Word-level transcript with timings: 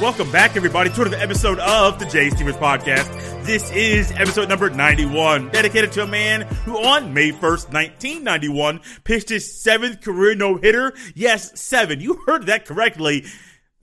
Welcome 0.00 0.32
back, 0.32 0.56
everybody, 0.56 0.88
to 0.88 1.02
another 1.02 1.18
episode 1.18 1.58
of 1.58 1.98
the 1.98 2.06
Jay 2.06 2.30
Stephens 2.30 2.56
Podcast. 2.56 3.44
This 3.44 3.70
is 3.72 4.10
episode 4.12 4.48
number 4.48 4.70
91, 4.70 5.50
dedicated 5.50 5.92
to 5.92 6.04
a 6.04 6.06
man 6.06 6.40
who 6.64 6.82
on 6.82 7.12
May 7.12 7.32
1st, 7.32 7.70
1991, 7.70 8.80
pitched 9.04 9.28
his 9.28 9.60
seventh 9.60 10.00
career 10.00 10.34
no-hitter. 10.34 10.94
Yes, 11.14 11.60
seven. 11.60 12.00
You 12.00 12.14
heard 12.26 12.46
that 12.46 12.64
correctly. 12.64 13.26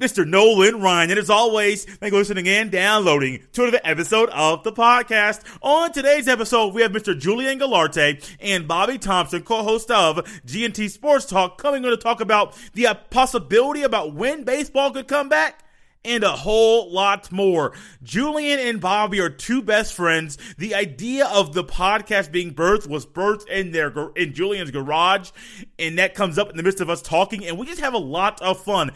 Mr. 0.02 0.28
Nolan 0.28 0.82
Ryan. 0.82 1.12
And 1.12 1.20
as 1.20 1.30
always, 1.30 1.86
thank 1.86 2.12
you 2.12 2.18
for 2.18 2.18
listening 2.18 2.48
and 2.48 2.72
downloading 2.72 3.44
to 3.54 3.62
another 3.62 3.82
episode 3.84 4.30
of 4.30 4.64
the 4.64 4.72
podcast. 4.72 5.44
On 5.62 5.92
today's 5.92 6.28
episode, 6.28 6.74
we 6.74 6.82
have 6.82 6.92
Mr. 6.92 7.16
Julian 7.18 7.60
Galarte 7.60 8.36
and 8.40 8.68
Bobby 8.68 8.98
Thompson, 8.98 9.44
co-host 9.44 9.92
of 9.92 10.18
GNT 10.48 10.90
Sports 10.90 11.28
Talk, 11.28 11.60
coming 11.60 11.86
on 11.86 11.92
to 11.92 11.98
talk 11.98 12.22
about 12.22 12.58
the 12.74 12.88
possibility 13.12 13.84
about 13.84 14.16
when 14.16 14.44
baseball 14.44 14.90
could 14.90 15.08
come 15.08 15.30
back 15.30 15.64
and 16.08 16.24
a 16.24 16.32
whole 16.32 16.92
lot 16.92 17.32
more. 17.32 17.74
Julian 18.02 18.60
and 18.60 18.82
Bobby 18.82 19.20
are 19.20 19.30
two 19.30 19.62
best 19.62 19.94
friends. 19.94 20.38
The 20.58 20.74
idea 20.74 21.28
of 21.28 21.54
the 21.54 21.64
podcast 21.64 22.32
being 22.32 22.54
birthed 22.54 22.88
was 22.88 23.06
birthed 23.06 23.48
in 23.48 23.72
their 23.72 23.94
in 24.16 24.34
Julian's 24.34 24.72
garage, 24.72 25.32
and 25.78 26.00
that 26.00 26.16
comes 26.16 26.38
up 26.38 26.50
in 26.50 26.58
the 26.58 26.64
midst 26.64 26.82
of 26.82 26.90
us 26.90 27.02
talking, 27.02 27.46
and 27.46 27.58
we 27.58 27.66
just 27.66 27.82
have 27.82 27.94
a 27.94 28.00
lot 28.00 28.42
of 28.42 28.60
fun 28.60 28.92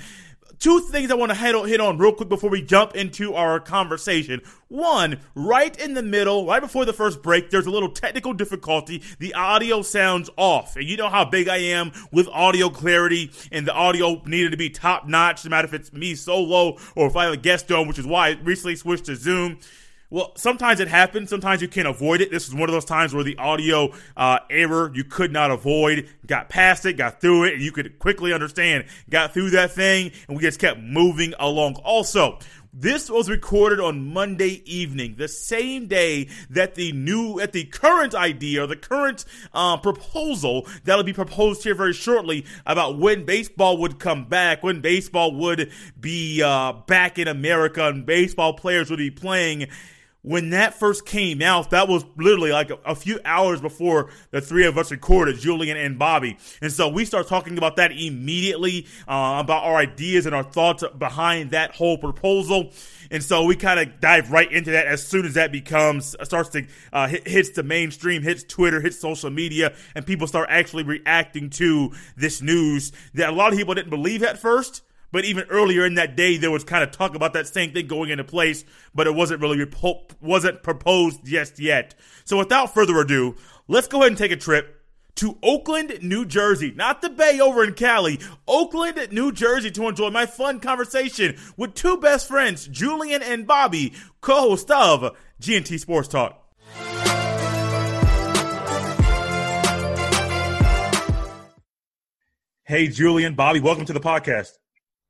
two 0.62 0.80
things 0.80 1.12
I 1.12 1.16
want 1.16 1.32
to 1.32 1.38
hit 1.38 1.56
on, 1.56 1.68
hit 1.68 1.82
on 1.82 1.98
real 1.98 2.14
quick 2.14 2.30
before 2.30 2.50
we 2.50 2.62
jump 2.62 2.96
into 2.96 3.34
our 3.34 3.60
conversation. 3.60 4.42
One, 4.70 5.20
right 5.36 5.76
in 5.78 5.96
the 5.96 6.04
middle, 6.04 6.46
right 6.46 6.62
before 6.62 6.86
the 6.86 6.94
first 6.94 7.22
break, 7.22 7.50
there's 7.50 7.66
a 7.66 7.72
little 7.72 7.90
technical 7.90 8.32
difficulty. 8.32 9.04
The 9.20 9.34
audio 9.34 9.82
sounds 9.82 10.30
off. 10.38 10.78
And 10.78 10.86
you 10.86 10.96
know 10.96 11.10
how 11.10 11.26
big 11.26 11.50
I 11.50 11.58
am 11.58 11.92
with 12.12 12.30
audio 12.30 12.70
clarity, 12.70 13.32
and 13.52 13.68
the 13.68 13.74
audio 13.74 14.22
needed 14.26 14.52
to 14.52 14.58
be 14.58 14.70
top 14.70 15.08
notch, 15.08 15.44
no 15.44 15.50
matter 15.50 15.68
if 15.68 15.74
it's 15.74 15.92
me 15.92 16.16
solo 16.16 16.78
or 16.96 17.08
if 17.08 17.16
I 17.16 17.26
have 17.26 17.34
a 17.34 17.38
guest 17.38 17.72
on, 17.72 17.88
which 17.88 18.00
is 18.00 18.06
why 18.06 18.30
I 18.30 18.32
recently 18.44 18.76
switched 18.76 19.06
to 19.06 19.16
Zoom. 19.16 19.60
Well, 20.12 20.34
sometimes 20.36 20.82
it 20.82 20.90
happens. 20.90 21.30
Sometimes 21.30 21.62
you 21.62 21.70
can't 21.70 21.88
avoid 21.88 22.20
it. 22.20 22.32
This 22.32 22.46
is 22.46 22.54
one 22.54 22.68
of 22.68 22.74
those 22.74 22.84
times 22.84 23.14
where 23.14 23.24
the 23.24 23.38
audio 23.38 23.94
uh, 24.18 24.40
error 24.50 24.92
you 24.94 25.06
could 25.06 25.32
not 25.32 25.52
avoid. 25.52 26.10
Got 26.28 26.50
past 26.50 26.86
it, 26.86 26.98
got 26.98 27.22
through 27.22 27.46
it, 27.46 27.54
and 27.54 27.62
you 27.62 27.72
could 27.72 27.98
quickly 27.98 28.34
understand. 28.34 28.84
Got 29.10 29.34
through 29.34 29.52
that 29.52 29.72
thing, 29.72 30.12
and 30.28 30.36
we 30.36 30.44
just 30.44 30.60
kept 30.60 30.82
moving 30.82 31.34
along. 31.40 31.76
Also, 31.86 32.40
this 32.74 33.10
was 33.10 33.30
recorded 33.30 33.80
on 33.80 34.14
Monday 34.14 34.62
evening, 34.66 35.16
the 35.18 35.30
same 35.30 35.88
day 35.88 36.28
that 36.50 36.76
the 36.76 36.92
new, 36.92 37.40
at 37.40 37.54
the 37.54 37.64
current 37.64 38.14
idea, 38.14 38.68
the 38.68 38.76
current 38.76 39.24
uh, 39.54 39.78
proposal 39.78 40.68
that'll 40.84 41.04
be 41.04 41.14
proposed 41.14 41.64
here 41.64 41.76
very 41.76 41.94
shortly 41.94 42.46
about 42.66 42.98
when 42.98 43.24
baseball 43.24 43.78
would 43.78 43.98
come 43.98 44.26
back, 44.26 44.62
when 44.62 44.82
baseball 44.82 45.34
would 45.36 45.72
be 46.00 46.42
uh, 46.44 46.74
back 46.88 47.18
in 47.18 47.30
America, 47.30 47.88
and 47.88 48.06
baseball 48.06 48.54
players 48.54 48.90
would 48.90 49.00
be 49.00 49.12
playing 49.12 49.68
when 50.24 50.52
that 50.52 50.76
first 50.76 51.06
came 51.06 51.42
out, 51.42 51.72
that 51.72 51.88
was 51.88 52.06
literally 52.16 52.52
like 52.52 52.70
a, 52.70 52.78
a, 52.86 52.96
few 52.96 53.20
hours 53.26 53.60
before 53.60 54.12
the 54.30 54.40
three 54.40 54.66
of 54.66 54.78
us 54.78 54.92
recorded, 54.92 55.38
Julian 55.38 55.78
and 55.78 55.98
Bobby. 55.98 56.38
And 56.62 56.72
so 56.72 56.90
we 56.90 57.06
start 57.06 57.28
talking 57.28 57.58
about 57.58 57.78
that 57.78 57.92
immediately, 57.92 58.86
uh, 59.08 59.40
about 59.40 59.64
our 59.64 59.78
ideas 59.78 60.28
and 60.28 60.36
our 60.36 60.44
thoughts 60.44 60.84
behind 60.98 61.52
that 61.52 61.76
whole 61.76 61.98
proposal. 61.98 62.72
And 63.10 63.24
so 63.24 63.46
we 63.46 63.56
kind 63.56 63.80
of 63.80 64.00
dive 64.00 64.32
right 64.32 64.52
into 64.52 64.72
that 64.72 64.86
as 64.86 65.06
soon 65.06 65.26
as 65.26 65.34
that 65.34 65.52
becomes, 65.52 66.16
starts 66.24 66.50
to, 66.50 66.68
uh, 66.94 67.08
hit, 67.08 67.28
hits 67.28 67.50
the 67.52 67.64
mainstream, 67.64 68.22
hits 68.22 68.44
Twitter, 68.44 68.80
hits 68.80 69.00
social 69.00 69.32
media, 69.32 69.74
and 69.96 70.06
people 70.06 70.28
start 70.28 70.48
actually 70.52 70.84
reacting 70.84 71.50
to 71.50 71.92
this 72.16 72.42
news 72.42 72.92
that 73.16 73.30
a 73.30 73.32
lot 73.32 73.52
of 73.52 73.58
people 73.58 73.74
didn't 73.74 73.90
believe 73.90 74.22
at 74.22 74.38
first 74.38 74.84
but 75.12 75.26
even 75.26 75.46
earlier 75.50 75.86
in 75.86 75.96
that 75.96 76.16
day, 76.16 76.38
there 76.38 76.52
was 76.52 76.64
kind 76.64 76.84
of 76.84 76.92
talk 76.92 77.16
about 77.16 77.34
that 77.34 77.48
same 77.48 77.72
thing 77.74 77.88
going 77.88 78.10
into 78.10 78.24
place, 78.24 78.64
but 78.96 79.08
it 79.08 79.16
wasn't 79.16 79.42
really 79.42 79.66
wasn't 80.22 80.64
proposed 80.64 81.26
just 81.26 81.60
yet. 81.60 81.96
So 82.24 82.38
without 82.38 82.74
further 82.74 83.00
ado, 83.00 83.36
let's 83.68 83.88
go 83.88 84.00
ahead 84.00 84.10
and 84.10 84.18
take 84.18 84.32
a 84.32 84.38
trip 84.38 84.78
to 85.16 85.38
Oakland, 85.44 86.00
New 86.02 86.26
Jersey, 86.26 86.72
not 86.72 87.02
the 87.02 87.10
Bay 87.10 87.40
over 87.40 87.64
in 87.64 87.74
Cali, 87.74 88.20
Oakland, 88.48 89.10
New 89.12 89.32
Jersey, 89.32 89.70
to 89.72 89.88
enjoy 89.88 90.10
my 90.10 90.26
fun 90.26 90.60
conversation 90.60 91.38
with 91.58 91.74
two 91.74 91.98
best 91.98 92.28
friends, 92.28 92.68
Julian 92.68 93.22
and 93.22 93.46
Bobby, 93.46 93.94
co-host 94.22 94.72
of 94.72 95.16
GNT 95.42 95.80
Sports 95.80 96.08
Talk. 96.08 96.38
Hey, 102.64 102.88
Julian, 102.88 103.36
Bobby, 103.36 103.60
welcome 103.60 103.84
to 103.84 103.92
the 103.92 104.00
podcast. 104.00 104.61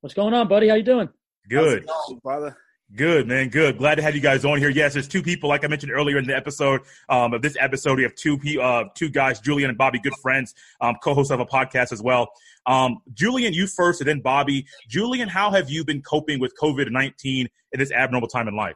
What's 0.01 0.15
going 0.15 0.33
on, 0.33 0.47
buddy? 0.47 0.67
How 0.67 0.73
you 0.73 0.83
doing? 0.83 1.09
Good, 1.47 1.87
brother. 2.23 2.57
Good, 2.95 3.27
man. 3.27 3.49
Good. 3.49 3.77
Glad 3.77 3.95
to 3.95 4.01
have 4.01 4.15
you 4.15 4.21
guys 4.21 4.43
on 4.43 4.57
here. 4.57 4.71
Yes, 4.71 4.93
there's 4.93 5.07
two 5.07 5.21
people, 5.21 5.47
like 5.47 5.63
I 5.63 5.67
mentioned 5.67 5.91
earlier 5.91 6.17
in 6.17 6.25
the 6.25 6.35
episode 6.35 6.81
um, 7.07 7.35
of 7.35 7.43
this 7.43 7.55
episode. 7.59 7.97
We 7.97 8.03
have 8.03 8.15
two 8.15 8.39
uh, 8.59 8.85
two 8.95 9.09
guys, 9.09 9.39
Julian 9.39 9.69
and 9.69 9.77
Bobby, 9.77 9.99
good 9.99 10.15
friends, 10.19 10.55
um, 10.81 10.95
co-hosts 11.03 11.31
of 11.31 11.39
a 11.39 11.45
podcast 11.45 11.91
as 11.91 12.01
well. 12.01 12.31
Um, 12.65 12.97
Julian, 13.13 13.53
you 13.53 13.67
first, 13.67 14.01
and 14.01 14.07
then 14.07 14.21
Bobby. 14.21 14.65
Julian, 14.89 15.29
how 15.29 15.51
have 15.51 15.69
you 15.69 15.85
been 15.85 16.01
coping 16.01 16.39
with 16.39 16.53
COVID 16.59 16.91
nineteen 16.91 17.47
in 17.71 17.79
this 17.79 17.91
abnormal 17.91 18.27
time 18.27 18.47
in 18.47 18.55
life? 18.55 18.75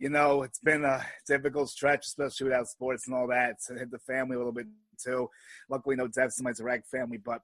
You 0.00 0.10
know, 0.10 0.42
it's 0.42 0.58
been 0.58 0.84
a 0.84 1.06
difficult 1.28 1.70
stretch, 1.70 2.06
especially 2.06 2.48
without 2.48 2.66
sports 2.66 3.06
and 3.06 3.14
all 3.14 3.28
that. 3.28 3.50
It's 3.50 3.68
hit 3.68 3.92
the 3.92 4.00
family 4.00 4.34
a 4.34 4.38
little 4.38 4.52
bit 4.52 4.66
too. 5.00 5.30
Luckily, 5.70 5.94
no 5.94 6.08
deaths 6.08 6.40
in 6.40 6.44
my 6.44 6.52
direct 6.52 6.88
family, 6.88 7.18
but 7.18 7.40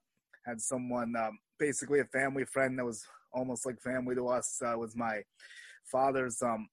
had 0.47 0.61
someone 0.61 1.15
um, 1.17 1.39
basically 1.59 2.01
a 2.01 2.05
family 2.05 2.45
friend 2.45 2.79
that 2.79 2.85
was 2.85 3.05
almost 3.33 3.67
like 3.67 3.81
family 3.81 4.15
to 4.15 4.29
us. 4.29 4.61
Uh, 4.65 4.77
was 4.77 4.97
my 4.97 5.23
father's 5.91 6.41
um 6.43 6.69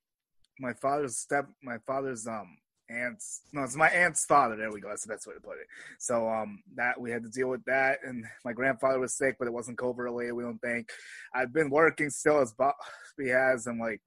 my 0.60 0.74
father's 0.74 1.18
step 1.18 1.48
my 1.64 1.78
father's 1.86 2.28
um 2.28 2.58
aunt's 2.90 3.42
no 3.52 3.64
it's 3.64 3.76
my 3.76 3.90
aunt's 3.90 4.26
father. 4.26 4.56
There 4.56 4.72
we 4.72 4.80
go. 4.80 4.90
That's 4.90 5.04
the 5.06 5.14
best 5.14 5.28
way 5.28 5.34
to 5.34 5.42
put 5.42 5.60
it. 5.60 5.68
So 6.00 6.28
um 6.30 6.64
that 6.76 7.00
we 7.00 7.12
had 7.12 7.24
to 7.24 7.30
deal 7.30 7.50
with 7.50 7.64
that 7.66 8.00
and 8.04 8.24
my 8.46 8.54
grandfather 8.54 9.00
was 9.00 9.16
sick 9.16 9.36
but 9.40 9.48
it 9.48 9.54
wasn't 9.54 9.78
covid 9.78 10.06
related 10.06 10.34
we 10.34 10.44
don't 10.44 10.60
think. 10.60 10.90
I've 11.34 11.54
been 11.54 11.70
working 11.70 12.10
still 12.10 12.40
as 12.40 12.54
Bob 12.54 12.76
has 13.20 13.68
and 13.68 13.80
like 13.80 14.02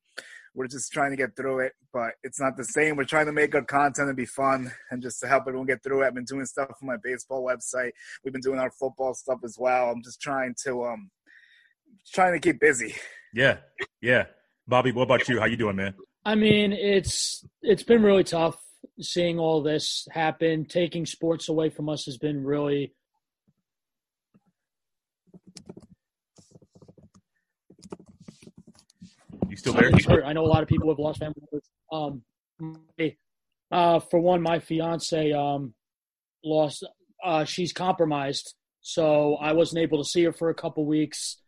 we're 0.54 0.66
just 0.66 0.92
trying 0.92 1.10
to 1.10 1.16
get 1.16 1.36
through 1.36 1.60
it, 1.60 1.72
but 1.92 2.12
it's 2.22 2.40
not 2.40 2.56
the 2.56 2.64
same. 2.64 2.96
We're 2.96 3.04
trying 3.04 3.26
to 3.26 3.32
make 3.32 3.52
good 3.52 3.66
content 3.68 4.08
and 4.08 4.16
be 4.16 4.26
fun 4.26 4.72
and 4.90 5.02
just 5.02 5.20
to 5.20 5.28
help 5.28 5.44
everyone 5.46 5.66
get 5.66 5.82
through 5.82 6.02
it. 6.02 6.06
I've 6.06 6.14
been 6.14 6.24
doing 6.24 6.44
stuff 6.44 6.70
on 6.82 6.88
my 6.88 6.96
baseball 7.02 7.44
website. 7.44 7.92
We've 8.24 8.32
been 8.32 8.42
doing 8.42 8.58
our 8.58 8.70
football 8.70 9.14
stuff 9.14 9.38
as 9.44 9.56
well. 9.58 9.90
I'm 9.90 10.02
just 10.02 10.20
trying 10.20 10.54
to 10.64 10.84
um 10.84 11.10
trying 12.12 12.32
to 12.32 12.40
keep 12.40 12.60
busy. 12.60 12.94
Yeah. 13.32 13.58
Yeah. 14.02 14.24
Bobby, 14.66 14.92
what 14.92 15.04
about 15.04 15.28
you? 15.28 15.38
How 15.38 15.46
you 15.46 15.56
doing, 15.56 15.76
man? 15.76 15.94
I 16.24 16.34
mean, 16.34 16.72
it's 16.72 17.44
it's 17.62 17.82
been 17.82 18.02
really 18.02 18.24
tough 18.24 18.56
seeing 19.00 19.38
all 19.38 19.62
this 19.62 20.06
happen. 20.10 20.64
Taking 20.64 21.06
sports 21.06 21.48
away 21.48 21.70
from 21.70 21.88
us 21.88 22.04
has 22.06 22.18
been 22.18 22.44
really 22.44 22.94
You 29.50 29.56
still 29.56 29.72
there? 29.72 30.24
I 30.24 30.32
know 30.32 30.44
a 30.44 30.46
lot 30.46 30.62
of 30.62 30.68
people 30.68 30.88
have 30.90 30.98
lost 30.98 31.18
family 31.18 31.42
members. 31.50 31.68
Um, 31.92 32.22
uh, 33.72 33.98
for 33.98 34.20
one, 34.20 34.42
my 34.42 34.60
fiance 34.60 35.32
um, 35.32 35.74
lost. 36.44 36.86
Uh, 37.22 37.44
she's 37.44 37.72
compromised, 37.72 38.54
so 38.80 39.34
I 39.36 39.52
wasn't 39.52 39.82
able 39.82 39.98
to 39.98 40.08
see 40.08 40.22
her 40.24 40.32
for 40.32 40.50
a 40.50 40.54
couple 40.54 40.86
weeks, 40.86 41.38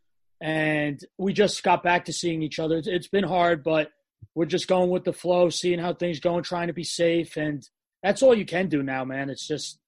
and 0.40 1.00
we 1.16 1.32
just 1.32 1.62
got 1.62 1.82
back 1.82 2.06
to 2.06 2.12
seeing 2.12 2.42
each 2.42 2.58
other. 2.58 2.76
It's, 2.76 2.88
it's 2.88 3.08
been 3.08 3.24
hard, 3.24 3.62
but 3.62 3.90
we're 4.34 4.46
just 4.46 4.68
going 4.68 4.90
with 4.90 5.04
the 5.04 5.12
flow, 5.12 5.48
seeing 5.48 5.78
how 5.78 5.94
things 5.94 6.18
go, 6.18 6.36
and 6.36 6.44
trying 6.44 6.66
to 6.66 6.72
be 6.72 6.84
safe. 6.84 7.36
And 7.36 7.62
that's 8.02 8.22
all 8.22 8.34
you 8.36 8.44
can 8.44 8.68
do 8.68 8.82
now, 8.82 9.04
man. 9.04 9.30
It's 9.30 9.46
just 9.46 9.78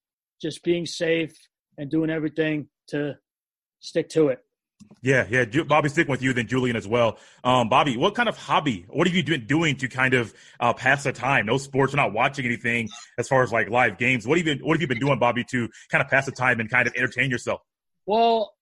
just 0.40 0.62
being 0.62 0.86
safe 0.86 1.34
and 1.78 1.90
doing 1.90 2.10
everything 2.10 2.68
to 2.88 3.16
stick 3.80 4.08
to 4.10 4.28
it. 4.28 4.38
Yeah, 5.04 5.26
yeah. 5.28 5.44
Bobby, 5.64 5.90
sticking 5.90 6.10
with 6.10 6.22
you, 6.22 6.32
then 6.32 6.46
Julian 6.46 6.76
as 6.76 6.88
well. 6.88 7.18
Um, 7.44 7.68
Bobby, 7.68 7.98
what 7.98 8.14
kind 8.14 8.26
of 8.26 8.38
hobby? 8.38 8.86
What 8.88 9.06
have 9.06 9.14
you 9.14 9.22
been 9.22 9.46
doing 9.46 9.76
to 9.76 9.88
kind 9.88 10.14
of 10.14 10.32
uh, 10.60 10.72
pass 10.72 11.04
the 11.04 11.12
time? 11.12 11.44
No 11.44 11.58
sports, 11.58 11.92
you're 11.92 12.02
not 12.02 12.14
watching 12.14 12.46
anything 12.46 12.88
as 13.18 13.28
far 13.28 13.42
as 13.42 13.52
like 13.52 13.68
live 13.68 13.98
games. 13.98 14.26
What 14.26 14.38
have 14.38 14.46
you 14.46 14.56
been, 14.56 14.66
What 14.66 14.74
have 14.74 14.80
you 14.80 14.88
been 14.88 15.00
doing, 15.00 15.18
Bobby, 15.18 15.44
to 15.50 15.68
kind 15.90 16.02
of 16.02 16.08
pass 16.08 16.24
the 16.24 16.32
time 16.32 16.58
and 16.58 16.70
kind 16.70 16.88
of 16.88 16.94
entertain 16.96 17.30
yourself? 17.30 17.60
Well, 18.06 18.54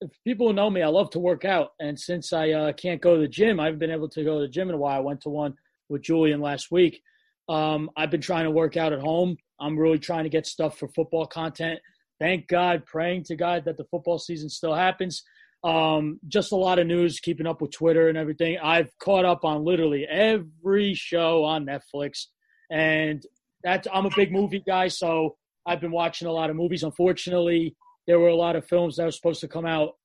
if 0.00 0.10
people 0.24 0.50
know 0.54 0.70
me, 0.70 0.80
I 0.80 0.86
love 0.86 1.10
to 1.10 1.18
work 1.18 1.44
out, 1.44 1.72
and 1.78 2.00
since 2.00 2.32
I 2.32 2.50
uh, 2.52 2.72
can't 2.72 3.02
go 3.02 3.16
to 3.16 3.20
the 3.20 3.28
gym, 3.28 3.60
I 3.60 3.66
haven't 3.66 3.80
been 3.80 3.90
able 3.90 4.08
to 4.08 4.24
go 4.24 4.36
to 4.36 4.46
the 4.46 4.48
gym 4.48 4.70
in 4.70 4.74
a 4.74 4.78
while. 4.78 4.96
I 4.96 5.00
went 5.00 5.20
to 5.22 5.28
one 5.28 5.54
with 5.90 6.00
Julian 6.00 6.40
last 6.40 6.70
week. 6.70 7.02
Um, 7.50 7.90
I've 7.94 8.10
been 8.10 8.22
trying 8.22 8.44
to 8.44 8.50
work 8.50 8.78
out 8.78 8.94
at 8.94 9.00
home. 9.00 9.36
I'm 9.60 9.78
really 9.78 9.98
trying 9.98 10.24
to 10.24 10.30
get 10.30 10.46
stuff 10.46 10.78
for 10.78 10.88
football 10.88 11.26
content. 11.26 11.78
Thank 12.18 12.48
God, 12.48 12.86
praying 12.86 13.24
to 13.24 13.36
God 13.36 13.66
that 13.66 13.76
the 13.76 13.84
football 13.84 14.18
season 14.18 14.48
still 14.48 14.74
happens 14.74 15.22
um, 15.62 16.18
just 16.26 16.52
a 16.52 16.56
lot 16.56 16.78
of 16.78 16.86
news, 16.86 17.20
keeping 17.20 17.46
up 17.46 17.60
with 17.60 17.72
Twitter 17.72 18.08
and 18.08 18.16
everything. 18.16 18.58
I've 18.62 18.90
caught 18.98 19.24
up 19.24 19.44
on 19.44 19.64
literally 19.64 20.06
every 20.06 20.94
show 20.94 21.44
on 21.44 21.66
Netflix, 21.66 22.26
and 22.70 23.22
that's 23.62 23.86
I'm 23.92 24.06
a 24.06 24.10
big 24.16 24.32
movie 24.32 24.62
guy, 24.66 24.88
so 24.88 25.36
I've 25.66 25.80
been 25.80 25.90
watching 25.90 26.28
a 26.28 26.32
lot 26.32 26.50
of 26.50 26.56
movies. 26.56 26.82
Unfortunately, 26.82 27.76
there 28.06 28.18
were 28.18 28.28
a 28.28 28.36
lot 28.36 28.56
of 28.56 28.66
films 28.66 28.96
that 28.96 29.04
were 29.04 29.10
supposed 29.10 29.40
to 29.42 29.48
come 29.48 29.66
out 29.66 29.96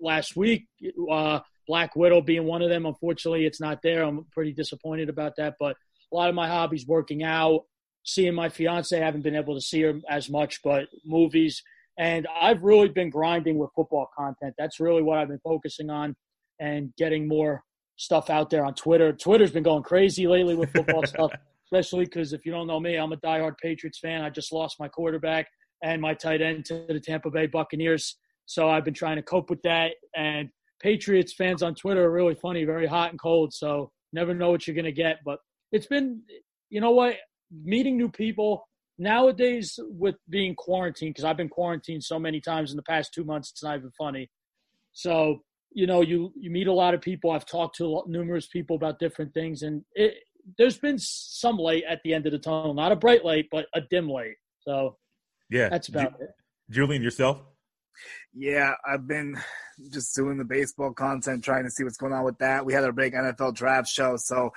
last 0.00 0.36
week. 0.36 0.66
Uh, 1.10 1.40
Black 1.66 1.94
Widow 1.94 2.20
being 2.22 2.44
one 2.44 2.62
of 2.62 2.70
them. 2.70 2.86
Unfortunately, 2.86 3.46
it's 3.46 3.60
not 3.60 3.82
there. 3.82 4.02
I'm 4.02 4.26
pretty 4.32 4.52
disappointed 4.52 5.08
about 5.08 5.36
that. 5.36 5.54
But 5.60 5.76
a 6.12 6.16
lot 6.16 6.28
of 6.28 6.34
my 6.34 6.48
hobbies, 6.48 6.86
working 6.86 7.22
out, 7.22 7.64
seeing 8.02 8.34
my 8.34 8.48
fiance, 8.48 8.96
I 9.00 9.04
haven't 9.04 9.22
been 9.22 9.36
able 9.36 9.54
to 9.54 9.60
see 9.60 9.82
her 9.82 10.00
as 10.08 10.28
much, 10.28 10.60
but 10.62 10.88
movies. 11.04 11.62
And 11.98 12.26
I've 12.40 12.62
really 12.62 12.88
been 12.88 13.10
grinding 13.10 13.58
with 13.58 13.70
football 13.74 14.08
content. 14.16 14.54
That's 14.58 14.80
really 14.80 15.02
what 15.02 15.18
I've 15.18 15.28
been 15.28 15.40
focusing 15.44 15.90
on 15.90 16.14
and 16.60 16.92
getting 16.96 17.28
more 17.28 17.62
stuff 17.96 18.30
out 18.30 18.50
there 18.50 18.64
on 18.64 18.74
Twitter. 18.74 19.12
Twitter's 19.12 19.52
been 19.52 19.62
going 19.62 19.82
crazy 19.82 20.26
lately 20.26 20.54
with 20.54 20.72
football 20.72 21.06
stuff, 21.06 21.32
especially 21.66 22.04
because 22.04 22.32
if 22.32 22.46
you 22.46 22.52
don't 22.52 22.66
know 22.66 22.80
me, 22.80 22.96
I'm 22.96 23.12
a 23.12 23.16
diehard 23.18 23.58
Patriots 23.62 23.98
fan. 23.98 24.22
I 24.22 24.30
just 24.30 24.52
lost 24.52 24.80
my 24.80 24.88
quarterback 24.88 25.46
and 25.82 26.00
my 26.00 26.14
tight 26.14 26.40
end 26.40 26.64
to 26.66 26.84
the 26.88 27.00
Tampa 27.00 27.30
Bay 27.30 27.46
Buccaneers. 27.46 28.16
So 28.46 28.68
I've 28.68 28.84
been 28.84 28.94
trying 28.94 29.16
to 29.16 29.22
cope 29.22 29.50
with 29.50 29.62
that. 29.62 29.92
And 30.16 30.48
Patriots 30.80 31.34
fans 31.34 31.62
on 31.62 31.74
Twitter 31.74 32.04
are 32.04 32.10
really 32.10 32.34
funny, 32.34 32.64
very 32.64 32.86
hot 32.86 33.10
and 33.10 33.20
cold. 33.20 33.52
So 33.52 33.90
never 34.12 34.34
know 34.34 34.50
what 34.50 34.66
you're 34.66 34.74
going 34.74 34.84
to 34.84 34.92
get. 34.92 35.18
But 35.24 35.38
it's 35.72 35.86
been, 35.86 36.22
you 36.70 36.80
know 36.80 36.90
what, 36.90 37.16
meeting 37.64 37.96
new 37.96 38.08
people 38.08 38.64
nowadays 39.02 39.78
with 39.82 40.14
being 40.28 40.54
quarantined, 40.54 41.14
because 41.14 41.24
I've 41.24 41.36
been 41.36 41.48
quarantined 41.48 42.04
so 42.04 42.18
many 42.18 42.40
times 42.40 42.70
in 42.70 42.76
the 42.76 42.82
past 42.82 43.12
two 43.12 43.24
months, 43.24 43.50
it's 43.50 43.62
not 43.62 43.76
even 43.78 43.90
funny. 43.98 44.30
So, 44.92 45.42
you 45.72 45.86
know, 45.86 46.02
you, 46.02 46.32
you 46.36 46.50
meet 46.50 46.66
a 46.66 46.72
lot 46.72 46.94
of 46.94 47.00
people. 47.00 47.30
I've 47.30 47.46
talked 47.46 47.76
to 47.76 48.02
numerous 48.06 48.46
people 48.46 48.76
about 48.76 48.98
different 48.98 49.34
things. 49.34 49.62
And 49.62 49.84
it, 49.94 50.14
there's 50.58 50.78
been 50.78 50.98
some 50.98 51.56
light 51.56 51.84
at 51.88 52.00
the 52.04 52.14
end 52.14 52.26
of 52.26 52.32
the 52.32 52.38
tunnel, 52.38 52.74
not 52.74 52.92
a 52.92 52.96
bright 52.96 53.24
light, 53.24 53.46
but 53.50 53.66
a 53.74 53.80
dim 53.90 54.08
light. 54.08 54.36
So, 54.60 54.96
yeah, 55.50 55.68
that's 55.68 55.88
about 55.88 56.18
Ju- 56.18 56.24
it. 56.24 56.30
Julian, 56.70 57.02
yourself? 57.02 57.40
Yeah, 58.34 58.72
I've 58.86 59.06
been 59.06 59.36
just 59.92 60.14
doing 60.14 60.38
the 60.38 60.44
baseball 60.44 60.92
content, 60.92 61.44
trying 61.44 61.64
to 61.64 61.70
see 61.70 61.84
what's 61.84 61.96
going 61.96 62.12
on 62.12 62.24
with 62.24 62.38
that. 62.38 62.64
We 62.64 62.72
had 62.72 62.84
our 62.84 62.92
big 62.92 63.12
NFL 63.12 63.54
draft 63.54 63.88
show, 63.88 64.16
so 64.16 64.50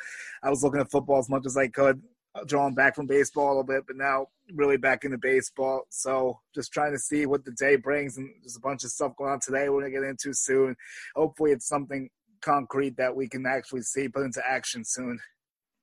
I 0.43 0.49
was 0.49 0.63
looking 0.63 0.79
at 0.79 0.91
football 0.91 1.19
as 1.19 1.29
much 1.29 1.45
as 1.45 1.57
I 1.57 1.67
could, 1.67 2.01
drawing 2.45 2.75
back 2.75 2.95
from 2.95 3.07
baseball 3.07 3.47
a 3.47 3.49
little 3.49 3.63
bit, 3.63 3.83
but 3.87 3.95
now 3.95 4.27
really 4.53 4.77
back 4.77 5.03
into 5.03 5.17
baseball. 5.17 5.83
So 5.89 6.39
just 6.53 6.71
trying 6.71 6.91
to 6.91 6.99
see 6.99 7.25
what 7.25 7.45
the 7.45 7.51
day 7.51 7.75
brings, 7.75 8.17
and 8.17 8.29
there's 8.41 8.57
a 8.57 8.61
bunch 8.61 8.83
of 8.83 8.91
stuff 8.91 9.15
going 9.17 9.31
on 9.31 9.39
today 9.39 9.69
we're 9.69 9.81
gonna 9.81 9.91
get 9.91 10.03
into 10.03 10.33
soon. 10.33 10.75
Hopefully, 11.15 11.51
it's 11.51 11.67
something 11.67 12.09
concrete 12.41 12.97
that 12.97 13.15
we 13.15 13.27
can 13.27 13.45
actually 13.45 13.81
see 13.81 14.07
put 14.07 14.23
into 14.23 14.41
action 14.47 14.83
soon. 14.85 15.19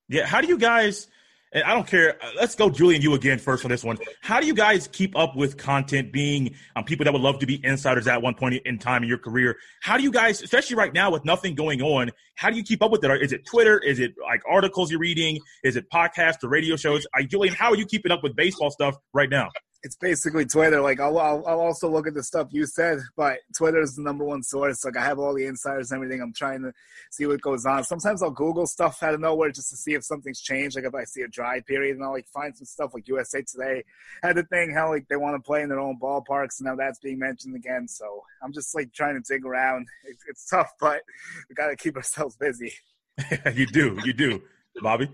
Yeah, 0.09 0.27
how 0.27 0.41
do 0.41 0.49
you 0.49 0.59
guys? 0.59 1.09
And 1.55 1.65
I 1.65 1.75
don't 1.75 1.87
care. 1.87 2.17
uh, 2.23 2.31
Let's 2.37 2.55
go, 2.55 2.71
Julian. 2.71 3.03
You 3.03 3.15
again 3.15 3.39
first 3.39 3.65
on 3.65 3.71
this 3.71 3.85
one. 3.85 3.99
How 4.23 4.41
do 4.41 4.47
you 4.47 4.55
guys 4.55 4.89
keep 4.89 5.17
up 5.17 5.37
with 5.37 5.57
content? 5.59 6.13
Being 6.13 6.55
um, 6.77 6.85
people 6.85 7.05
that 7.05 7.13
would 7.13 7.23
love 7.23 7.39
to 7.41 7.47
be 7.47 7.61
insiders 7.65 8.07
at 8.07 8.23
one 8.23 8.35
point 8.35 8.55
in 8.65 8.79
time 8.79 9.03
in 9.03 9.09
your 9.09 9.19
career. 9.19 9.57
How 9.83 9.97
do 9.97 10.03
you 10.03 10.11
guys, 10.11 10.43
especially 10.43 10.77
right 10.77 10.93
now 10.93 11.11
with 11.11 11.25
nothing 11.25 11.55
going 11.55 11.83
on, 11.83 12.11
how 12.37 12.49
do 12.51 12.57
you 12.57 12.63
keep 12.63 12.83
up 12.83 12.91
with 12.91 13.05
it? 13.05 13.23
Is 13.23 13.33
it 13.33 13.45
Twitter? 13.45 13.79
Is 13.79 14.01
it 14.01 14.15
like 14.23 14.43
articles 14.49 14.91
you're 14.91 15.01
reading? 15.01 15.39
Is 15.63 15.77
it 15.77 15.91
podcasts 15.91 16.43
or 16.43 16.49
radio 16.49 16.77
shows? 16.77 17.07
Julian, 17.29 17.55
how 17.55 17.71
are 17.71 17.77
you 17.77 17.87
keeping 17.87 18.13
up 18.13 18.23
with 18.23 18.35
baseball 18.35 18.71
stuff 18.71 18.97
right 19.13 19.29
now? 19.29 19.51
It's 19.83 19.97
basically 19.97 20.47
Twitter. 20.47 20.81
Like 20.81 21.01
I'll, 21.01 21.19
I'll, 21.19 21.45
I'll 21.47 21.61
also 21.61 21.91
look 21.91 22.07
at 22.07 22.15
the 22.15 22.23
stuff 22.23 22.49
you 22.51 22.67
said, 22.67 23.01
but 23.17 23.39
Twitter 23.57 23.81
is 23.81 23.97
the 23.97 24.03
number 24.03 24.25
one 24.25 24.43
source. 24.43 24.85
Like 24.85 24.97
I 24.97 25.05
have 25.05 25.19
all 25.19 25.35
the 25.35 25.47
insiders 25.47 25.91
and 25.91 25.99
everything. 25.99 26.23
I'm 26.23 26.33
trying 26.33 26.63
to 26.63 26.73
see 27.11 27.27
what 27.27 27.41
goes 27.41 27.67
on. 27.67 27.83
Sometimes 27.83 28.23
I'll 28.23 28.31
Google 28.31 28.67
stuff 28.67 29.03
out 29.03 29.15
of 29.15 29.21
nowhere 29.21 29.51
just 29.51 29.71
to 29.71 29.77
see 29.77 29.95
if 29.95 30.05
something's 30.05 30.41
changed. 30.41 30.77
Like 30.77 30.85
if 30.85 30.95
I 30.95 31.05
see 31.05 31.23
a 31.23 31.29
dry 31.29 31.61
period, 31.61 31.97
and 31.97 32.05
I'll 32.05 32.13
like 32.13 32.29
find 32.29 32.57
some 32.57 32.67
stuff. 32.67 32.93
Like 32.95 33.09
USA 33.09 33.43
Today 33.43 33.83
had 34.23 34.37
the 34.37 34.45
thing 34.45 34.73
how 34.73 34.91
like 34.91 35.09
they 35.09 35.17
want 35.17 35.35
to 35.35 35.45
play 35.45 35.63
in 35.63 35.69
their 35.69 35.81
own 35.81 35.99
ballparks, 36.01 36.61
and 36.61 36.67
now 36.67 36.77
that's 36.77 37.01
being 37.01 37.19
mentioned 37.19 37.57
again. 37.57 37.89
So 37.89 38.23
I'm 38.43 38.53
just 38.53 38.75
like 38.75 38.93
trying 38.93 39.21
to 39.21 39.33
dig 39.33 39.45
around. 39.45 39.89
It's, 40.05 40.23
it's 40.29 40.47
tough, 40.47 40.71
but 40.81 41.03
we 41.49 41.55
got 41.55 41.69
to 41.69 41.77
keep 41.77 41.97
ourselves 41.97 42.37
busy. 42.37 42.73
you 43.55 43.67
do, 43.67 43.99
you 44.05 44.13
do, 44.13 44.43
Bobby. 44.81 45.11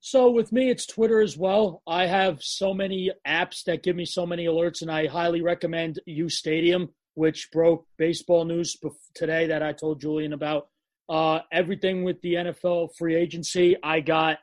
So 0.00 0.30
with 0.30 0.52
me, 0.52 0.70
it's 0.70 0.86
Twitter 0.86 1.20
as 1.20 1.36
well. 1.36 1.82
I 1.86 2.06
have 2.06 2.42
so 2.42 2.72
many 2.72 3.10
apps 3.26 3.64
that 3.64 3.82
give 3.82 3.96
me 3.96 4.04
so 4.04 4.24
many 4.24 4.46
alerts, 4.46 4.82
and 4.82 4.90
I 4.90 5.06
highly 5.06 5.42
recommend 5.42 5.98
U 6.06 6.28
Stadium, 6.28 6.90
which 7.14 7.50
broke 7.52 7.86
baseball 7.98 8.44
news 8.44 8.76
today 9.14 9.46
that 9.48 9.62
I 9.62 9.72
told 9.72 10.00
Julian 10.00 10.32
about. 10.32 10.68
Uh, 11.08 11.40
everything 11.50 12.04
with 12.04 12.20
the 12.20 12.34
NFL 12.34 12.90
free 12.96 13.16
agency, 13.16 13.76
I 13.82 14.00
got 14.00 14.38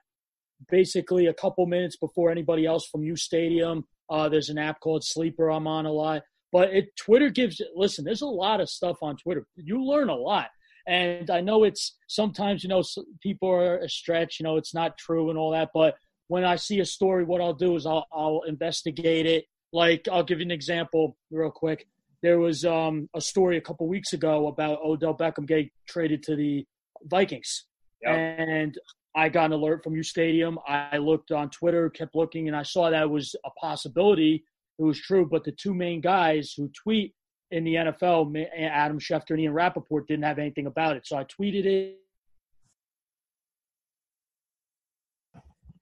basically 0.70 1.28
a 1.28 1.34
couple 1.34 1.66
minutes 1.68 1.96
before 1.96 2.32
anybody 2.32 2.66
else 2.66 2.88
from 2.88 3.04
U 3.04 3.16
Stadium. 3.16 3.86
Uh, 4.10 4.30
there's 4.30 4.50
an 4.50 4.58
app 4.58 4.80
called 4.82 5.04
Sleeper 5.04 5.50
I'm 5.50 5.68
on 5.68 5.86
a 5.86 5.92
lot, 5.92 6.24
but 6.52 6.72
it 6.72 6.96
Twitter 6.98 7.30
gives. 7.30 7.62
Listen, 7.76 8.04
there's 8.04 8.22
a 8.22 8.28
lot 8.28 8.60
of 8.60 8.70
stuff 8.70 8.98
on 9.02 9.16
Twitter. 9.18 9.48
You 9.56 9.84
learn 9.86 10.10
a 10.10 10.16
lot. 10.16 10.50
And 10.88 11.30
I 11.30 11.42
know 11.42 11.64
it's 11.64 11.98
sometimes, 12.08 12.64
you 12.64 12.70
know, 12.70 12.84
people 13.22 13.50
are 13.50 13.80
a 13.80 13.90
stretch, 13.90 14.40
you 14.40 14.44
know, 14.44 14.58
it's 14.58 14.74
not 14.74 14.98
true 14.98 15.30
and 15.30 15.40
all 15.40 15.52
that. 15.52 15.70
But 15.74 15.96
when 16.28 16.44
I 16.44 16.56
see 16.56 16.80
a 16.80 16.86
story, 16.86 17.24
what 17.24 17.42
I'll 17.42 17.54
do 17.54 17.76
is 17.76 17.86
I'll, 17.86 18.06
I'll 18.12 18.42
investigate 18.48 19.26
it. 19.26 19.46
Like, 19.74 20.08
I'll 20.12 20.24
give 20.24 20.40
you 20.40 20.46
an 20.46 20.52
example 20.52 21.18
real 21.32 21.52
quick. 21.52 21.88
There 22.22 22.40
was 22.40 22.66
um, 22.66 23.10
a 23.16 23.22
story 23.22 23.58
a 23.58 23.62
couple 23.62 23.88
weeks 23.88 24.14
ago 24.14 24.48
about 24.48 24.80
Odell 24.84 25.16
Beckham 25.16 25.48
getting 25.48 25.70
traded 25.88 26.24
to 26.24 26.36
the 26.36 26.66
Vikings. 27.04 27.66
Yep. 28.02 28.16
And 28.40 28.78
I 29.16 29.30
got 29.30 29.46
an 29.46 29.54
alert 29.54 29.84
from 29.84 29.96
U 29.96 30.04
Stadium. 30.04 30.60
I 30.68 30.98
looked 30.98 31.32
on 31.32 31.50
Twitter, 31.50 31.90
kept 31.90 32.16
looking, 32.16 32.48
and 32.48 32.56
I 32.56 32.64
saw 32.64 32.90
that 32.90 33.10
was 33.10 33.36
a 33.46 33.50
possibility. 33.60 34.44
It 34.78 34.84
was 34.84 35.00
true. 35.00 35.28
But 35.30 35.44
the 35.44 35.52
two 35.52 35.74
main 35.74 36.02
guys 36.02 36.54
who 36.56 36.70
tweet 36.70 37.14
in 37.52 37.64
the 37.64 37.76
NFL, 37.76 38.46
Adam 38.58 39.00
Schefter 39.00 39.32
and 39.32 39.42
Ian 39.42 39.54
Rapoport 39.54 40.08
didn't 40.08 40.26
have 40.26 40.40
anything 40.40 40.68
about 40.68 40.96
it. 40.96 41.06
So 41.06 41.18
I 41.18 41.24
tweeted 41.26 41.66
it. 41.66 41.98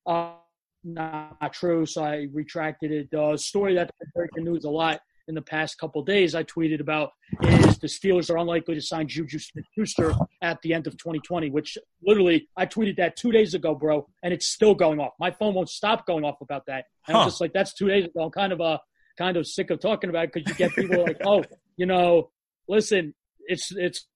Uh, 0.06 0.34
not 0.84 1.54
true. 1.54 1.86
So 1.86 2.04
I 2.04 2.28
retracted 2.34 2.92
it. 2.92 3.12
The 3.12 3.22
uh, 3.22 3.38
story 3.38 3.76
that's 3.76 3.92
been 4.00 4.10
breaking 4.14 4.44
news 4.44 4.66
a 4.66 4.70
lot 4.70 5.02
in 5.28 5.36
the 5.36 5.42
past 5.42 5.78
couple 5.78 6.04
days, 6.04 6.36
I 6.36 6.44
tweeted 6.44 6.82
about 6.82 7.12
is 7.44 7.78
the 7.78 7.88
Steelers 7.88 8.30
are 8.30 8.38
unlikely 8.38 8.76
to 8.76 8.82
sign 8.82 9.08
Juju 9.08 9.40
Smith-Schuster 9.40 10.14
at 10.42 10.62
the 10.62 10.74
end 10.74 10.86
of 10.86 10.98
2020, 10.98 11.50
which 11.50 11.78
literally 12.06 12.50
I 12.58 12.66
tweeted 12.66 12.98
that 12.98 13.16
two 13.16 13.32
days 13.32 13.54
ago, 13.54 13.74
bro, 13.74 14.06
and 14.22 14.34
it's 14.34 14.48
still 14.48 14.76
going 14.76 15.00
off. 15.00 15.14
My 15.20 15.32
phone 15.32 15.54
won't 15.54 15.70
stop 15.70 16.06
going 16.06 16.26
off 16.26 16.42
about 16.42 16.66
that. 16.66 16.86
And 17.08 17.16
huh. 17.16 17.24
I'm 17.24 17.28
just 17.28 17.40
like, 17.40 17.54
that's 17.54 17.74
two 17.74 17.88
days 17.88 18.06
ago. 18.06 18.24
I'm 18.24 18.32
kind 18.32 18.52
of 18.52 18.60
uh, 18.60 18.80
kind 19.18 19.38
of 19.38 19.48
sick 19.48 19.70
of 19.70 19.80
talking 19.80 20.10
about 20.10 20.32
because 20.32 20.50
you 20.50 20.56
get 20.56 20.72
people 20.76 21.04
like, 21.04 21.18
oh, 21.26 21.44
you 21.78 21.86
know, 21.86 22.30
listen, 22.68 23.14
it's 23.48 23.72
it's 23.76 24.08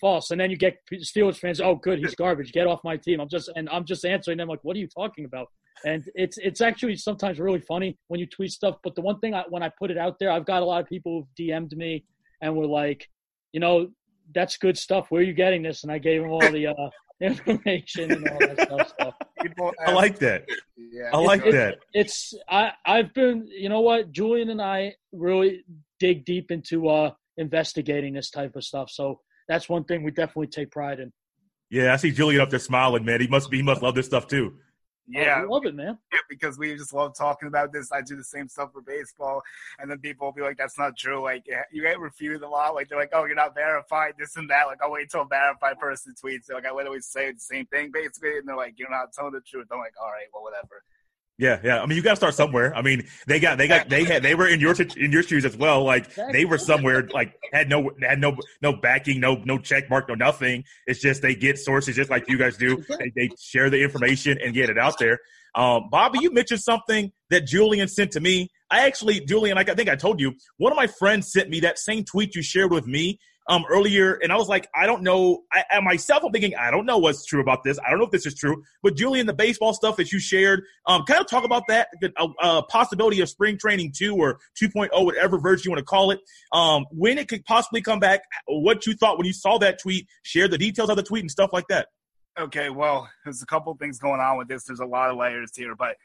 false, 0.00 0.30
and 0.30 0.40
then 0.40 0.50
you 0.50 0.56
get 0.56 0.78
Steelers 0.92 1.38
fans, 1.38 1.60
oh, 1.60 1.74
good, 1.74 1.98
he's 1.98 2.14
garbage, 2.14 2.52
get 2.52 2.66
off 2.66 2.80
my 2.84 2.96
team. 2.96 3.20
I'm 3.20 3.28
just 3.28 3.50
and 3.54 3.68
I'm 3.70 3.84
just 3.84 4.04
answering 4.04 4.38
them 4.38 4.48
like, 4.48 4.60
what 4.62 4.76
are 4.76 4.80
you 4.80 4.88
talking 4.88 5.24
about? 5.24 5.48
And 5.84 6.04
it's 6.14 6.38
it's 6.38 6.60
actually 6.60 6.96
sometimes 6.96 7.38
really 7.38 7.60
funny 7.60 7.96
when 8.08 8.20
you 8.20 8.26
tweet 8.26 8.50
stuff. 8.50 8.76
But 8.82 8.94
the 8.94 9.00
one 9.00 9.18
thing 9.20 9.34
I, 9.34 9.44
when 9.48 9.62
I 9.62 9.70
put 9.78 9.90
it 9.90 9.98
out 9.98 10.18
there, 10.18 10.30
I've 10.30 10.46
got 10.46 10.62
a 10.62 10.64
lot 10.64 10.80
of 10.80 10.88
people 10.88 11.26
who've 11.36 11.48
DM'd 11.48 11.76
me 11.76 12.04
and 12.40 12.56
were 12.56 12.66
like, 12.66 13.08
you 13.52 13.60
know, 13.60 13.88
that's 14.34 14.56
good 14.56 14.76
stuff. 14.76 15.06
Where 15.10 15.20
are 15.20 15.24
you 15.24 15.32
getting 15.32 15.62
this? 15.62 15.82
And 15.82 15.92
I 15.92 15.98
gave 15.98 16.22
them 16.22 16.30
all 16.30 16.40
the 16.40 16.68
uh, 16.68 16.90
information 17.20 18.12
and 18.12 18.28
all 18.28 18.38
that 18.38 18.60
stuff. 18.60 18.92
So. 19.00 19.12
I 19.86 19.92
like 19.92 20.18
that. 20.20 20.44
Yeah, 20.76 21.10
I 21.12 21.18
like 21.18 21.44
it, 21.44 21.52
that. 21.52 21.74
It, 21.74 21.80
it's 21.92 22.34
I 22.48 22.72
I've 22.84 23.12
been 23.14 23.48
you 23.48 23.68
know 23.68 23.80
what 23.80 24.12
Julian 24.12 24.50
and 24.50 24.62
I 24.62 24.94
really 25.12 25.64
dig 25.98 26.24
deep 26.24 26.50
into 26.50 26.88
uh 26.88 27.12
investigating 27.36 28.14
this 28.14 28.30
type 28.30 28.56
of 28.56 28.64
stuff. 28.64 28.90
So 28.90 29.20
that's 29.48 29.68
one 29.68 29.84
thing 29.84 30.02
we 30.02 30.10
definitely 30.10 30.48
take 30.48 30.70
pride 30.70 31.00
in. 31.00 31.12
Yeah, 31.70 31.92
I 31.92 31.96
see 31.96 32.10
Julian 32.10 32.40
up 32.40 32.50
there 32.50 32.58
smiling, 32.58 33.04
man. 33.04 33.20
He 33.20 33.26
must 33.26 33.50
be 33.50 33.58
he 33.58 33.62
must 33.62 33.82
love 33.82 33.94
this 33.94 34.06
stuff 34.06 34.26
too. 34.26 34.54
Oh, 35.16 35.20
yeah, 35.20 35.40
I 35.40 35.44
love 35.44 35.64
it, 35.64 35.74
man. 35.74 35.98
Yeah, 36.12 36.18
because 36.28 36.58
we 36.58 36.76
just 36.76 36.92
love 36.92 37.14
talking 37.16 37.48
about 37.48 37.72
this. 37.72 37.90
I 37.90 38.02
do 38.02 38.14
the 38.14 38.24
same 38.24 38.46
stuff 38.46 38.72
for 38.72 38.82
baseball, 38.82 39.42
and 39.78 39.90
then 39.90 39.98
people 40.00 40.26
will 40.26 40.32
be 40.34 40.42
like, 40.42 40.58
"That's 40.58 40.76
not 40.78 40.98
true." 40.98 41.22
Like 41.22 41.46
eh, 41.50 41.62
you 41.72 41.82
get 41.82 41.98
refuted 41.98 42.42
a 42.42 42.48
lot. 42.48 42.74
Like 42.74 42.88
they're 42.88 42.98
like, 42.98 43.12
"Oh, 43.14 43.24
you're 43.24 43.34
not 43.34 43.54
verified." 43.54 44.14
This 44.18 44.36
and 44.36 44.50
that. 44.50 44.66
Like 44.66 44.82
I'll 44.82 44.90
wait 44.90 45.10
till 45.10 45.22
a 45.22 45.26
verified 45.26 45.78
person 45.78 46.14
tweets. 46.22 46.52
Like 46.52 46.66
I 46.66 46.72
literally 46.72 47.00
say 47.00 47.32
the 47.32 47.40
same 47.40 47.64
thing 47.66 47.90
basically, 47.90 48.36
and 48.36 48.46
they're 48.46 48.56
like, 48.56 48.78
"You're 48.78 48.90
not 48.90 49.12
telling 49.14 49.32
the 49.32 49.40
truth." 49.40 49.68
I'm 49.72 49.78
like, 49.78 49.94
"All 49.98 50.10
right, 50.10 50.26
well, 50.32 50.42
whatever." 50.42 50.82
Yeah, 51.38 51.60
yeah. 51.62 51.80
I 51.80 51.86
mean, 51.86 51.94
you 51.94 52.02
got 52.02 52.10
to 52.10 52.16
start 52.16 52.34
somewhere. 52.34 52.74
I 52.74 52.82
mean, 52.82 53.06
they 53.28 53.38
got, 53.38 53.58
they 53.58 53.68
got, 53.68 53.88
they 53.88 54.02
had, 54.02 54.24
they 54.24 54.34
were 54.34 54.48
in 54.48 54.58
your 54.58 54.74
in 54.96 55.12
your 55.12 55.22
shoes 55.22 55.44
as 55.44 55.56
well. 55.56 55.84
Like 55.84 56.12
they 56.32 56.44
were 56.44 56.58
somewhere, 56.58 57.08
like 57.14 57.36
had 57.52 57.68
no, 57.68 57.92
had 58.02 58.20
no, 58.20 58.36
no 58.60 58.72
backing, 58.72 59.20
no, 59.20 59.36
no 59.44 59.56
check 59.56 59.88
mark, 59.88 60.08
no 60.08 60.16
nothing. 60.16 60.64
It's 60.88 61.00
just 61.00 61.22
they 61.22 61.36
get 61.36 61.56
sources 61.56 61.94
just 61.94 62.10
like 62.10 62.28
you 62.28 62.38
guys 62.38 62.56
do. 62.56 62.84
They, 62.88 63.12
they 63.14 63.30
share 63.38 63.70
the 63.70 63.80
information 63.80 64.36
and 64.42 64.52
get 64.52 64.68
it 64.68 64.78
out 64.78 64.98
there. 64.98 65.20
Um, 65.54 65.88
Bobby, 65.90 66.18
you 66.20 66.32
mentioned 66.32 66.60
something 66.60 67.12
that 67.30 67.46
Julian 67.46 67.86
sent 67.86 68.10
to 68.12 68.20
me. 68.20 68.50
I 68.70 68.86
actually, 68.86 69.20
Julian, 69.20 69.58
I 69.58 69.64
think 69.64 69.88
I 69.88 69.96
told 69.96 70.20
you, 70.20 70.34
one 70.56 70.72
of 70.72 70.76
my 70.76 70.88
friends 70.88 71.32
sent 71.32 71.48
me 71.50 71.60
that 71.60 71.78
same 71.78 72.04
tweet 72.04 72.34
you 72.34 72.42
shared 72.42 72.72
with 72.72 72.86
me. 72.86 73.18
Um, 73.48 73.64
earlier, 73.68 74.14
and 74.14 74.30
I 74.30 74.36
was 74.36 74.48
like, 74.48 74.68
I 74.74 74.86
don't 74.86 75.02
know. 75.02 75.44
I, 75.52 75.80
myself, 75.80 76.22
I'm 76.24 76.32
thinking, 76.32 76.54
I 76.54 76.70
don't 76.70 76.86
know 76.86 76.98
what's 76.98 77.24
true 77.24 77.40
about 77.40 77.64
this. 77.64 77.78
I 77.84 77.90
don't 77.90 77.98
know 77.98 78.04
if 78.04 78.10
this 78.10 78.26
is 78.26 78.34
true. 78.34 78.62
But 78.82 78.96
Julian, 78.96 79.26
the 79.26 79.32
baseball 79.32 79.72
stuff 79.72 79.96
that 79.96 80.12
you 80.12 80.18
shared, 80.18 80.62
um, 80.86 81.04
kind 81.04 81.20
of 81.20 81.28
talk 81.28 81.44
about 81.44 81.62
that, 81.68 81.88
the 82.00 82.12
uh, 82.40 82.62
possibility 82.62 83.20
of 83.20 83.28
spring 83.28 83.58
training 83.58 83.92
two 83.96 84.14
or 84.14 84.38
2.0, 84.62 84.88
whatever 85.04 85.38
version 85.38 85.64
you 85.64 85.70
want 85.70 85.78
to 85.78 85.84
call 85.84 86.10
it. 86.10 86.20
Um, 86.52 86.86
when 86.90 87.18
it 87.18 87.28
could 87.28 87.44
possibly 87.44 87.80
come 87.80 88.00
back, 88.00 88.20
what 88.46 88.86
you 88.86 88.94
thought 88.94 89.16
when 89.16 89.26
you 89.26 89.32
saw 89.32 89.58
that 89.58 89.80
tweet, 89.80 90.06
share 90.22 90.48
the 90.48 90.58
details 90.58 90.90
of 90.90 90.96
the 90.96 91.02
tweet 91.02 91.22
and 91.22 91.30
stuff 91.30 91.50
like 91.52 91.68
that. 91.68 91.88
Okay, 92.38 92.70
well, 92.70 93.08
there's 93.24 93.42
a 93.42 93.46
couple 93.46 93.74
things 93.76 93.98
going 93.98 94.20
on 94.20 94.38
with 94.38 94.48
this. 94.48 94.64
There's 94.64 94.80
a 94.80 94.86
lot 94.86 95.10
of 95.10 95.16
layers 95.16 95.56
here, 95.56 95.74
but 95.74 95.96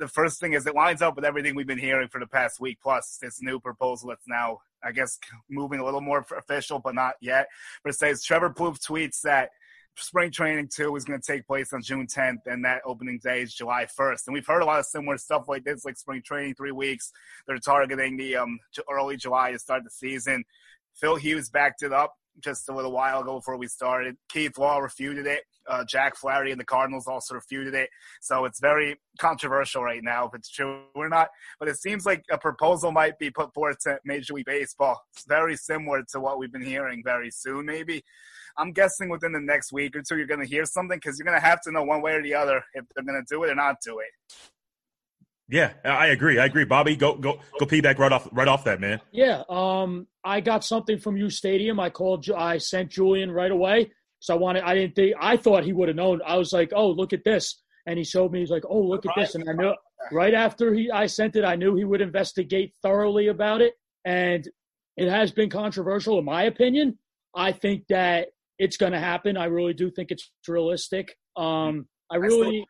the 0.00 0.08
first 0.08 0.40
thing 0.40 0.54
is 0.54 0.66
it 0.66 0.74
lines 0.74 1.02
up 1.02 1.14
with 1.14 1.24
everything 1.24 1.54
we've 1.54 1.66
been 1.66 1.78
hearing 1.78 2.08
for 2.08 2.18
the 2.18 2.26
past 2.26 2.58
week, 2.58 2.78
plus 2.82 3.18
this 3.20 3.40
new 3.40 3.60
proposal 3.60 4.08
that's 4.08 4.26
now, 4.26 4.60
I 4.82 4.92
guess, 4.92 5.18
moving 5.48 5.80
a 5.80 5.84
little 5.84 6.00
more 6.00 6.24
official, 6.36 6.78
but 6.78 6.94
not 6.94 7.14
yet. 7.20 7.48
But 7.82 7.90
it 7.90 7.98
says 7.98 8.22
Trevor 8.22 8.50
Plouffe 8.50 8.80
tweets 8.80 9.20
that 9.22 9.50
spring 9.96 10.30
training 10.30 10.68
two 10.74 10.94
is 10.96 11.04
going 11.04 11.20
to 11.20 11.26
take 11.26 11.46
place 11.46 11.72
on 11.72 11.82
June 11.82 12.06
10th, 12.06 12.46
and 12.46 12.64
that 12.64 12.82
opening 12.84 13.20
day 13.22 13.42
is 13.42 13.54
July 13.54 13.86
1st. 13.98 14.26
And 14.26 14.34
we've 14.34 14.46
heard 14.46 14.62
a 14.62 14.64
lot 14.64 14.78
of 14.78 14.86
similar 14.86 15.18
stuff 15.18 15.44
like 15.48 15.64
this, 15.64 15.84
like 15.84 15.96
spring 15.96 16.22
training 16.24 16.54
three 16.54 16.72
weeks. 16.72 17.12
They're 17.46 17.58
targeting 17.58 18.16
the 18.16 18.36
um, 18.36 18.58
early 18.90 19.16
July 19.16 19.52
to 19.52 19.58
start 19.58 19.84
the 19.84 19.90
season. 19.90 20.44
Phil 20.94 21.16
Hughes 21.16 21.50
backed 21.50 21.82
it 21.82 21.92
up 21.92 22.14
just 22.42 22.68
a 22.68 22.74
little 22.74 22.92
while 22.92 23.20
ago 23.20 23.36
before 23.36 23.56
we 23.56 23.66
started. 23.66 24.16
Keith 24.28 24.58
Law 24.58 24.78
refuted 24.78 25.26
it. 25.26 25.44
Uh, 25.68 25.84
Jack 25.84 26.16
Flaherty 26.16 26.50
and 26.50 26.60
the 26.60 26.64
Cardinals 26.64 27.06
also 27.06 27.34
refuted 27.34 27.74
it. 27.74 27.90
So 28.20 28.44
it's 28.44 28.60
very 28.60 28.96
controversial 29.18 29.82
right 29.82 30.02
now 30.02 30.26
if 30.26 30.34
it's 30.34 30.50
true 30.50 30.82
or 30.94 31.08
not. 31.08 31.28
But 31.58 31.68
it 31.68 31.76
seems 31.76 32.06
like 32.06 32.24
a 32.30 32.38
proposal 32.38 32.92
might 32.92 33.18
be 33.18 33.30
put 33.30 33.54
forth 33.54 33.78
to 33.80 33.98
Major 34.04 34.34
League 34.34 34.46
Baseball. 34.46 35.00
It's 35.14 35.26
very 35.26 35.56
similar 35.56 36.02
to 36.12 36.20
what 36.20 36.38
we've 36.38 36.52
been 36.52 36.64
hearing 36.64 37.02
very 37.04 37.30
soon, 37.30 37.66
maybe. 37.66 38.02
I'm 38.56 38.72
guessing 38.72 39.08
within 39.08 39.32
the 39.32 39.40
next 39.40 39.72
week 39.72 39.94
or 39.94 40.02
two, 40.02 40.16
you're 40.16 40.26
going 40.26 40.40
to 40.40 40.46
hear 40.46 40.64
something 40.64 40.98
because 40.98 41.18
you're 41.18 41.26
going 41.26 41.40
to 41.40 41.46
have 41.46 41.60
to 41.62 41.72
know 41.72 41.84
one 41.84 42.02
way 42.02 42.12
or 42.14 42.22
the 42.22 42.34
other 42.34 42.62
if 42.74 42.84
they're 42.94 43.04
going 43.04 43.22
to 43.22 43.34
do 43.34 43.44
it 43.44 43.50
or 43.50 43.54
not 43.54 43.76
do 43.84 44.00
it. 44.00 44.08
Yeah, 45.50 45.72
I 45.84 46.08
agree. 46.08 46.38
I 46.38 46.44
agree. 46.46 46.64
Bobby, 46.64 46.94
go 46.94 47.16
go 47.16 47.40
go 47.58 47.66
piggyback 47.66 47.98
right 47.98 48.12
off 48.12 48.28
right 48.32 48.46
off 48.46 48.64
that 48.64 48.80
man. 48.80 49.00
Yeah, 49.10 49.42
um, 49.48 50.06
I 50.24 50.40
got 50.40 50.64
something 50.64 50.98
from 50.98 51.16
U 51.16 51.28
Stadium. 51.28 51.80
I 51.80 51.90
called. 51.90 52.30
I 52.30 52.58
sent 52.58 52.90
Julian 52.90 53.32
right 53.32 53.50
away 53.50 53.84
because 53.84 54.30
I 54.30 54.34
wanted. 54.34 54.62
I 54.62 54.74
didn't 54.74 54.94
think. 54.94 55.16
I 55.20 55.36
thought 55.36 55.64
he 55.64 55.72
would 55.72 55.88
have 55.88 55.96
known. 55.96 56.20
I 56.24 56.36
was 56.36 56.52
like, 56.52 56.72
oh, 56.74 56.90
look 56.90 57.12
at 57.12 57.24
this, 57.24 57.60
and 57.86 57.98
he 57.98 58.04
showed 58.04 58.30
me. 58.30 58.38
He's 58.38 58.50
like, 58.50 58.62
oh, 58.68 58.80
look 58.80 59.04
at 59.06 59.12
this, 59.16 59.34
and 59.34 59.48
I 59.50 59.52
knew 59.54 59.74
right 60.12 60.34
after 60.34 60.72
he 60.72 60.88
I 60.90 61.06
sent 61.06 61.34
it, 61.34 61.44
I 61.44 61.56
knew 61.56 61.74
he 61.74 61.84
would 61.84 62.00
investigate 62.00 62.74
thoroughly 62.80 63.26
about 63.26 63.60
it, 63.60 63.74
and 64.04 64.48
it 64.96 65.10
has 65.10 65.32
been 65.32 65.50
controversial 65.50 66.18
in 66.20 66.24
my 66.24 66.44
opinion. 66.44 66.96
I 67.34 67.50
think 67.52 67.86
that 67.88 68.28
it's 68.58 68.76
going 68.76 68.92
to 68.92 69.00
happen. 69.00 69.36
I 69.36 69.46
really 69.46 69.74
do 69.74 69.90
think 69.90 70.12
it's 70.12 70.30
realistic. 70.46 71.16
Um, 71.36 71.86
I 72.10 72.16
really 72.16 72.64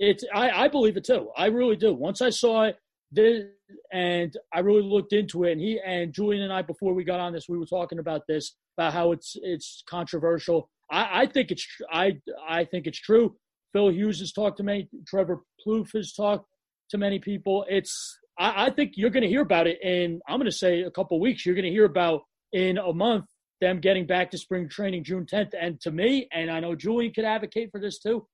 it's 0.00 0.24
I, 0.34 0.64
I 0.64 0.68
believe 0.68 0.96
it 0.96 1.04
too. 1.04 1.28
I 1.36 1.46
really 1.46 1.76
do. 1.76 1.92
Once 1.92 2.22
I 2.22 2.30
saw 2.30 2.64
it, 2.64 2.76
this, 3.12 3.44
and 3.92 4.34
I 4.52 4.60
really 4.60 4.82
looked 4.82 5.12
into 5.12 5.44
it, 5.44 5.52
and 5.52 5.60
he 5.60 5.78
and 5.84 6.12
Julian 6.12 6.42
and 6.42 6.52
I 6.52 6.62
before 6.62 6.94
we 6.94 7.04
got 7.04 7.20
on 7.20 7.32
this, 7.32 7.48
we 7.48 7.58
were 7.58 7.66
talking 7.66 7.98
about 7.98 8.22
this 8.26 8.56
about 8.78 8.94
how 8.94 9.12
it's 9.12 9.36
it's 9.42 9.84
controversial. 9.88 10.70
I, 10.90 11.22
I 11.22 11.26
think 11.26 11.50
it's 11.50 11.66
I 11.92 12.18
I 12.48 12.64
think 12.64 12.86
it's 12.86 12.98
true. 12.98 13.36
Phil 13.74 13.90
Hughes 13.90 14.20
has 14.20 14.32
talked 14.32 14.56
to 14.56 14.62
many. 14.62 14.88
Trevor 15.06 15.42
Plouffe 15.64 15.92
has 15.94 16.14
talked 16.14 16.46
to 16.90 16.98
many 16.98 17.18
people. 17.18 17.66
It's 17.68 18.18
I, 18.38 18.66
I 18.66 18.70
think 18.70 18.92
you're 18.96 19.10
going 19.10 19.22
to 19.22 19.28
hear 19.28 19.42
about 19.42 19.66
it 19.66 19.82
in 19.82 20.20
I'm 20.26 20.38
going 20.38 20.50
to 20.50 20.56
say 20.56 20.80
a 20.80 20.90
couple 20.90 21.20
weeks. 21.20 21.44
You're 21.44 21.54
going 21.54 21.66
to 21.66 21.70
hear 21.70 21.84
about 21.84 22.22
in 22.54 22.78
a 22.78 22.92
month 22.94 23.26
them 23.60 23.80
getting 23.80 24.06
back 24.06 24.30
to 24.30 24.38
spring 24.38 24.70
training 24.70 25.04
June 25.04 25.26
10th. 25.26 25.52
And 25.60 25.78
to 25.82 25.90
me, 25.90 26.26
and 26.32 26.50
I 26.50 26.60
know 26.60 26.74
Julian 26.74 27.12
could 27.12 27.26
advocate 27.26 27.70
for 27.70 27.78
this 27.78 27.98
too 27.98 28.26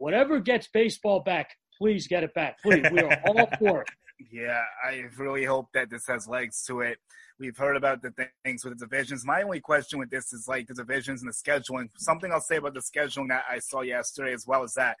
whatever 0.00 0.40
gets 0.40 0.66
baseball 0.66 1.20
back, 1.20 1.50
please 1.78 2.08
get 2.08 2.24
it 2.24 2.34
back. 2.34 2.60
Please, 2.62 2.84
we 2.90 3.00
are 3.00 3.22
all 3.26 3.48
for 3.58 3.82
it. 3.82 3.88
Yeah, 4.30 4.62
I 4.84 5.04
really 5.16 5.44
hope 5.44 5.68
that 5.72 5.88
this 5.88 6.06
has 6.08 6.26
legs 6.26 6.64
to 6.64 6.80
it. 6.80 6.98
We've 7.38 7.56
heard 7.56 7.76
about 7.76 8.02
the 8.02 8.12
things 8.44 8.64
with 8.64 8.78
the 8.78 8.86
divisions. 8.86 9.24
My 9.24 9.42
only 9.42 9.60
question 9.60 9.98
with 9.98 10.10
this 10.10 10.32
is 10.32 10.46
like 10.46 10.66
the 10.66 10.74
divisions 10.74 11.22
and 11.22 11.30
the 11.30 11.34
scheduling. 11.34 11.88
Something 11.96 12.32
I'll 12.32 12.40
say 12.40 12.56
about 12.56 12.74
the 12.74 12.80
scheduling 12.80 13.28
that 13.28 13.44
I 13.50 13.60
saw 13.60 13.80
yesterday, 13.80 14.34
as 14.34 14.46
well 14.46 14.62
as 14.62 14.74
that 14.74 14.96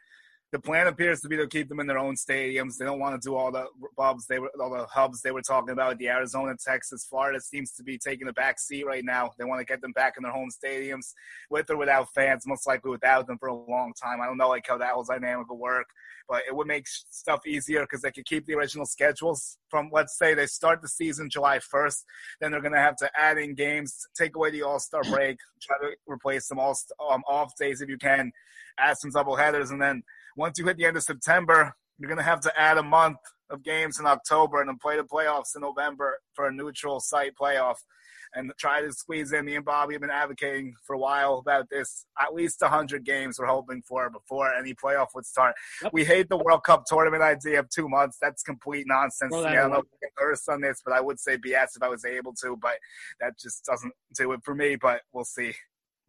the 0.52 0.58
plan 0.58 0.88
appears 0.88 1.20
to 1.20 1.28
be 1.28 1.36
to 1.36 1.46
keep 1.46 1.68
them 1.68 1.78
in 1.78 1.86
their 1.86 1.98
own 1.98 2.16
stadiums. 2.16 2.76
They 2.76 2.84
don't 2.84 2.98
want 2.98 3.20
to 3.20 3.24
do 3.24 3.36
all 3.36 3.52
the 3.52 3.66
hubs 3.96 4.26
they 4.26 4.40
were 4.40 4.50
all 4.60 4.70
the 4.70 4.86
hubs 4.86 5.22
they 5.22 5.30
were 5.30 5.42
talking 5.42 5.70
about. 5.70 5.98
The 5.98 6.08
Arizona, 6.08 6.56
Texas, 6.56 7.06
Florida 7.08 7.40
seems 7.40 7.72
to 7.72 7.84
be 7.84 7.96
taking 7.98 8.26
a 8.26 8.32
back 8.32 8.58
seat 8.58 8.84
right 8.84 9.04
now. 9.04 9.30
They 9.38 9.44
want 9.44 9.60
to 9.60 9.64
get 9.64 9.80
them 9.80 9.92
back 9.92 10.14
in 10.16 10.24
their 10.24 10.32
home 10.32 10.50
stadiums, 10.50 11.12
with 11.50 11.70
or 11.70 11.76
without 11.76 12.12
fans. 12.12 12.46
Most 12.46 12.66
likely 12.66 12.90
without 12.90 13.28
them 13.28 13.38
for 13.38 13.48
a 13.48 13.54
long 13.54 13.92
time. 14.00 14.20
I 14.20 14.26
don't 14.26 14.38
know 14.38 14.48
like 14.48 14.66
how 14.66 14.78
that 14.78 14.90
whole 14.90 15.04
dynamic 15.04 15.48
will 15.48 15.58
work, 15.58 15.86
but 16.28 16.42
it 16.48 16.54
would 16.54 16.66
make 16.66 16.88
stuff 16.88 17.46
easier 17.46 17.82
because 17.82 18.02
they 18.02 18.10
could 18.10 18.26
keep 18.26 18.46
the 18.46 18.54
original 18.54 18.86
schedules 18.86 19.56
from. 19.68 19.88
Let's 19.92 20.18
say 20.18 20.34
they 20.34 20.46
start 20.46 20.82
the 20.82 20.88
season 20.88 21.30
July 21.30 21.58
1st, 21.58 22.04
then 22.40 22.50
they're 22.50 22.60
going 22.60 22.74
to 22.74 22.80
have 22.80 22.96
to 22.96 23.10
add 23.16 23.38
in 23.38 23.54
games, 23.54 24.04
take 24.18 24.34
away 24.34 24.50
the 24.50 24.62
All 24.62 24.80
Star 24.80 25.04
break, 25.04 25.38
try 25.62 25.76
to 25.78 25.94
replace 26.08 26.48
some 26.48 26.58
all 26.58 26.76
um, 27.08 27.22
off 27.28 27.54
days 27.56 27.80
if 27.80 27.88
you 27.88 27.98
can, 27.98 28.32
add 28.78 28.98
some 28.98 29.12
double 29.12 29.36
headers, 29.36 29.70
and 29.70 29.80
then 29.80 30.02
once 30.36 30.58
you 30.58 30.64
hit 30.66 30.76
the 30.76 30.86
end 30.86 30.96
of 30.96 31.02
September, 31.02 31.74
you're 31.98 32.08
going 32.08 32.18
to 32.18 32.24
have 32.24 32.40
to 32.40 32.60
add 32.60 32.78
a 32.78 32.82
month 32.82 33.18
of 33.50 33.62
games 33.62 33.98
in 33.98 34.06
October 34.06 34.60
and 34.60 34.68
then 34.68 34.78
play 34.80 34.96
the 34.96 35.02
playoffs 35.02 35.54
in 35.54 35.62
November 35.62 36.18
for 36.34 36.46
a 36.46 36.52
neutral 36.52 37.00
site 37.00 37.32
playoff 37.40 37.76
and 38.34 38.52
try 38.58 38.80
to 38.80 38.92
squeeze 38.92 39.32
in. 39.32 39.44
Me 39.44 39.56
and 39.56 39.64
Bobby 39.64 39.94
have 39.94 40.00
been 40.00 40.10
advocating 40.10 40.74
for 40.86 40.94
a 40.94 40.98
while 40.98 41.38
about 41.38 41.68
this. 41.68 42.06
At 42.20 42.32
least 42.32 42.60
100 42.60 43.04
games 43.04 43.38
we're 43.38 43.46
hoping 43.46 43.82
for 43.86 44.08
before 44.08 44.54
any 44.54 44.74
playoff 44.74 45.08
would 45.14 45.26
start. 45.26 45.54
Yep. 45.82 45.92
We 45.92 46.04
hate 46.04 46.28
the 46.28 46.36
World 46.36 46.62
Cup 46.64 46.84
tournament 46.86 47.22
idea 47.22 47.58
of 47.58 47.68
two 47.70 47.88
months. 47.88 48.18
That's 48.20 48.42
complete 48.42 48.86
nonsense. 48.86 49.32
Well, 49.32 49.46
I 49.46 49.54
don't 49.54 49.72
know 49.72 49.82
if 50.00 50.48
on 50.48 50.60
this, 50.60 50.80
but 50.84 50.94
I 50.94 51.00
would 51.00 51.18
say 51.18 51.36
BS 51.36 51.76
if 51.76 51.82
I 51.82 51.88
was 51.88 52.04
able 52.04 52.34
to, 52.42 52.56
but 52.56 52.78
that 53.20 53.38
just 53.38 53.64
doesn't 53.64 53.92
do 54.16 54.32
it 54.32 54.40
for 54.44 54.54
me, 54.54 54.76
but 54.76 55.02
we'll 55.12 55.24
see. 55.24 55.54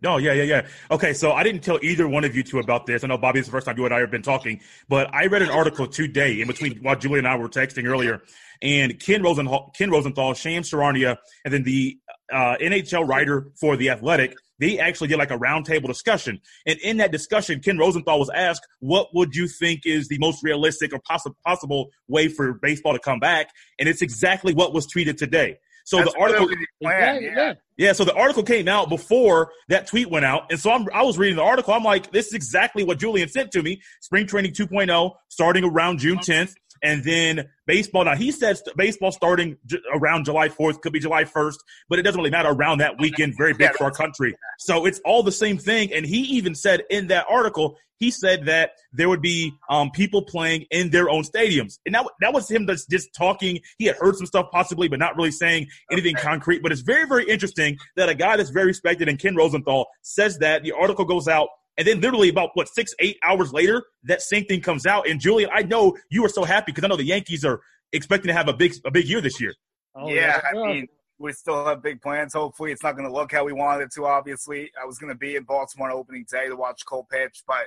No, 0.01 0.17
yeah, 0.17 0.34
yeah, 0.34 0.43
yeah. 0.43 0.67
Okay, 0.89 1.13
so 1.13 1.31
I 1.31 1.43
didn't 1.43 1.62
tell 1.62 1.77
either 1.84 2.08
one 2.08 2.24
of 2.24 2.36
you 2.36 2.41
two 2.41 2.58
about 2.58 2.88
this. 2.88 3.03
I 3.03 3.08
know 3.08 3.20
Bobby, 3.20 3.39
it's 3.39 3.48
the 3.48 3.51
first 3.51 3.67
time 3.67 3.77
you 3.77 3.86
and 3.86 3.93
I 3.93 4.00
have 4.00 4.10
been 4.10 4.24
talking, 4.24 4.60
but 4.89 5.13
I 5.13 5.27
read 5.27 5.43
an 5.43 5.50
article 5.50 5.86
today 5.86 6.41
in 6.41 6.48
between 6.48 6.77
while 6.77 6.96
Julie 6.96 7.20
and 7.20 7.27
I 7.27 7.36
were 7.36 7.50
texting 7.50 7.86
earlier, 7.86 8.24
and 8.63 9.00
Ken 9.00 9.22
Rosenthal, 9.22 9.72
Ken 9.77 9.91
Rosenthal, 9.91 10.34
Shams 10.34 10.72
Charania, 10.72 11.17
and 11.46 11.53
then 11.53 11.63
the 11.63 12.00
uh, 12.34 12.55
NHL 12.60 13.08
writer 13.08 13.51
for 13.60 13.77
the 13.77 13.91
Athletic, 13.91 14.36
they 14.60 14.79
actually 14.79 15.08
did 15.08 15.17
like 15.17 15.31
a 15.31 15.38
roundtable 15.38 15.88
discussion. 15.88 16.41
And 16.65 16.79
in 16.79 16.98
that 16.98 17.12
discussion, 17.12 17.60
Ken 17.60 17.77
Rosenthal 17.77 18.17
was 18.17 18.31
asked, 18.31 18.65
"What 18.79 19.13
would 19.13 19.36
you 19.36 19.48
think 19.48 19.81
is 19.86 20.08
the 20.08 20.17
most 20.17 20.43
realistic 20.43 20.93
or 20.93 21.00
poss- 21.08 21.27
possible 21.46 21.91
way 22.08 22.27
for 22.27 22.53
baseball 22.53 22.93
to 22.93 23.00
come 23.00 23.20
back?" 23.20 23.50
And 23.77 23.88
it's 23.88 24.01
exactly 24.01 24.55
what 24.55 24.74
was 24.74 24.88
tweeted 24.88 25.17
today. 25.17 25.58
So 25.91 25.98
That's 25.98 26.13
the 26.13 26.19
article, 26.21 26.48
plan, 26.81 27.21
yeah. 27.21 27.53
yeah. 27.75 27.91
So 27.91 28.05
the 28.05 28.13
article 28.13 28.43
came 28.43 28.69
out 28.69 28.88
before 28.88 29.51
that 29.67 29.88
tweet 29.88 30.10
went 30.10 30.24
out, 30.24 30.50
and 30.50 30.57
so 30.57 30.71
I'm, 30.71 30.88
I 30.93 31.03
was 31.03 31.17
reading 31.17 31.36
the 31.36 31.43
article. 31.43 31.74
I'm 31.74 31.83
like, 31.83 32.13
this 32.13 32.27
is 32.27 32.33
exactly 32.33 32.86
what 32.86 32.98
Julian 32.98 33.27
sent 33.27 33.51
to 33.51 33.62
me. 33.62 33.81
Spring 34.00 34.25
training 34.25 34.53
2.0, 34.53 35.12
starting 35.27 35.65
around 35.65 36.00
June 36.00 36.19
um, 36.19 36.24
10th, 36.24 36.53
and 36.83 37.03
then 37.03 37.50
baseball. 37.67 38.05
Now 38.05 38.15
he 38.15 38.31
says 38.31 38.63
baseball 38.75 39.11
starting 39.11 39.57
j- 39.65 39.79
around 39.93 40.25
July 40.25 40.50
4th, 40.50 40.81
could 40.81 40.93
be 40.93 41.00
July 41.00 41.23
1st, 41.23 41.57
but 41.89 42.00
it 42.00 42.03
doesn't 42.03 42.19
really 42.19 42.31
matter 42.31 42.50
around 42.50 42.79
that 42.79 43.00
weekend. 43.00 43.35
Very 43.38 43.53
big 43.53 43.71
for 43.73 43.85
our 43.85 43.91
country, 43.91 44.35
so 44.59 44.85
it's 44.85 45.00
all 45.05 45.23
the 45.23 45.31
same 45.31 45.57
thing. 45.57 45.93
And 45.93 46.05
he 46.05 46.19
even 46.21 46.55
said 46.55 46.83
in 46.89 47.07
that 47.07 47.25
article, 47.29 47.77
he 48.01 48.09
said 48.09 48.45
that 48.45 48.71
there 48.91 49.07
would 49.09 49.21
be 49.21 49.53
um, 49.69 49.91
people 49.91 50.23
playing 50.23 50.65
in 50.71 50.89
their 50.89 51.07
own 51.07 51.21
stadiums, 51.21 51.77
and 51.85 51.93
that 51.93 52.05
that 52.19 52.33
was 52.33 52.50
him 52.50 52.65
just, 52.65 52.89
just 52.89 53.13
talking. 53.13 53.59
He 53.77 53.85
had 53.85 53.95
heard 53.97 54.15
some 54.15 54.25
stuff 54.25 54.47
possibly, 54.51 54.88
but 54.88 54.97
not 54.97 55.15
really 55.15 55.31
saying 55.31 55.67
anything 55.91 56.15
okay. 56.15 56.27
concrete. 56.27 56.63
But 56.63 56.71
it's 56.71 56.81
very 56.81 57.07
very 57.07 57.29
interesting 57.29 57.77
that 57.95 58.09
a 58.09 58.15
guy 58.15 58.38
that's 58.38 58.50
very 58.50 58.65
respected 58.65 59.07
and 59.07 59.19
Ken 59.19 59.35
Rosenthal 59.35 59.85
says 60.01 60.39
that. 60.39 60.63
The 60.63 60.71
article 60.71 61.05
goes 61.05 61.27
out 61.27 61.50
and 61.81 61.88
then 61.88 62.00
literally 62.00 62.29
about 62.29 62.51
what 62.53 62.69
six, 62.69 62.93
eight 63.00 63.17
hours 63.23 63.51
later, 63.51 63.83
that 64.03 64.21
same 64.21 64.45
thing 64.45 64.61
comes 64.61 64.85
out. 64.85 65.09
And 65.09 65.19
Julian, 65.19 65.50
I 65.51 65.63
know 65.63 65.97
you 66.11 66.21
were 66.21 66.29
so 66.29 66.43
happy 66.43 66.71
because 66.71 66.83
I 66.83 66.88
know 66.88 66.95
the 66.95 67.03
Yankees 67.03 67.43
are 67.43 67.59
expecting 67.91 68.27
to 68.27 68.35
have 68.35 68.47
a 68.47 68.53
big 68.53 68.75
a 68.85 68.91
big 68.91 69.07
year 69.07 69.19
this 69.19 69.41
year. 69.41 69.55
Oh, 69.95 70.07
yeah, 70.07 70.39
I 70.47 70.53
mean, 70.53 70.88
we 71.17 71.33
still 71.33 71.65
have 71.65 71.81
big 71.81 72.00
plans. 72.00 72.35
Hopefully, 72.35 72.71
it's 72.71 72.83
not 72.83 72.95
going 72.95 73.07
to 73.07 73.11
look 73.11 73.31
how 73.31 73.43
we 73.43 73.51
wanted 73.51 73.85
it 73.85 73.91
to. 73.95 74.05
Obviously, 74.05 74.69
I 74.79 74.85
was 74.85 75.00
going 75.00 75.11
to 75.11 75.17
be 75.17 75.35
in 75.35 75.43
Baltimore 75.43 75.89
opening 75.89 76.23
day 76.31 76.50
to 76.50 76.55
watch 76.55 76.85
Cole 76.85 77.07
pitch, 77.11 77.41
but 77.47 77.65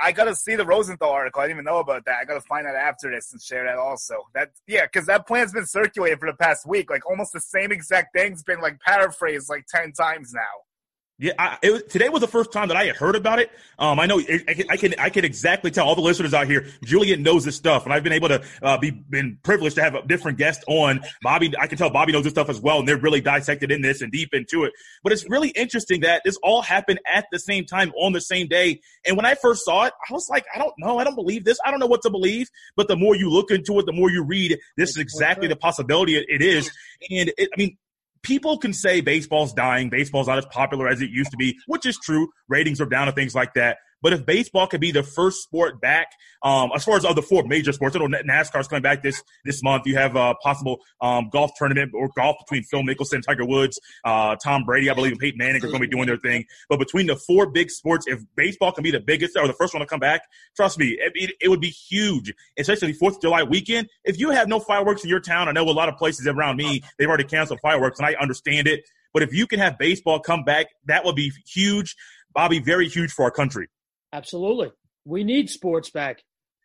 I 0.00 0.12
got 0.12 0.24
to 0.24 0.34
see 0.34 0.56
the 0.56 0.64
Rosenthal 0.64 1.10
article. 1.10 1.42
I 1.42 1.44
didn't 1.44 1.56
even 1.56 1.64
know 1.66 1.80
about 1.80 2.06
that. 2.06 2.16
I 2.18 2.24
got 2.24 2.34
to 2.34 2.40
find 2.48 2.66
out 2.66 2.76
after 2.76 3.10
this 3.10 3.30
and 3.30 3.42
share 3.42 3.64
that 3.66 3.76
also. 3.76 4.14
That 4.32 4.52
yeah, 4.66 4.86
because 4.86 5.04
that 5.04 5.26
plan's 5.26 5.52
been 5.52 5.66
circulated 5.66 6.18
for 6.18 6.30
the 6.30 6.36
past 6.38 6.66
week. 6.66 6.88
Like 6.88 7.04
almost 7.04 7.34
the 7.34 7.40
same 7.40 7.72
exact 7.72 8.16
thing's 8.16 8.42
been 8.42 8.62
like 8.62 8.80
paraphrased 8.80 9.50
like 9.50 9.66
ten 9.66 9.92
times 9.92 10.32
now. 10.32 10.40
Yeah, 11.16 11.32
I, 11.38 11.58
it, 11.62 11.90
today 11.90 12.08
was 12.08 12.22
the 12.22 12.28
first 12.28 12.52
time 12.52 12.68
that 12.68 12.76
I 12.76 12.86
had 12.86 12.96
heard 12.96 13.14
about 13.14 13.38
it. 13.38 13.48
Um, 13.78 14.00
I 14.00 14.06
know 14.06 14.18
it, 14.18 14.42
I, 14.48 14.54
can, 14.54 14.66
I, 14.68 14.76
can 14.76 14.94
I 14.98 15.10
can 15.10 15.24
exactly 15.24 15.70
tell 15.70 15.86
all 15.86 15.94
the 15.94 16.00
listeners 16.00 16.34
out 16.34 16.48
here. 16.48 16.66
Julian 16.82 17.22
knows 17.22 17.44
this 17.44 17.54
stuff, 17.54 17.84
and 17.84 17.92
I've 17.92 18.02
been 18.02 18.12
able 18.12 18.28
to 18.28 18.42
uh, 18.60 18.78
be 18.78 18.90
been 18.90 19.38
privileged 19.44 19.76
to 19.76 19.82
have 19.84 19.94
a 19.94 20.04
different 20.04 20.38
guest 20.38 20.64
on. 20.66 21.02
Bobby, 21.22 21.52
I 21.56 21.68
can 21.68 21.78
tell 21.78 21.88
Bobby 21.88 22.10
knows 22.10 22.24
this 22.24 22.32
stuff 22.32 22.48
as 22.48 22.60
well, 22.60 22.80
and 22.80 22.88
they're 22.88 22.98
really 22.98 23.20
dissected 23.20 23.70
in 23.70 23.80
this 23.80 24.02
and 24.02 24.10
deep 24.10 24.34
into 24.34 24.64
it. 24.64 24.72
But 25.04 25.12
it's 25.12 25.24
really 25.30 25.50
interesting 25.50 26.00
that 26.00 26.22
this 26.24 26.36
all 26.42 26.62
happened 26.62 26.98
at 27.06 27.26
the 27.30 27.38
same 27.38 27.64
time 27.64 27.92
on 27.92 28.12
the 28.12 28.20
same 28.20 28.48
day. 28.48 28.80
And 29.06 29.16
when 29.16 29.24
I 29.24 29.36
first 29.36 29.64
saw 29.64 29.84
it, 29.84 29.92
I 30.10 30.12
was 30.12 30.28
like, 30.28 30.46
I 30.52 30.58
don't 30.58 30.74
know, 30.78 30.98
I 30.98 31.04
don't 31.04 31.14
believe 31.14 31.44
this. 31.44 31.58
I 31.64 31.70
don't 31.70 31.78
know 31.78 31.86
what 31.86 32.02
to 32.02 32.10
believe. 32.10 32.50
But 32.74 32.88
the 32.88 32.96
more 32.96 33.14
you 33.14 33.30
look 33.30 33.52
into 33.52 33.78
it, 33.78 33.86
the 33.86 33.92
more 33.92 34.10
you 34.10 34.24
read, 34.24 34.58
this 34.76 34.90
is 34.90 34.96
exactly 34.96 35.46
the 35.46 35.56
possibility 35.56 36.16
it, 36.16 36.26
it 36.28 36.42
is. 36.42 36.72
And 37.08 37.32
it, 37.38 37.50
I 37.54 37.56
mean, 37.56 37.76
people 38.24 38.58
can 38.58 38.72
say 38.72 39.00
baseball's 39.00 39.52
dying, 39.52 39.88
baseball's 39.88 40.26
not 40.26 40.38
as 40.38 40.46
popular 40.46 40.88
as 40.88 41.00
it 41.00 41.10
used 41.10 41.30
to 41.30 41.36
be, 41.36 41.56
which 41.66 41.86
is 41.86 41.96
true. 41.98 42.28
Ratings 42.48 42.80
are 42.80 42.86
down 42.86 43.06
and 43.06 43.14
things 43.14 43.34
like 43.34 43.54
that. 43.54 43.78
But 44.04 44.12
if 44.12 44.26
baseball 44.26 44.66
could 44.66 44.82
be 44.82 44.92
the 44.92 45.02
first 45.02 45.42
sport 45.42 45.80
back, 45.80 46.08
um, 46.42 46.70
as 46.74 46.84
far 46.84 46.98
as 46.98 47.06
other 47.06 47.22
four 47.22 47.42
major 47.44 47.72
sports, 47.72 47.96
I 47.96 48.00
don't 48.00 48.10
know 48.10 48.18
NASCAR's 48.22 48.68
coming 48.68 48.82
back 48.82 49.02
this 49.02 49.22
this 49.46 49.62
month. 49.62 49.86
You 49.86 49.96
have 49.96 50.14
a 50.14 50.34
possible 50.42 50.80
um, 51.00 51.30
golf 51.32 51.52
tournament 51.56 51.92
or 51.94 52.10
golf 52.14 52.36
between 52.38 52.64
Phil 52.64 52.82
Mickelson, 52.82 53.22
Tiger 53.22 53.46
Woods, 53.46 53.80
uh, 54.04 54.36
Tom 54.36 54.64
Brady, 54.64 54.90
I 54.90 54.94
believe, 54.94 55.12
and 55.12 55.20
Peyton 55.20 55.38
Manning 55.38 55.56
are 55.64 55.68
going 55.68 55.80
to 55.80 55.88
be 55.88 55.88
doing 55.88 56.06
their 56.06 56.18
thing. 56.18 56.44
But 56.68 56.80
between 56.80 57.06
the 57.06 57.16
four 57.16 57.46
big 57.50 57.70
sports, 57.70 58.06
if 58.06 58.20
baseball 58.36 58.72
can 58.72 58.84
be 58.84 58.90
the 58.90 59.00
biggest 59.00 59.38
or 59.38 59.46
the 59.46 59.54
first 59.54 59.72
one 59.72 59.80
to 59.80 59.86
come 59.86 60.00
back, 60.00 60.20
trust 60.54 60.78
me, 60.78 60.98
it, 61.00 61.12
it, 61.14 61.34
it 61.40 61.48
would 61.48 61.62
be 61.62 61.70
huge, 61.70 62.30
especially 62.58 62.92
Fourth 62.92 63.16
of 63.16 63.22
July 63.22 63.42
weekend. 63.42 63.88
If 64.04 64.18
you 64.18 64.32
have 64.32 64.48
no 64.48 64.60
fireworks 64.60 65.02
in 65.02 65.08
your 65.08 65.20
town, 65.20 65.48
I 65.48 65.52
know 65.52 65.64
a 65.64 65.72
lot 65.72 65.88
of 65.88 65.96
places 65.96 66.26
around 66.26 66.58
me 66.58 66.82
they've 66.98 67.08
already 67.08 67.24
canceled 67.24 67.60
fireworks, 67.62 67.98
and 68.00 68.06
I 68.06 68.16
understand 68.20 68.68
it. 68.68 68.84
But 69.14 69.22
if 69.22 69.32
you 69.32 69.46
can 69.46 69.60
have 69.60 69.78
baseball 69.78 70.20
come 70.20 70.44
back, 70.44 70.66
that 70.88 71.06
would 71.06 71.16
be 71.16 71.32
huge. 71.46 71.96
Bobby, 72.34 72.58
very 72.58 72.86
huge 72.86 73.10
for 73.10 73.24
our 73.24 73.30
country. 73.30 73.68
Absolutely. 74.14 74.70
We 75.04 75.24
need 75.24 75.50
sports 75.50 75.90
back. 75.90 76.22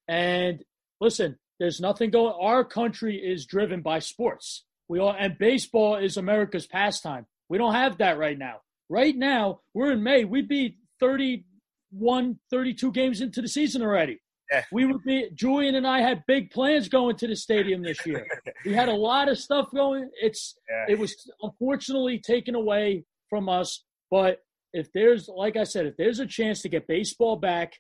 And 0.08 0.63
listen, 1.01 1.38
there's 1.60 1.82
nothing 1.82 2.12
going 2.12 2.34
our 2.39 2.63
country 2.63 3.18
is 3.18 3.46
driven 3.46 3.82
by 3.82 4.00
sports. 4.00 4.65
We 4.88 5.00
all 5.00 5.15
and 5.18 5.38
baseball 5.38 5.98
is 5.98 6.15
America's 6.15 6.68
pastime. 6.68 7.25
We 7.50 7.58
don't 7.58 7.74
have 7.74 7.98
that 7.98 8.20
right 8.20 8.38
now. 8.38 8.62
Right 8.88 9.15
now, 9.15 9.62
we're 9.74 9.91
in 9.91 10.03
May. 10.03 10.25
We'd 10.25 10.48
be 10.48 10.77
31, 11.00 12.39
32 12.51 12.91
games 12.91 13.22
into 13.22 13.41
the 13.41 13.48
season 13.48 13.82
already. 13.82 14.22
Yeah. 14.51 14.63
We 14.72 14.86
would 14.86 15.03
be 15.03 15.29
Julian 15.34 15.75
and 15.75 15.88
I 15.88 16.01
had 16.01 16.24
big 16.27 16.51
plans 16.51 16.88
going 16.88 17.18
to 17.18 17.27
the 17.27 17.36
stadium 17.36 17.82
this 17.82 18.03
year. 18.06 18.25
we 18.65 18.74
had 18.74 18.89
a 18.89 18.96
lot 18.96 19.27
of 19.27 19.39
stuff 19.39 19.70
going. 19.74 20.10
It's 20.22 20.56
yeah. 20.70 20.94
it 20.94 21.00
was 21.00 21.15
unfortunately 21.41 22.20
taken 22.20 22.53
away 22.53 23.06
from 23.29 23.50
us, 23.50 23.84
but 24.12 24.39
if 24.74 24.92
there's 24.94 25.28
like 25.28 25.58
I 25.58 25.64
said, 25.64 25.86
if 25.86 25.98
there's 25.98 26.20
a 26.20 26.26
chance 26.26 26.62
to 26.62 26.70
get 26.70 26.88
baseball 26.88 27.36
back, 27.36 27.74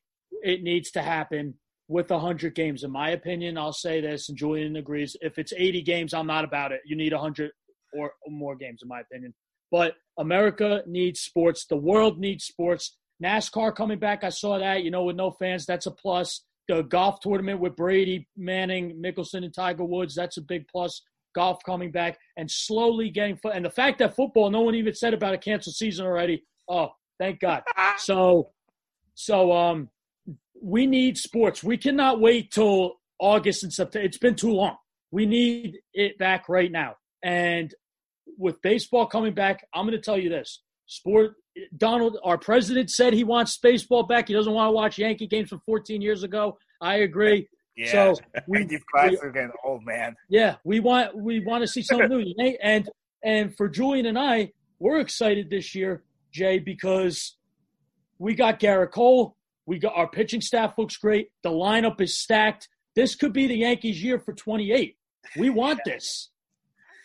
it 0.43 0.63
needs 0.63 0.91
to 0.91 1.01
happen 1.01 1.55
with 1.87 2.11
100 2.11 2.55
games. 2.55 2.83
In 2.83 2.91
my 2.91 3.09
opinion, 3.09 3.57
I'll 3.57 3.73
say 3.73 3.99
this, 3.99 4.29
and 4.29 4.37
Julian 4.37 4.75
agrees. 4.75 5.15
If 5.21 5.37
it's 5.37 5.51
80 5.55 5.81
games, 5.81 6.13
I'm 6.13 6.27
not 6.27 6.45
about 6.45 6.71
it. 6.71 6.81
You 6.85 6.95
need 6.95 7.11
100 7.11 7.51
or 7.97 8.11
more 8.27 8.55
games, 8.55 8.81
in 8.83 8.87
my 8.87 9.01
opinion. 9.01 9.33
But 9.71 9.95
America 10.17 10.83
needs 10.87 11.21
sports. 11.21 11.65
The 11.65 11.77
world 11.77 12.19
needs 12.19 12.45
sports. 12.45 12.95
NASCAR 13.23 13.75
coming 13.75 13.99
back, 13.99 14.23
I 14.23 14.29
saw 14.29 14.59
that. 14.59 14.83
You 14.83 14.91
know, 14.91 15.03
with 15.03 15.15
no 15.15 15.31
fans, 15.31 15.65
that's 15.65 15.87
a 15.87 15.91
plus. 15.91 16.45
The 16.67 16.83
golf 16.83 17.19
tournament 17.19 17.59
with 17.59 17.75
Brady, 17.75 18.27
Manning, 18.37 19.01
Mickelson, 19.03 19.43
and 19.43 19.53
Tiger 19.53 19.83
Woods, 19.83 20.13
that's 20.13 20.37
a 20.37 20.41
big 20.41 20.67
plus. 20.67 21.01
Golf 21.35 21.63
coming 21.63 21.91
back 21.91 22.17
and 22.37 22.49
slowly 22.49 23.09
getting, 23.09 23.39
and 23.53 23.63
the 23.63 23.69
fact 23.69 23.99
that 23.99 24.15
football, 24.15 24.49
no 24.49 24.61
one 24.61 24.75
even 24.75 24.95
said 24.95 25.13
about 25.13 25.33
a 25.33 25.37
canceled 25.37 25.75
season 25.75 26.05
already. 26.05 26.43
Oh, 26.69 26.91
thank 27.19 27.39
God. 27.39 27.63
So, 27.97 28.51
so 29.13 29.51
um, 29.51 29.89
we 30.61 30.85
need 30.87 31.17
sports. 31.17 31.61
We 31.61 31.75
cannot 31.75 32.21
wait 32.21 32.49
till 32.51 32.93
August 33.19 33.63
and 33.63 33.73
September. 33.73 34.05
It's 34.05 34.17
been 34.17 34.35
too 34.35 34.53
long. 34.53 34.77
We 35.11 35.25
need 35.25 35.79
it 35.93 36.17
back 36.17 36.47
right 36.47 36.71
now. 36.71 36.95
And 37.21 37.73
with 38.37 38.61
baseball 38.61 39.05
coming 39.05 39.33
back, 39.33 39.65
I'm 39.73 39.85
going 39.85 39.97
to 39.97 40.01
tell 40.01 40.17
you 40.17 40.29
this: 40.29 40.61
sport. 40.85 41.35
Donald, 41.75 42.17
our 42.23 42.37
president, 42.37 42.89
said 42.89 43.11
he 43.11 43.25
wants 43.25 43.57
baseball 43.57 44.03
back. 44.03 44.29
He 44.29 44.33
doesn't 44.33 44.53
want 44.53 44.69
to 44.69 44.71
watch 44.71 44.97
Yankee 44.97 45.27
games 45.27 45.49
from 45.49 45.61
14 45.65 46.01
years 46.01 46.23
ago. 46.23 46.57
I 46.79 46.97
agree. 46.97 47.49
Yeah, 47.75 47.91
so 47.91 48.15
we, 48.47 48.65
classics 48.91 49.21
are 49.21 49.31
getting 49.31 49.51
old, 49.65 49.85
man. 49.85 50.15
Yeah, 50.29 50.55
we 50.63 50.79
want 50.79 51.17
we 51.17 51.41
want 51.41 51.63
to 51.63 51.67
see 51.67 51.81
something 51.81 52.07
new. 52.09 52.55
And 52.63 52.89
and 53.23 53.55
for 53.57 53.67
Julian 53.67 54.05
and 54.05 54.17
I, 54.17 54.53
we're 54.79 54.99
excited 54.99 55.49
this 55.49 55.75
year 55.75 56.03
Jay, 56.31 56.59
because 56.59 57.37
we 58.17 58.35
got 58.35 58.59
Gerrit 58.59 58.91
Cole. 58.91 59.35
We 59.65 59.79
got 59.79 59.95
our 59.95 60.07
pitching 60.07 60.41
staff 60.41 60.73
looks 60.77 60.97
great. 60.97 61.29
The 61.43 61.49
lineup 61.49 62.01
is 62.01 62.17
stacked. 62.17 62.67
This 62.95 63.15
could 63.15 63.33
be 63.33 63.47
the 63.47 63.57
Yankees' 63.57 64.03
year 64.03 64.19
for 64.19 64.33
28. 64.33 64.97
We 65.37 65.49
want 65.49 65.79
this. 65.85 66.29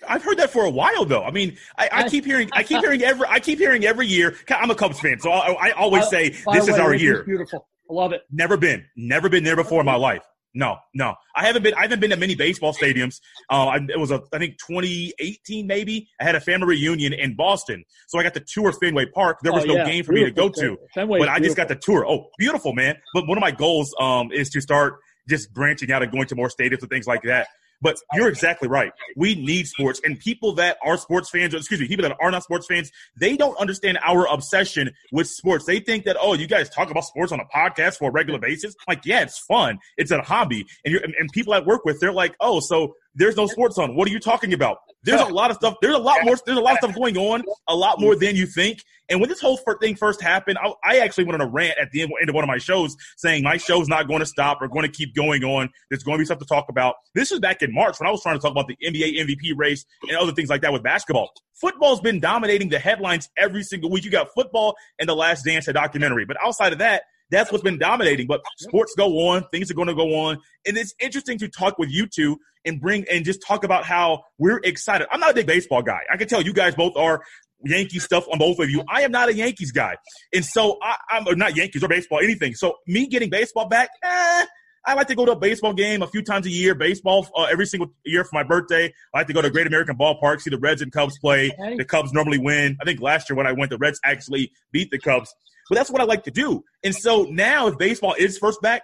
I've 0.08 0.22
heard 0.22 0.38
that 0.38 0.50
for 0.50 0.64
a 0.64 0.70
while, 0.70 1.04
though. 1.04 1.22
I 1.22 1.30
mean, 1.30 1.56
I, 1.78 1.88
I 1.92 2.08
keep 2.08 2.24
hearing, 2.24 2.48
I 2.52 2.62
keep 2.62 2.80
hearing 2.80 3.02
every, 3.02 3.26
I 3.28 3.40
keep 3.40 3.58
hearing 3.58 3.84
every 3.84 4.06
year. 4.06 4.36
I'm 4.50 4.70
a 4.70 4.74
Cubs 4.74 5.00
fan, 5.00 5.18
so 5.20 5.30
I, 5.30 5.68
I 5.68 5.70
always 5.72 6.08
say 6.08 6.30
this 6.52 6.68
is 6.68 6.78
our 6.78 6.94
year. 6.94 7.22
Beautiful, 7.24 7.66
I 7.90 7.92
love 7.92 8.12
it. 8.12 8.22
Never 8.30 8.56
been, 8.56 8.84
never 8.96 9.28
been 9.28 9.44
there 9.44 9.56
before 9.56 9.80
in 9.80 9.86
my 9.86 9.96
life. 9.96 10.22
No, 10.54 10.76
no, 10.94 11.14
I 11.34 11.46
haven't 11.46 11.64
been. 11.64 11.74
I 11.74 11.82
haven't 11.82 11.98
been 11.98 12.10
to 12.10 12.16
many 12.16 12.36
baseball 12.36 12.72
stadiums. 12.72 13.20
Uh, 13.50 13.66
I, 13.66 13.76
it 13.88 13.98
was 13.98 14.12
a, 14.12 14.22
I 14.32 14.38
think 14.38 14.56
2018 14.58 15.66
maybe. 15.66 16.08
I 16.20 16.24
had 16.24 16.36
a 16.36 16.40
family 16.40 16.68
reunion 16.68 17.12
in 17.12 17.34
Boston, 17.34 17.84
so 18.06 18.20
I 18.20 18.22
got 18.22 18.34
to 18.34 18.40
tour 18.40 18.72
Fenway 18.72 19.06
Park. 19.06 19.38
There 19.42 19.52
was 19.52 19.64
oh, 19.64 19.68
no 19.68 19.74
yeah. 19.74 19.84
game 19.84 20.04
for 20.04 20.12
beautiful. 20.12 20.44
me 20.44 20.50
to 20.50 20.60
go 20.60 20.76
to, 20.76 20.78
Fenway 20.94 21.18
but 21.18 21.28
I 21.28 21.40
just 21.40 21.56
got 21.56 21.66
the 21.66 21.74
tour. 21.74 22.06
Oh, 22.06 22.30
beautiful, 22.38 22.72
man! 22.72 22.96
But 23.12 23.26
one 23.26 23.36
of 23.36 23.42
my 23.42 23.50
goals 23.50 23.92
um, 24.00 24.30
is 24.30 24.48
to 24.50 24.60
start 24.60 25.00
just 25.28 25.52
branching 25.52 25.90
out 25.90 26.02
and 26.02 26.12
going 26.12 26.28
to 26.28 26.36
more 26.36 26.48
stadiums 26.48 26.82
and 26.82 26.90
things 26.90 27.08
like 27.08 27.22
that. 27.22 27.48
But 27.84 27.98
you're 28.14 28.28
exactly 28.28 28.66
right. 28.66 28.92
We 29.14 29.34
need 29.34 29.66
sports, 29.66 30.00
and 30.02 30.18
people 30.18 30.54
that 30.54 30.78
are 30.82 30.96
sports 30.96 31.28
fans, 31.28 31.54
or 31.54 31.58
excuse 31.58 31.80
me, 31.80 31.86
people 31.86 32.08
that 32.08 32.16
are 32.18 32.30
not 32.30 32.42
sports 32.42 32.66
fans, 32.66 32.90
they 33.14 33.36
don't 33.36 33.56
understand 33.58 33.98
our 34.02 34.26
obsession 34.26 34.90
with 35.12 35.28
sports. 35.28 35.66
They 35.66 35.80
think 35.80 36.06
that, 36.06 36.16
oh, 36.18 36.32
you 36.32 36.46
guys 36.46 36.70
talk 36.70 36.90
about 36.90 37.04
sports 37.04 37.30
on 37.30 37.40
a 37.40 37.44
podcast 37.44 37.98
for 37.98 38.08
a 38.08 38.12
regular 38.12 38.38
basis. 38.38 38.74
Like, 38.88 39.04
yeah, 39.04 39.20
it's 39.20 39.38
fun. 39.38 39.78
It's 39.98 40.10
a 40.10 40.22
hobby, 40.22 40.64
and 40.84 40.92
you're, 40.92 41.02
and, 41.02 41.14
and 41.18 41.30
people 41.30 41.52
I 41.52 41.60
work 41.60 41.84
with, 41.84 42.00
they're 42.00 42.10
like, 42.10 42.34
oh, 42.40 42.60
so 42.60 42.96
there's 43.14 43.36
no 43.36 43.46
sports 43.46 43.78
on. 43.78 43.94
What 43.94 44.08
are 44.08 44.10
you 44.10 44.20
talking 44.20 44.52
about? 44.52 44.78
There's 45.04 45.20
a 45.20 45.26
lot 45.26 45.50
of 45.50 45.56
stuff. 45.56 45.76
There's 45.82 45.94
a 45.94 45.98
lot 45.98 46.24
more. 46.24 46.36
There's 46.44 46.58
a 46.58 46.60
lot 46.60 46.72
of 46.72 46.78
stuff 46.78 46.94
going 46.94 47.16
on. 47.16 47.42
A 47.68 47.76
lot 47.76 48.00
more 48.00 48.16
than 48.16 48.36
you 48.36 48.46
think. 48.46 48.82
And 49.10 49.20
when 49.20 49.28
this 49.28 49.40
whole 49.40 49.58
thing 49.80 49.96
first 49.96 50.22
happened, 50.22 50.56
I, 50.58 50.72
I 50.82 50.98
actually 50.98 51.24
went 51.24 51.40
on 51.40 51.46
a 51.46 51.50
rant 51.50 51.76
at 51.78 51.90
the 51.90 52.02
end, 52.02 52.12
end, 52.20 52.30
of 52.30 52.34
one 52.34 52.42
of 52.42 52.48
my 52.48 52.56
shows 52.56 52.96
saying 53.16 53.42
my 53.42 53.58
show's 53.58 53.86
not 53.86 54.08
going 54.08 54.20
to 54.20 54.26
stop. 54.26 54.58
We're 54.60 54.68
going 54.68 54.86
to 54.86 54.92
keep 54.92 55.14
going 55.14 55.44
on. 55.44 55.68
There's 55.90 56.02
going 56.02 56.16
to 56.16 56.22
be 56.22 56.24
stuff 56.24 56.38
to 56.38 56.46
talk 56.46 56.66
about. 56.70 56.94
This 57.14 57.30
was 57.30 57.40
back 57.40 57.60
in 57.60 57.72
March 57.74 58.00
when 58.00 58.08
I 58.08 58.10
was 58.10 58.22
trying 58.22 58.36
to 58.36 58.40
talk 58.40 58.52
about 58.52 58.66
the 58.66 58.76
NBA 58.82 59.18
MVP 59.18 59.52
race 59.56 59.84
and 60.08 60.16
other 60.16 60.32
things 60.32 60.48
like 60.48 60.62
that 60.62 60.72
with 60.72 60.82
basketball. 60.82 61.32
Football's 61.52 62.00
been 62.00 62.18
dominating 62.18 62.70
the 62.70 62.78
headlines 62.78 63.28
every 63.36 63.62
single 63.62 63.90
week. 63.90 64.04
You 64.04 64.10
got 64.10 64.32
football 64.34 64.74
and 64.98 65.08
the 65.08 65.14
Last 65.14 65.44
Dance, 65.44 65.68
a 65.68 65.74
documentary. 65.74 66.24
But 66.24 66.38
outside 66.42 66.72
of 66.72 66.78
that, 66.78 67.02
that's 67.30 67.50
what's 67.50 67.64
been 67.64 67.78
dominating. 67.78 68.26
But 68.26 68.42
sports 68.58 68.94
go 68.96 69.28
on, 69.28 69.44
things 69.52 69.70
are 69.70 69.74
going 69.74 69.88
to 69.88 69.94
go 69.94 70.14
on, 70.14 70.38
and 70.66 70.76
it's 70.76 70.94
interesting 71.00 71.38
to 71.38 71.48
talk 71.48 71.78
with 71.78 71.90
you 71.90 72.06
two 72.06 72.38
and 72.64 72.80
bring 72.80 73.04
and 73.10 73.24
just 73.24 73.42
talk 73.42 73.64
about 73.64 73.84
how 73.84 74.24
we're 74.38 74.60
excited. 74.64 75.06
I'm 75.10 75.20
not 75.20 75.32
a 75.32 75.34
big 75.34 75.46
baseball 75.46 75.82
guy. 75.82 76.00
I 76.12 76.16
can 76.16 76.28
tell 76.28 76.42
you 76.42 76.52
guys 76.52 76.74
both 76.74 76.96
are 76.96 77.22
Yankee 77.64 77.98
stuff 77.98 78.26
on 78.30 78.38
both 78.38 78.58
of 78.58 78.70
you. 78.70 78.82
I 78.88 79.02
am 79.02 79.10
not 79.10 79.28
a 79.28 79.34
Yankees 79.34 79.72
guy, 79.72 79.96
and 80.32 80.44
so 80.44 80.78
I, 80.82 80.96
am 81.10 81.38
not 81.38 81.56
Yankees 81.56 81.82
or 81.82 81.88
baseball, 81.88 82.20
anything. 82.20 82.54
So 82.54 82.76
me 82.86 83.06
getting 83.06 83.30
baseball 83.30 83.68
back, 83.68 83.88
eh, 84.02 84.46
I 84.86 84.94
like 84.94 85.06
to 85.08 85.14
go 85.14 85.24
to 85.24 85.32
a 85.32 85.36
baseball 85.36 85.72
game 85.72 86.02
a 86.02 86.06
few 86.06 86.22
times 86.22 86.46
a 86.46 86.50
year. 86.50 86.74
Baseball 86.74 87.26
uh, 87.34 87.44
every 87.44 87.66
single 87.66 87.90
year 88.04 88.22
for 88.22 88.34
my 88.34 88.42
birthday. 88.42 88.92
I 89.14 89.18
like 89.18 89.26
to 89.28 89.32
go 89.32 89.40
to 89.40 89.50
Great 89.50 89.66
American 89.66 89.96
Ballpark, 89.96 90.40
see 90.40 90.50
the 90.50 90.58
Reds 90.58 90.82
and 90.82 90.92
Cubs 90.92 91.18
play. 91.18 91.50
The 91.78 91.84
Cubs 91.84 92.12
normally 92.12 92.38
win. 92.38 92.76
I 92.80 92.84
think 92.84 93.00
last 93.00 93.30
year 93.30 93.36
when 93.36 93.46
I 93.46 93.52
went, 93.52 93.70
the 93.70 93.78
Reds 93.78 93.98
actually 94.04 94.52
beat 94.72 94.90
the 94.90 94.98
Cubs. 94.98 95.34
But 95.68 95.76
that's 95.76 95.90
what 95.90 96.00
I 96.00 96.04
like 96.04 96.24
to 96.24 96.30
do. 96.30 96.64
And 96.82 96.94
so 96.94 97.24
now, 97.24 97.68
if 97.68 97.78
baseball 97.78 98.14
is 98.18 98.38
first 98.38 98.60
back, 98.60 98.82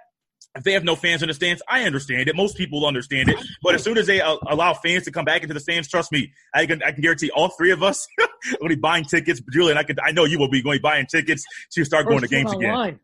if 0.57 0.65
they 0.65 0.73
have 0.73 0.83
no 0.83 0.97
fans 0.97 1.23
in 1.23 1.29
the 1.29 1.35
stands, 1.35 1.63
I 1.69 1.85
understand 1.85 2.29
it. 2.29 2.35
Most 2.35 2.57
people 2.57 2.85
understand 2.85 3.29
it. 3.29 3.39
But 3.63 3.75
as 3.77 3.85
soon 3.85 3.97
as 3.97 4.07
they 4.07 4.21
uh, 4.21 4.37
allow 4.49 4.75
fans 4.75 5.05
to 5.05 5.13
come 5.13 5.25
back 5.25 5.43
into 5.43 5.55
the 5.55 5.61
stands, 5.61 5.89
trust 5.89 6.11
me, 6.11 6.33
I 6.53 6.67
can 6.67 6.83
I 6.83 6.93
can 6.93 7.03
guarantee 7.03 7.31
all 7.31 7.51
three 7.51 7.71
of 7.71 7.83
us 7.83 8.07
will 8.61 8.69
be 8.69 8.75
buying 8.75 9.05
tickets. 9.05 9.41
Julian, 9.53 9.79
I 9.79 9.85
can 9.85 9.97
I 10.03 10.11
know 10.13 10.25
you 10.25 10.39
will 10.39 10.51
be 10.51 10.63
going 10.63 10.81
buying 10.83 11.07
tickets 11.07 11.45
to 11.73 11.85
start 11.85 12.07
First 12.07 12.11
going 12.11 12.23
to 12.23 12.29
games 12.29 12.53
again. 12.53 12.99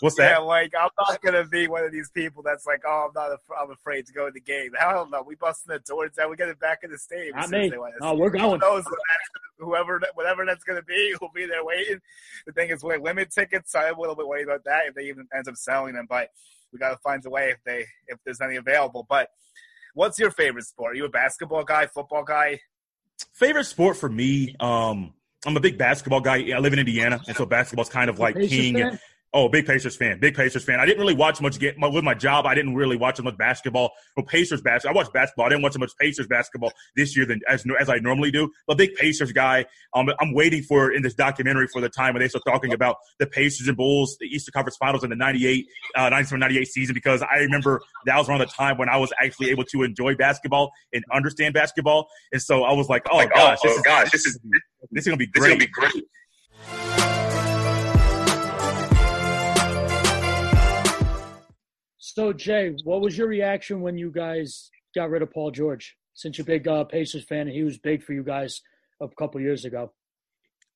What's 0.00 0.16
that? 0.16 0.30
Yeah, 0.30 0.38
like 0.38 0.72
I'm 0.78 0.90
not 0.98 1.20
gonna 1.22 1.44
be 1.44 1.68
one 1.68 1.84
of 1.84 1.92
these 1.92 2.10
people 2.10 2.42
that's 2.42 2.66
like, 2.66 2.82
oh, 2.86 3.08
I'm 3.08 3.12
not, 3.14 3.32
af- 3.32 3.58
I'm 3.60 3.70
afraid 3.70 4.06
to 4.06 4.12
go 4.12 4.26
to 4.26 4.32
the 4.32 4.40
game. 4.40 4.72
Hell 4.78 5.08
no, 5.10 5.22
we 5.22 5.34
busting 5.34 5.72
the 5.72 5.78
doors 5.80 6.12
down. 6.16 6.30
We 6.30 6.36
get 6.36 6.48
it 6.48 6.58
back 6.58 6.80
in 6.82 6.90
the 6.90 6.98
stadium. 6.98 7.36
Not 7.36 7.50
me. 7.50 7.72
Oh, 8.00 8.14
we're 8.14 8.30
going. 8.30 8.60
whoever, 9.58 10.00
whatever 10.14 10.44
that's 10.46 10.64
gonna 10.64 10.82
be, 10.82 11.14
will 11.20 11.30
be 11.34 11.46
there 11.46 11.64
waiting. 11.64 12.00
The 12.46 12.52
thing 12.52 12.70
is, 12.70 12.82
we 12.82 12.96
limit 12.96 13.30
tickets. 13.30 13.72
So 13.72 13.80
I'm 13.80 13.96
a 13.96 14.00
little 14.00 14.16
bit 14.16 14.26
worried 14.26 14.44
about 14.44 14.64
that 14.64 14.86
if 14.88 14.94
they 14.94 15.04
even 15.04 15.28
ends 15.34 15.48
up 15.48 15.56
selling 15.56 15.94
them. 15.94 16.06
But 16.08 16.30
we 16.72 16.78
got 16.78 16.90
to 16.90 16.98
find 16.98 17.24
a 17.26 17.30
way 17.30 17.50
if 17.50 17.58
they 17.64 17.86
if 18.08 18.18
there's 18.24 18.40
any 18.40 18.56
available. 18.56 19.06
But 19.08 19.28
what's 19.94 20.18
your 20.18 20.30
favorite 20.30 20.64
sport? 20.64 20.92
Are 20.92 20.96
you 20.96 21.04
a 21.04 21.10
basketball 21.10 21.64
guy, 21.64 21.86
football 21.86 22.24
guy? 22.24 22.60
Favorite 23.34 23.64
sport 23.64 23.98
for 23.98 24.08
me, 24.08 24.56
um, 24.60 25.12
I'm 25.44 25.56
a 25.56 25.60
big 25.60 25.78
basketball 25.78 26.20
guy. 26.20 26.50
I 26.54 26.58
live 26.58 26.72
in 26.72 26.78
Indiana, 26.78 27.20
and 27.26 27.36
so 27.36 27.46
basketball's 27.46 27.88
kind 27.88 28.10
of 28.10 28.18
like 28.18 28.34
king. 28.36 28.76
Fan? 28.76 28.98
Oh, 29.32 29.48
big 29.48 29.64
Pacers 29.64 29.94
fan, 29.94 30.18
big 30.18 30.34
Pacers 30.34 30.64
fan. 30.64 30.80
I 30.80 30.86
didn't 30.86 30.98
really 30.98 31.14
watch 31.14 31.40
much 31.40 31.60
get 31.60 31.76
with 31.78 32.02
my 32.02 32.14
job. 32.14 32.46
I 32.46 32.54
didn't 32.56 32.74
really 32.74 32.96
watch 32.96 33.22
much 33.22 33.36
basketball. 33.38 33.92
Well, 34.16 34.26
Pacers 34.26 34.60
basketball. 34.60 34.96
I 34.96 34.96
watched 34.96 35.12
basketball. 35.12 35.46
I 35.46 35.50
didn't 35.50 35.62
watch 35.62 35.76
as 35.76 35.78
much 35.78 35.92
Pacers 36.00 36.26
basketball 36.26 36.72
this 36.96 37.16
year 37.16 37.26
than 37.26 37.40
as 37.48 37.64
as 37.78 37.88
I 37.88 37.98
normally 37.98 38.32
do. 38.32 38.50
But 38.66 38.76
big 38.76 38.96
Pacers 38.96 39.30
guy. 39.30 39.66
Um, 39.94 40.10
I'm 40.18 40.34
waiting 40.34 40.62
for 40.62 40.90
in 40.90 41.02
this 41.02 41.14
documentary 41.14 41.68
for 41.68 41.80
the 41.80 41.88
time 41.88 42.14
when 42.14 42.22
they 42.22 42.28
start 42.28 42.42
talking 42.44 42.72
about 42.72 42.96
the 43.20 43.26
Pacers 43.26 43.68
and 43.68 43.76
Bulls, 43.76 44.16
the 44.18 44.26
Eastern 44.26 44.50
Conference 44.52 44.76
Finals 44.76 45.04
in 45.04 45.10
the 45.10 45.16
98, 45.16 45.66
uh, 45.94 46.08
97, 46.08 46.40
98 46.40 46.64
season 46.66 46.94
because 46.94 47.22
I 47.22 47.36
remember 47.36 47.80
that 48.06 48.16
was 48.16 48.28
around 48.28 48.40
the 48.40 48.46
time 48.46 48.78
when 48.78 48.88
I 48.88 48.96
was 48.96 49.12
actually 49.22 49.50
able 49.50 49.64
to 49.64 49.84
enjoy 49.84 50.16
basketball 50.16 50.72
and 50.92 51.04
understand 51.12 51.54
basketball. 51.54 52.08
And 52.32 52.42
so 52.42 52.64
I 52.64 52.72
was 52.72 52.88
like, 52.88 53.06
oh 53.08 53.16
like, 53.16 53.32
gosh, 53.32 53.58
oh, 53.64 53.68
this 53.68 53.72
oh, 53.74 53.76
is, 53.76 53.82
gosh, 53.82 54.10
this 54.10 54.26
is 54.26 54.40
this 54.90 55.02
is 55.02 55.06
gonna 55.06 55.16
be 55.18 55.28
great. 55.28 55.60
This 55.60 55.68
is 55.68 55.74
gonna 55.76 55.90
be 55.92 55.92
great. 55.92 56.04
So, 62.14 62.32
Jay, 62.32 62.74
what 62.82 63.00
was 63.00 63.16
your 63.16 63.28
reaction 63.28 63.82
when 63.82 63.96
you 63.96 64.10
guys 64.10 64.70
got 64.96 65.10
rid 65.10 65.22
of 65.22 65.32
Paul 65.32 65.52
George? 65.52 65.96
Since 66.14 66.38
you're 66.38 66.42
a 66.42 66.46
big 66.46 66.66
uh, 66.66 66.82
Pacers 66.82 67.24
fan, 67.24 67.42
and 67.42 67.50
he 67.50 67.62
was 67.62 67.78
big 67.78 68.02
for 68.02 68.12
you 68.12 68.24
guys 68.24 68.62
a 69.00 69.06
couple 69.16 69.40
years 69.40 69.64
ago. 69.64 69.92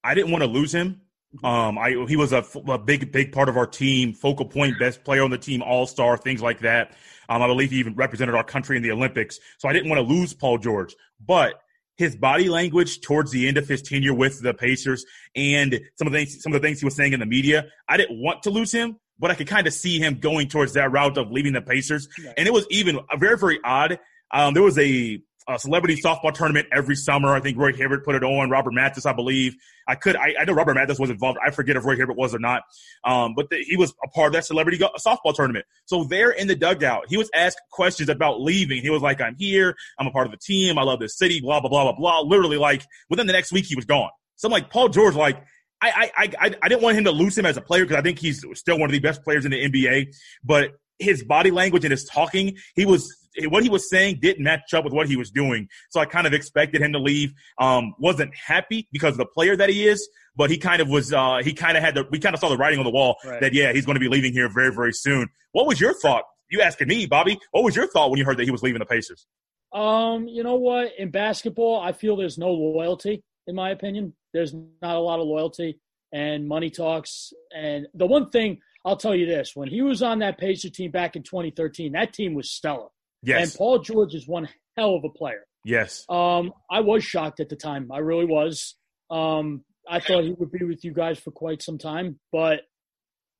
I 0.05 0.15
didn't 0.15 0.31
want 0.31 0.45
to 0.45 0.49
lose 0.49 0.73
him. 0.73 1.01
Um, 1.43 1.77
I 1.77 2.05
he 2.09 2.15
was 2.15 2.33
a, 2.33 2.45
a, 2.69 2.79
big 2.79 3.11
big 3.11 3.33
part 3.33 3.49
of 3.49 3.57
our 3.57 3.67
team, 3.67 4.13
focal 4.13 4.47
point, 4.47 4.79
best 4.79 5.03
player 5.03 5.25
on 5.25 5.31
the 5.31 5.39
team, 5.39 5.61
all 5.61 5.89
star, 5.89 6.17
things 6.17 6.41
like 6.41 6.61
that. 6.61 6.93
Um, 7.29 7.43
I 7.43 7.49
believe 7.49 7.73
he 7.73 7.79
even 7.79 7.97
represented 7.97 8.37
our 8.37 8.45
country 8.45 8.77
in 8.77 8.85
the 8.85 8.93
Olympics. 8.93 9.41
So 9.59 9.69
I 9.69 9.73
didn't 9.73 9.91
want 9.91 10.07
to 10.07 10.15
lose 10.15 10.33
Paul 10.33 10.59
George, 10.59 10.95
but 11.27 11.55
his 11.97 12.15
body 12.15 12.49
language 12.49 13.01
towards 13.01 13.33
the 13.33 13.49
end 13.49 13.57
of 13.57 13.67
his 13.67 13.83
tenure 13.83 14.15
with 14.15 14.41
the 14.41 14.55
Pacers 14.55 15.05
and 15.35 15.81
some 15.97 16.07
of 16.07 16.13
the 16.13 16.21
things, 16.21 16.41
some 16.41 16.55
of 16.55 16.63
the 16.63 16.67
things 16.67 16.79
he 16.79 16.85
was 16.85 16.95
saying 16.95 17.13
in 17.13 17.21
the 17.21 17.27
media, 17.27 17.67
I 17.89 17.97
didn't 17.97 18.21
want 18.21 18.45
to 18.45 18.51
lose 18.51 18.71
him, 18.71 19.01
but 19.19 19.31
I 19.31 19.35
could 19.35 19.47
kind 19.47 19.67
of 19.67 19.73
see 19.73 19.99
him 19.99 20.19
going 20.19 20.49
towards 20.49 20.75
that 20.75 20.91
route 20.93 21.17
of 21.19 21.31
leaving 21.31 21.53
the 21.53 21.63
Pacers. 21.63 22.09
And 22.37 22.47
it 22.47 22.53
was 22.53 22.67
even 22.71 23.01
very, 23.19 23.39
very 23.39 23.61
odd. 23.65 23.99
Um, 24.33 24.55
there 24.55 24.63
was 24.63 24.79
a, 24.79 25.21
a, 25.49 25.59
celebrity 25.59 26.01
softball 26.03 26.33
tournament 26.33 26.67
every 26.73 26.97
summer. 26.97 27.35
I 27.35 27.41
think 27.41 27.57
Roy 27.57 27.73
Hibbert 27.73 28.05
put 28.05 28.17
it 28.17 28.25
on. 28.25 28.51
Robert 28.51 28.73
Mathis, 28.73 29.07
I 29.07 29.13
believe. 29.13 29.55
I 29.87 29.95
could, 29.95 30.17
I, 30.17 30.35
I 30.41 30.45
know 30.45 30.55
Robert 30.55 30.75
Mathis 30.75 30.99
was 30.99 31.11
involved. 31.11 31.39
I 31.45 31.51
forget 31.51 31.77
if 31.77 31.85
Roy 31.85 31.97
Hibbert 31.97 32.17
was 32.17 32.35
or 32.35 32.39
not. 32.39 32.63
Um, 33.05 33.35
but 33.37 33.51
the, 33.51 33.59
he 33.59 33.77
was 33.77 33.95
a 34.03 34.09
part 34.09 34.29
of 34.29 34.33
that 34.33 34.45
celebrity 34.45 34.79
go- 34.79 34.91
softball 34.99 35.35
tournament. 35.35 35.67
So 35.85 36.05
there 36.05 36.31
in 36.31 36.49
the 36.49 36.57
dugout, 36.57 37.05
he 37.09 37.17
was 37.17 37.31
asked 37.35 37.61
questions 37.71 38.09
about 38.09 38.41
leaving. 38.41 38.83
He 38.83 38.91
was 38.91 39.03
like, 39.03 39.21
I'm 39.21 39.37
here. 39.37 39.77
I'm 39.99 40.07
a 40.07 40.11
part 40.11 40.27
of 40.27 40.33
the 40.33 40.39
team. 40.39 40.79
I 40.79 40.83
love 40.83 40.99
this 40.99 41.17
city, 41.17 41.41
blah, 41.41 41.61
blah, 41.61 41.71
blah, 41.71 41.85
blah, 41.85 41.93
blah. 41.93 42.21
Literally 42.23 42.57
like 42.57 42.83
within 43.09 43.27
the 43.27 43.33
next 43.33 43.53
week, 43.53 43.67
he 43.67 43.77
was 43.77 43.85
gone. 43.85 44.11
So 44.37 44.49
I'm 44.49 44.53
like, 44.53 44.71
Paul 44.71 44.89
George, 44.89 45.15
like, 45.15 45.43
I, 45.91 46.11
I, 46.17 46.31
I, 46.39 46.55
I 46.63 46.69
didn't 46.69 46.83
want 46.83 46.97
him 46.97 47.05
to 47.05 47.11
lose 47.11 47.37
him 47.37 47.47
as 47.47 47.57
a 47.57 47.61
player 47.61 47.85
because 47.85 47.99
I 47.99 48.03
think 48.03 48.19
he's 48.19 48.45
still 48.55 48.79
one 48.79 48.89
of 48.89 48.93
the 48.93 49.01
best 49.01 49.23
players 49.23 49.45
in 49.45 49.51
the 49.51 49.69
NBA. 49.69 50.15
But 50.43 50.73
his 50.99 51.25
body 51.25 51.51
language 51.51 51.85
and 51.85 51.91
his 51.91 52.05
talking, 52.05 52.57
he 52.75 52.87
was 52.87 53.13
what 53.49 53.63
he 53.65 53.69
was 53.69 53.91
saying 53.91 54.19
didn't 54.21 54.45
match 54.45 54.73
up 54.75 54.85
with 54.85 54.93
what 54.93 55.09
he 55.09 55.17
was 55.17 55.31
doing. 55.31 55.69
So 55.91 56.01
I 56.01 56.07
kind 56.07 56.27
of 56.27 56.33
expected 56.33 56.81
him 56.81 56.93
to 56.93 56.99
leave. 56.99 57.33
Um, 57.59 57.95
wasn't 57.99 58.35
happy 58.35 58.89
because 58.93 59.13
of 59.13 59.19
the 59.19 59.27
player 59.27 59.57
that 59.57 59.69
he 59.69 59.87
is, 59.87 60.09
but 60.37 60.51
he 60.51 60.59
kind 60.59 60.81
of 60.81 60.89
was. 60.89 61.13
Uh, 61.13 61.41
he 61.43 61.53
kind 61.53 61.77
of 61.77 61.83
had 61.83 61.95
the. 61.95 62.07
We 62.11 62.19
kind 62.19 62.35
of 62.35 62.41
saw 62.41 62.49
the 62.49 62.57
writing 62.57 62.79
on 62.79 62.85
the 62.85 62.91
wall 62.91 63.17
right. 63.25 63.41
that 63.41 63.53
yeah, 63.53 63.73
he's 63.73 63.87
going 63.87 63.97
to 63.97 64.01
be 64.01 64.09
leaving 64.09 64.33
here 64.33 64.49
very 64.53 64.73
very 64.73 64.93
soon. 64.93 65.29
What 65.53 65.67
was 65.67 65.81
your 65.81 65.95
thought? 65.95 66.25
You 66.51 66.61
asking 66.61 66.89
me, 66.89 67.07
Bobby? 67.07 67.39
What 67.51 67.65
was 67.65 67.75
your 67.75 67.89
thought 67.89 68.11
when 68.11 68.19
you 68.19 68.25
heard 68.25 68.37
that 68.37 68.45
he 68.45 68.51
was 68.51 68.63
leaving 68.63 68.79
the 68.79 68.87
Pacers? 68.87 69.27
Um, 69.73 70.29
you 70.29 70.45
know 70.45 70.55
what? 70.55 70.93
In 70.99 71.11
basketball, 71.11 71.81
I 71.81 71.93
feel 71.93 72.17
there's 72.17 72.39
no 72.39 72.53
loyalty, 72.53 73.25
in 73.47 73.55
my 73.55 73.71
opinion. 73.71 74.15
There's 74.33 74.55
not 74.55 74.97
a 74.97 75.01
lot 75.01 75.21
of 75.21 75.27
loyalty 75.27 75.81
and 76.13 76.47
money 76.47 76.71
talks. 76.71 77.33
And 77.55 77.87
the 77.95 78.07
one 78.07 78.31
thing 78.31 78.61
I'll 78.85 78.97
tell 78.97 79.15
you 79.15 79.27
this: 79.27 79.53
when 79.55 79.69
he 79.69 79.83
was 79.83 80.03
on 80.03 80.21
that 80.21 80.39
Pacer 80.39 80.71
team 80.71 80.91
back 80.91 81.17
in 81.17 81.23
2013, 81.23 81.93
that 81.93 82.13
team 82.13 82.35
was 82.35 82.51
stellar. 82.51 82.89
Yes. 83.23 83.43
And 83.43 83.59
Paul 83.59 83.79
George 83.81 84.15
is 84.15 84.27
one 84.27 84.49
hell 84.77 84.95
of 84.95 85.05
a 85.05 85.09
player. 85.09 85.47
Yes. 85.65 86.05
Um, 86.09 86.53
I 86.71 86.81
was 86.81 87.03
shocked 87.03 87.41
at 87.41 87.49
the 87.49 87.57
time. 87.57 87.91
I 87.91 87.99
really 87.99 88.27
was. 88.27 88.75
Um, 89.11 89.65
I 89.89 90.01
thought 90.01 90.25
he 90.25 90.35
would 90.39 90.53
be 90.53 90.65
with 90.65 90.85
you 90.85 90.93
guys 90.93 91.19
for 91.19 91.31
quite 91.31 91.63
some 91.63 91.79
time, 91.79 92.19
but 92.33 92.61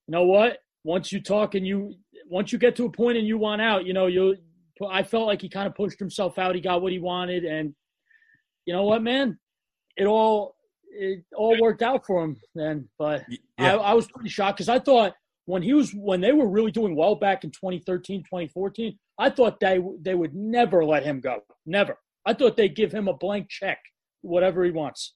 you 0.07 0.13
know 0.13 0.25
what? 0.25 0.59
Once 0.85 1.13
you 1.13 1.21
talk 1.21 1.55
and 1.55 1.67
you, 1.67 1.95
once 2.29 2.53
you 2.53 2.59
get 2.59 2.77
to 2.77 2.85
a 2.85 2.91
point 2.91 3.17
and 3.17 3.27
you 3.27 3.39
want 3.39 3.63
out, 3.63 3.87
you 3.87 3.93
know, 3.93 4.07
you. 4.07 4.37
I 4.91 5.05
felt 5.05 5.29
like 5.29 5.41
he 5.41 5.49
kind 5.49 5.69
of 5.69 5.75
pushed 5.77 6.01
himself 6.01 6.37
out. 6.37 6.57
He 6.57 6.61
got 6.61 6.83
what 6.83 6.93
he 6.93 6.99
wanted, 6.99 7.45
and 7.45 7.75
you 8.67 8.75
know 8.75 8.85
what, 8.85 9.03
man? 9.03 9.39
It 9.97 10.07
all 10.07 10.57
it 10.91 11.25
all 11.35 11.61
worked 11.61 11.83
out 11.83 12.07
for 12.07 12.23
him 12.23 12.37
then. 12.55 12.89
But 12.99 13.25
yeah. 13.29 13.77
I, 13.77 13.91
I, 13.91 13.95
was 13.95 14.07
pretty 14.07 14.29
shocked 14.29 14.59
because 14.59 14.69
I 14.69 14.79
thought 14.79 15.15
when 15.47 15.63
he 15.63 15.75
was 15.75 15.93
when 15.93 16.21
they 16.21 16.33
were 16.33 16.49
really 16.49 16.71
doing 16.71 16.97
well 16.97 17.15
back 17.15 17.45
in 17.45 17.51
2013, 17.51 18.23
2014, 18.23 18.99
I 19.19 19.31
thought 19.31 19.61
they 19.61 19.81
they 20.01 20.15
would 20.15 20.35
never 20.35 20.85
let 20.85 21.05
him 21.05 21.21
go. 21.21 21.43
Never. 21.67 21.99
I 22.27 22.33
thought 22.33 22.57
they'd 22.57 22.77
give 22.77 22.93
him 22.93 23.09
a 23.09 23.15
blank 23.15 23.49
check, 23.49 23.79
whatever 24.23 24.65
he 24.65 24.71
wants. 24.71 25.15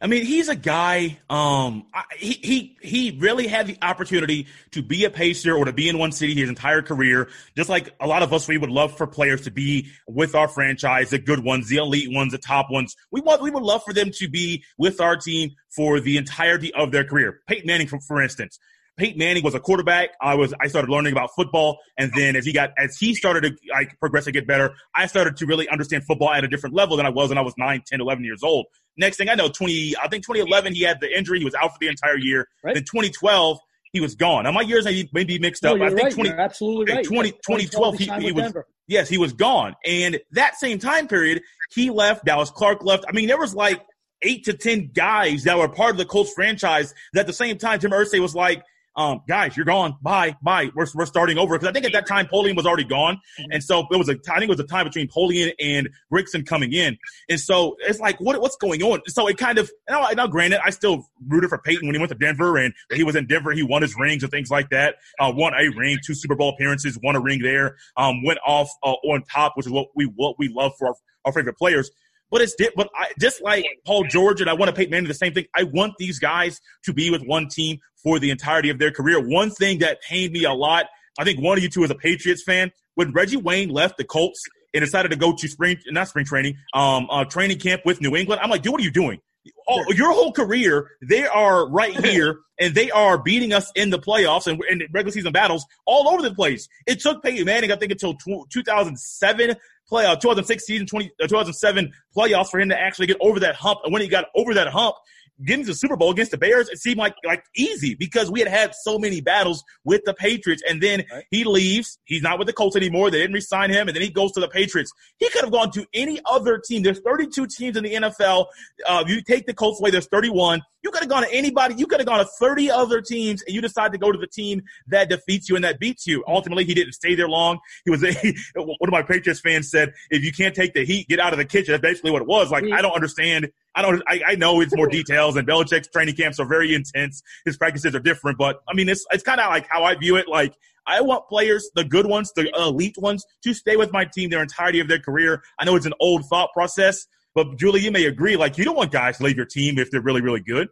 I 0.00 0.08
mean, 0.08 0.26
he's 0.26 0.48
a 0.48 0.54
guy. 0.54 1.18
Um, 1.30 1.86
he 2.18 2.32
he 2.32 2.76
he 2.82 3.18
really 3.18 3.46
had 3.46 3.66
the 3.66 3.78
opportunity 3.80 4.46
to 4.72 4.82
be 4.82 5.04
a 5.04 5.10
pacer 5.10 5.56
or 5.56 5.64
to 5.64 5.72
be 5.72 5.88
in 5.88 5.98
one 5.98 6.12
city 6.12 6.34
his 6.34 6.50
entire 6.50 6.82
career. 6.82 7.28
Just 7.56 7.70
like 7.70 7.94
a 7.98 8.06
lot 8.06 8.22
of 8.22 8.32
us, 8.32 8.46
we 8.46 8.58
would 8.58 8.70
love 8.70 8.96
for 8.96 9.06
players 9.06 9.42
to 9.42 9.50
be 9.50 9.90
with 10.06 10.34
our 10.34 10.48
franchise, 10.48 11.10
the 11.10 11.18
good 11.18 11.42
ones, 11.42 11.68
the 11.68 11.76
elite 11.76 12.12
ones, 12.12 12.32
the 12.32 12.38
top 12.38 12.70
ones. 12.70 12.94
We 13.10 13.22
want 13.22 13.40
we 13.40 13.50
would 13.50 13.62
love 13.62 13.84
for 13.84 13.94
them 13.94 14.10
to 14.16 14.28
be 14.28 14.64
with 14.76 15.00
our 15.00 15.16
team 15.16 15.52
for 15.74 15.98
the 15.98 16.18
entirety 16.18 16.74
of 16.74 16.92
their 16.92 17.04
career. 17.04 17.40
Peyton 17.46 17.66
Manning, 17.66 17.88
for, 17.88 17.98
for 18.00 18.20
instance, 18.20 18.58
Peyton 18.96 19.18
Manning 19.18 19.44
was 19.44 19.54
a 19.54 19.60
quarterback. 19.60 20.10
I 20.20 20.34
was 20.34 20.54
I 20.60 20.68
started 20.68 20.90
learning 20.90 21.12
about 21.12 21.30
football, 21.34 21.78
and 21.98 22.10
then 22.14 22.34
as 22.34 22.46
he 22.46 22.52
got 22.52 22.72
as 22.78 22.96
he 22.96 23.14
started 23.14 23.42
to 23.42 23.56
like 23.70 23.98
progress 24.00 24.26
and 24.26 24.32
get 24.32 24.46
better, 24.46 24.74
I 24.94 25.06
started 25.06 25.36
to 25.38 25.46
really 25.46 25.68
understand 25.68 26.04
football 26.04 26.32
at 26.32 26.44
a 26.44 26.48
different 26.48 26.74
level 26.74 26.96
than 26.96 27.04
I 27.04 27.10
was 27.10 27.28
when 27.28 27.38
I 27.38 27.42
was 27.42 27.54
9, 27.58 27.82
10, 27.86 28.00
11 28.00 28.24
years 28.24 28.42
old. 28.42 28.66
Next 28.96 29.18
thing 29.18 29.28
I 29.28 29.34
know, 29.34 29.48
20 29.48 29.96
I 30.02 30.08
think 30.08 30.24
2011 30.24 30.74
he 30.74 30.82
had 30.82 31.00
the 31.00 31.16
injury. 31.16 31.38
He 31.38 31.44
was 31.44 31.54
out 31.54 31.72
for 31.72 31.78
the 31.80 31.88
entire 31.88 32.16
year. 32.16 32.48
Right. 32.64 32.74
Then 32.74 32.84
2012 32.84 33.58
he 33.92 34.00
was 34.00 34.14
gone. 34.14 34.44
Now 34.44 34.52
my 34.52 34.62
years 34.62 34.86
may 35.12 35.24
be 35.24 35.38
mixed 35.38 35.64
up. 35.64 35.76
No, 35.76 35.84
I 35.84 35.88
think 35.88 36.02
right. 36.02 36.12
20, 36.12 36.28
you're 36.30 36.40
absolutely 36.40 36.94
right. 36.94 37.04
20, 37.04 37.30
2012 37.32 37.98
he, 37.98 38.04
he 38.04 38.32
was 38.32 38.44
Denver. 38.44 38.66
yes 38.88 39.08
he 39.10 39.18
was 39.18 39.34
gone, 39.34 39.74
and 39.84 40.20
that 40.32 40.56
same 40.56 40.78
time 40.78 41.06
period 41.06 41.42
he 41.70 41.90
left. 41.90 42.24
Dallas 42.24 42.50
Clark 42.50 42.82
left. 42.82 43.04
I 43.06 43.12
mean 43.12 43.28
there 43.28 43.38
was 43.38 43.54
like 43.54 43.84
eight 44.22 44.44
to 44.44 44.54
ten 44.54 44.90
guys 44.94 45.44
that 45.44 45.58
were 45.58 45.68
part 45.68 45.90
of 45.90 45.98
the 45.98 46.06
Colts 46.06 46.32
franchise. 46.32 46.94
That 47.12 47.20
at 47.20 47.26
the 47.26 47.34
same 47.34 47.58
time 47.58 47.80
Jim 47.80 47.90
Irsay 47.90 48.20
was 48.20 48.34
like 48.34 48.64
um, 48.96 49.22
guys, 49.28 49.56
you're 49.56 49.66
gone. 49.66 49.96
Bye, 50.00 50.36
bye. 50.42 50.70
We're, 50.74 50.86
we're 50.94 51.06
starting 51.06 51.38
over. 51.38 51.54
Because 51.54 51.68
I 51.68 51.72
think 51.72 51.84
at 51.84 51.92
that 51.92 52.06
time, 52.06 52.26
Polian 52.26 52.56
was 52.56 52.66
already 52.66 52.84
gone. 52.84 53.16
Mm-hmm. 53.38 53.52
And 53.52 53.62
so 53.62 53.86
it 53.90 53.96
was 53.96 54.08
a, 54.08 54.16
I 54.30 54.38
think 54.38 54.44
it 54.44 54.48
was 54.48 54.60
a 54.60 54.64
time 54.64 54.86
between 54.86 55.08
Polian 55.08 55.52
and 55.60 55.90
Grigson 56.12 56.46
coming 56.46 56.72
in. 56.72 56.96
And 57.28 57.38
so 57.38 57.76
it's 57.80 58.00
like, 58.00 58.18
what, 58.20 58.40
what's 58.40 58.56
going 58.56 58.82
on? 58.82 59.02
So 59.06 59.28
it 59.28 59.36
kind 59.36 59.58
of, 59.58 59.70
now, 59.88 60.08
now 60.14 60.26
granted, 60.26 60.60
I 60.64 60.70
still 60.70 61.06
rooted 61.28 61.50
for 61.50 61.58
Peyton 61.58 61.86
when 61.86 61.94
he 61.94 61.98
went 61.98 62.10
to 62.10 62.18
Denver 62.18 62.56
and 62.56 62.72
he 62.92 63.04
was 63.04 63.16
in 63.16 63.26
Denver. 63.26 63.52
He 63.52 63.62
won 63.62 63.82
his 63.82 63.96
rings 63.96 64.22
and 64.22 64.32
things 64.32 64.50
like 64.50 64.70
that. 64.70 64.96
Uh, 65.20 65.32
won 65.34 65.52
a 65.54 65.68
ring, 65.76 65.98
two 66.04 66.14
Super 66.14 66.34
Bowl 66.34 66.50
appearances, 66.50 66.98
won 67.02 67.16
a 67.16 67.20
ring 67.20 67.42
there. 67.42 67.76
Um, 67.96 68.24
went 68.24 68.38
off 68.46 68.70
uh, 68.82 68.92
on 68.92 69.22
top, 69.24 69.56
which 69.56 69.66
is 69.66 69.72
what 69.72 69.88
we, 69.94 70.06
what 70.16 70.38
we 70.38 70.48
love 70.48 70.72
for 70.78 70.88
our, 70.88 70.94
our 71.26 71.32
favorite 71.32 71.58
players. 71.58 71.90
But 72.30 72.40
it's 72.40 72.54
but 72.74 72.88
I, 72.94 73.12
just 73.20 73.42
like 73.42 73.66
Paul 73.84 74.04
George 74.04 74.40
and 74.40 74.50
I 74.50 74.54
want 74.54 74.68
to 74.68 74.74
Peyton 74.74 74.90
Manning 74.90 75.08
the 75.08 75.14
same 75.14 75.32
thing. 75.32 75.46
I 75.54 75.62
want 75.64 75.94
these 75.98 76.18
guys 76.18 76.60
to 76.84 76.92
be 76.92 77.10
with 77.10 77.22
one 77.22 77.48
team 77.48 77.78
for 78.02 78.18
the 78.18 78.30
entirety 78.30 78.70
of 78.70 78.78
their 78.78 78.90
career. 78.90 79.20
One 79.20 79.50
thing 79.50 79.78
that 79.80 80.02
pained 80.02 80.32
me 80.32 80.44
a 80.44 80.52
lot, 80.52 80.86
I 81.18 81.24
think 81.24 81.40
one 81.40 81.56
of 81.56 81.62
you 81.62 81.70
two 81.70 81.84
is 81.84 81.90
a 81.90 81.94
Patriots 81.94 82.42
fan. 82.42 82.72
When 82.94 83.12
Reggie 83.12 83.36
Wayne 83.36 83.68
left 83.68 83.98
the 83.98 84.04
Colts 84.04 84.42
and 84.74 84.84
decided 84.84 85.10
to 85.10 85.16
go 85.16 85.34
to 85.34 85.48
spring, 85.48 85.76
not 85.88 86.08
spring 86.08 86.24
training, 86.24 86.56
um, 86.74 87.06
uh, 87.10 87.24
training 87.24 87.58
camp 87.58 87.82
with 87.84 88.00
New 88.00 88.16
England, 88.16 88.40
I'm 88.42 88.50
like, 88.50 88.62
dude, 88.62 88.72
what 88.72 88.80
are 88.80 88.84
you 88.84 88.90
doing? 88.90 89.20
Oh, 89.68 89.84
your 89.92 90.12
whole 90.12 90.32
career, 90.32 90.90
they 91.02 91.26
are 91.26 91.68
right 91.68 91.94
here 92.04 92.40
and 92.60 92.74
they 92.74 92.90
are 92.90 93.18
beating 93.18 93.52
us 93.52 93.70
in 93.74 93.90
the 93.90 93.98
playoffs 93.98 94.46
and, 94.46 94.60
in 94.68 94.86
regular 94.92 95.12
season 95.12 95.32
battles 95.32 95.66
all 95.84 96.08
over 96.08 96.22
the 96.22 96.34
place. 96.34 96.68
It 96.86 97.00
took 97.00 97.22
Peyton 97.22 97.44
Manning, 97.44 97.70
I 97.70 97.76
think, 97.76 97.92
until 97.92 98.16
2007 98.50 99.56
play, 99.88 100.04
uh, 100.04 100.16
2016, 100.16 100.86
20, 100.86 101.10
uh, 101.22 101.26
2007 101.26 101.92
playoffs 102.16 102.48
for 102.48 102.60
him 102.60 102.68
to 102.68 102.78
actually 102.78 103.06
get 103.06 103.16
over 103.20 103.40
that 103.40 103.54
hump. 103.54 103.80
And 103.84 103.92
when 103.92 104.02
he 104.02 104.08
got 104.08 104.26
over 104.34 104.54
that 104.54 104.68
hump, 104.68 104.96
getting 105.44 105.64
to 105.64 105.72
the 105.72 105.76
Super 105.76 105.96
Bowl 105.96 106.10
against 106.10 106.30
the 106.30 106.38
Bears, 106.38 106.68
it 106.68 106.78
seemed 106.78 106.98
like 106.98 107.14
like 107.24 107.44
easy 107.54 107.94
because 107.94 108.30
we 108.30 108.40
had 108.40 108.48
had 108.48 108.74
so 108.74 108.98
many 108.98 109.20
battles 109.20 109.62
with 109.84 110.02
the 110.04 110.14
Patriots. 110.14 110.62
And 110.68 110.82
then 110.82 111.04
right. 111.12 111.24
he 111.30 111.44
leaves. 111.44 111.98
He's 112.04 112.22
not 112.22 112.38
with 112.38 112.46
the 112.46 112.52
Colts 112.52 112.76
anymore. 112.76 113.10
They 113.10 113.18
didn't 113.18 113.34
resign 113.34 113.70
him. 113.70 113.88
And 113.88 113.94
then 113.94 114.02
he 114.02 114.10
goes 114.10 114.32
to 114.32 114.40
the 114.40 114.48
Patriots. 114.48 114.92
He 115.18 115.28
could 115.30 115.42
have 115.42 115.52
gone 115.52 115.70
to 115.72 115.86
any 115.92 116.20
other 116.24 116.58
team. 116.58 116.82
There's 116.82 117.00
32 117.00 117.46
teams 117.46 117.76
in 117.76 117.84
the 117.84 117.94
NFL. 117.94 118.46
Uh, 118.86 119.04
you 119.06 119.22
take 119.22 119.46
the 119.46 119.54
Colts 119.54 119.80
away, 119.80 119.90
there's 119.90 120.06
31. 120.06 120.62
You 120.86 120.92
could 120.92 121.00
have 121.00 121.10
gone 121.10 121.24
to 121.24 121.32
anybody. 121.34 121.74
You 121.74 121.88
could 121.88 121.98
have 121.98 122.06
gone 122.06 122.20
to 122.20 122.24
30 122.38 122.70
other 122.70 123.00
teams 123.00 123.42
and 123.42 123.52
you 123.52 123.60
decide 123.60 123.90
to 123.90 123.98
go 123.98 124.12
to 124.12 124.18
the 124.18 124.28
team 124.28 124.62
that 124.86 125.08
defeats 125.08 125.48
you 125.48 125.56
and 125.56 125.64
that 125.64 125.80
beats 125.80 126.06
you. 126.06 126.22
Ultimately, 126.28 126.64
he 126.64 126.74
didn't 126.74 126.92
stay 126.92 127.16
there 127.16 127.28
long. 127.28 127.58
He 127.84 127.90
was 127.90 128.04
a, 128.04 128.12
one 128.54 128.76
of 128.82 128.92
my 128.92 129.02
Patriots 129.02 129.40
fans 129.40 129.68
said, 129.68 129.94
if 130.10 130.22
you 130.22 130.30
can't 130.30 130.54
take 130.54 130.74
the 130.74 130.84
heat, 130.84 131.08
get 131.08 131.18
out 131.18 131.32
of 131.32 131.40
the 131.40 131.44
kitchen. 131.44 131.72
That's 131.72 131.82
basically 131.82 132.12
what 132.12 132.22
it 132.22 132.28
was. 132.28 132.52
Like, 132.52 132.62
I 132.72 132.82
don't 132.82 132.94
understand. 132.94 133.50
I 133.74 133.82
don't, 133.82 134.00
I, 134.06 134.20
I 134.28 134.34
know 134.36 134.60
it's 134.60 134.76
more 134.76 134.86
details 135.00 135.34
and 135.34 135.44
Belichick's 135.44 135.88
training 135.88 136.14
camps 136.14 136.38
are 136.38 136.46
very 136.46 136.72
intense. 136.72 137.20
His 137.44 137.56
practices 137.56 137.92
are 137.96 138.00
different, 138.00 138.38
but 138.38 138.60
I 138.68 138.74
mean, 138.74 138.88
it's, 138.88 139.04
it's 139.10 139.24
kind 139.24 139.40
of 139.40 139.50
like 139.50 139.66
how 139.68 139.82
I 139.82 139.96
view 139.96 140.14
it. 140.14 140.28
Like, 140.28 140.54
I 140.86 141.00
want 141.00 141.26
players, 141.26 141.68
the 141.74 141.82
good 141.82 142.06
ones, 142.06 142.30
the 142.36 142.48
elite 142.56 142.94
ones, 142.96 143.24
to 143.42 143.54
stay 143.54 143.74
with 143.74 143.92
my 143.92 144.04
team 144.04 144.30
their 144.30 144.40
entirety 144.40 144.78
of 144.78 144.86
their 144.86 145.00
career. 145.00 145.42
I 145.58 145.64
know 145.64 145.74
it's 145.74 145.84
an 145.84 145.94
old 145.98 146.26
thought 146.26 146.52
process, 146.52 147.08
but 147.36 147.58
Julie, 147.58 147.82
you 147.82 147.90
may 147.90 148.06
agree. 148.06 148.34
Like, 148.34 148.56
you 148.56 148.64
don't 148.64 148.76
want 148.76 148.90
guys 148.92 149.18
to 149.18 149.24
leave 149.24 149.36
your 149.36 149.44
team 149.44 149.78
if 149.78 149.90
they're 149.90 150.00
really, 150.00 150.22
really 150.22 150.40
good. 150.40 150.68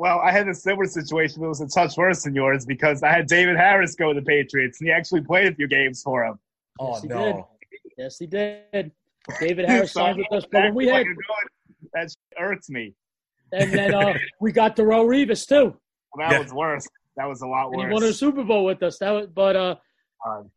Well, 0.00 0.18
I 0.20 0.30
had 0.32 0.48
a 0.48 0.54
similar 0.54 0.86
situation, 0.86 1.40
but 1.40 1.44
it 1.44 1.48
was 1.50 1.60
a 1.60 1.68
touch 1.68 1.98
worse 1.98 2.22
than 2.22 2.34
yours 2.34 2.64
because 2.64 3.02
I 3.02 3.12
had 3.12 3.26
David 3.26 3.58
Harris 3.58 3.94
go 3.94 4.14
to 4.14 4.18
the 4.18 4.24
Patriots, 4.24 4.80
and 4.80 4.88
he 4.88 4.92
actually 4.94 5.20
played 5.20 5.52
a 5.52 5.54
few 5.54 5.68
games 5.68 6.00
for 6.00 6.24
him. 6.24 6.38
Oh 6.80 6.94
yes, 6.94 7.04
no! 7.04 7.48
Did. 7.70 7.80
Yes, 7.98 8.18
he 8.18 8.26
did. 8.26 8.92
David 9.38 9.68
Harris 9.68 9.92
signed 10.00 10.16
with 10.16 10.32
us, 10.32 10.48
but 10.50 10.62
when 10.62 10.74
we 10.74 10.88
had 10.88 11.04
that 11.92 12.08
irks 12.38 12.70
me. 12.70 12.94
And 13.52 13.70
then 13.74 13.94
uh, 13.94 14.14
we 14.40 14.52
got 14.52 14.74
Darrelle 14.74 15.04
Revis 15.04 15.46
too. 15.46 15.76
Well, 16.14 16.30
that 16.30 16.32
yeah. 16.32 16.42
was 16.44 16.54
worse. 16.54 16.88
That 17.18 17.28
was 17.28 17.42
a 17.42 17.46
lot 17.46 17.68
worse. 17.70 17.82
And 17.82 17.88
he 17.88 17.92
won 17.92 18.02
a 18.04 18.14
Super 18.14 18.42
Bowl 18.42 18.64
with 18.64 18.82
us. 18.82 18.96
That 19.00 19.10
was, 19.10 19.26
but 19.26 19.54
uh, 19.54 19.74